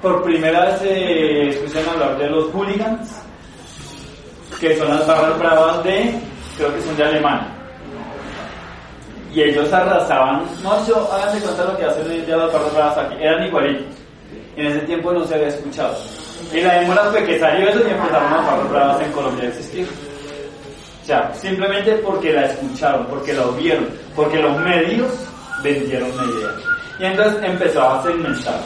[0.00, 3.22] por primera vez se escuchan hablar de los hooligans,
[4.60, 6.14] que son las barras bravas de,
[6.56, 7.48] creo que son de Alemania.
[9.32, 12.98] Y ellos arrasaban, no, yo, háganse cuenta lo que hacen hoy día las barras bravas
[12.98, 13.96] aquí, eran igualitos.
[14.56, 15.96] En ese tiempo no se había escuchado.
[16.52, 19.48] Y la demora fue que salió eso y empezaron las barras bravas en Colombia a
[19.48, 19.88] existir.
[21.02, 25.29] O sea, simplemente porque la escucharon, porque la vieron, porque los medios
[25.62, 26.50] vendieron la idea.
[26.98, 28.60] Y entonces empezó a segmentar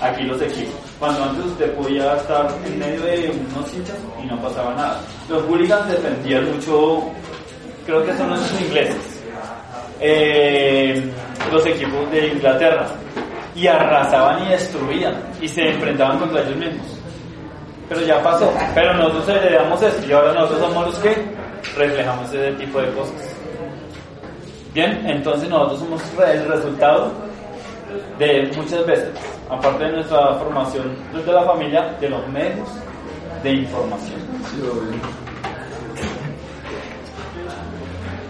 [0.00, 0.74] aquí los equipos.
[0.98, 5.00] Cuando antes usted podía estar en medio de unos hinchas y no pasaba nada.
[5.28, 7.10] Los hooligans defendían mucho,
[7.86, 9.22] creo que son los ingleses,
[10.00, 11.10] eh,
[11.50, 12.86] los equipos de Inglaterra.
[13.54, 16.86] Y arrasaban y destruían y se enfrentaban contra ellos mismos.
[17.88, 18.50] Pero ya pasó.
[18.74, 21.14] Pero nosotros heredamos esto y ahora nosotros somos los que
[21.76, 23.31] reflejamos ese tipo de cosas.
[24.74, 27.12] Bien, entonces nosotros somos el resultado
[28.18, 29.10] de muchas veces,
[29.50, 32.68] aparte de nuestra formación desde la familia, de los medios
[33.42, 34.18] de información.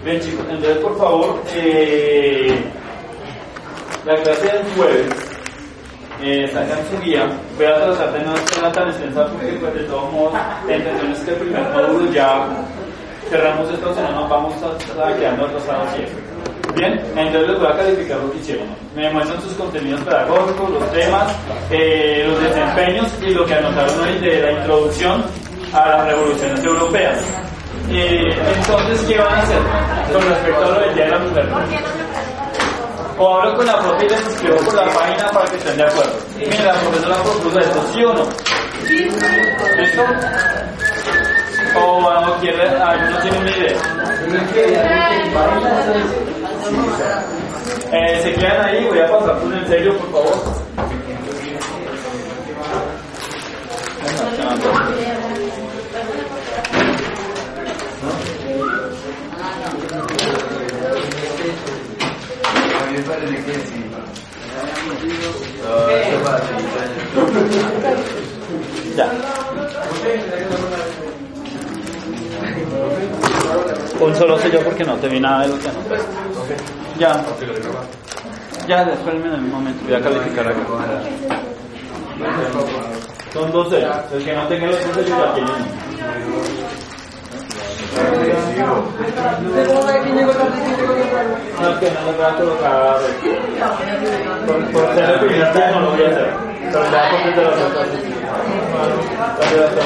[0.05, 2.61] Bien chicos, entonces por favor, eh,
[4.05, 5.15] la clase del jueves,
[6.23, 9.85] eh, sacan su guía, voy a tratar de no hacerla tan extensa porque pues de
[9.85, 10.35] todos modos
[10.67, 12.49] la intención es que el primer módulo ya
[13.31, 16.32] cerramos esto, si no nos vamos a estar quedando atrasados siempre.
[16.75, 18.67] Bien, entonces les voy a calificar lo que hicieron.
[18.95, 21.37] Me muestran sus contenidos pedagógicos, los temas,
[21.71, 25.25] eh, los desempeños y lo que anotaron hoy de la introducción
[25.73, 27.19] a las revoluciones europeas.
[27.91, 28.23] Eh,
[28.57, 29.59] entonces, ¿qué van a hacer
[30.13, 31.49] con respecto a lo del Día de la Mujer?
[33.19, 35.83] O hablo con la profe y les escribo por la página para que estén de
[35.85, 36.13] acuerdo.
[36.39, 38.25] Mira, la profesora propuso esto, ¿sí o no?
[39.79, 40.03] ¿Listo?
[41.75, 44.03] O no quiere, alguno tiene una idea.
[46.65, 50.63] Eh, se quedan ahí, voy a pasar por en serio, por favor.
[68.97, 69.11] Ya.
[74.01, 75.97] Un solo yo porque no te vi nada de lo que anoté.
[76.99, 77.23] Ya.
[78.67, 80.59] Ya, espérenme en un momento, voy a calificar acá.
[83.33, 83.87] Son 12.
[84.13, 85.51] El que no tenga los 12 yo ya tiene.
[91.61, 92.99] No, que no lo voy a colocar.
[94.47, 96.31] Por, por ser el primer día no lo voy a hacer.
[96.73, 97.87] Pero ya por desde las otras.
[99.39, 99.83] ¿Dónde está?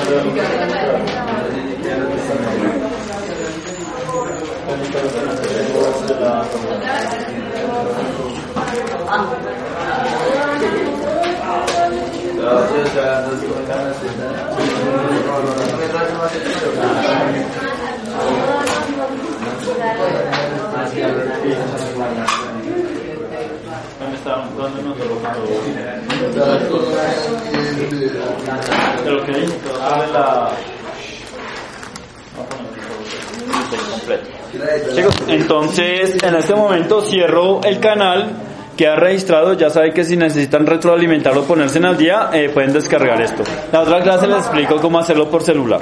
[24.56, 25.05] ¿Dónde nos lo
[29.05, 29.32] De lo que
[30.12, 30.76] la...
[34.94, 38.43] Chicos, entonces en este momento cierro el canal.
[38.77, 42.74] Queda registrado, ya saben que si necesitan retroalimentar o ponerse en al día, eh, pueden
[42.74, 43.43] descargar esto.
[43.73, 45.81] La otra clase les explico cómo hacerlo por celular.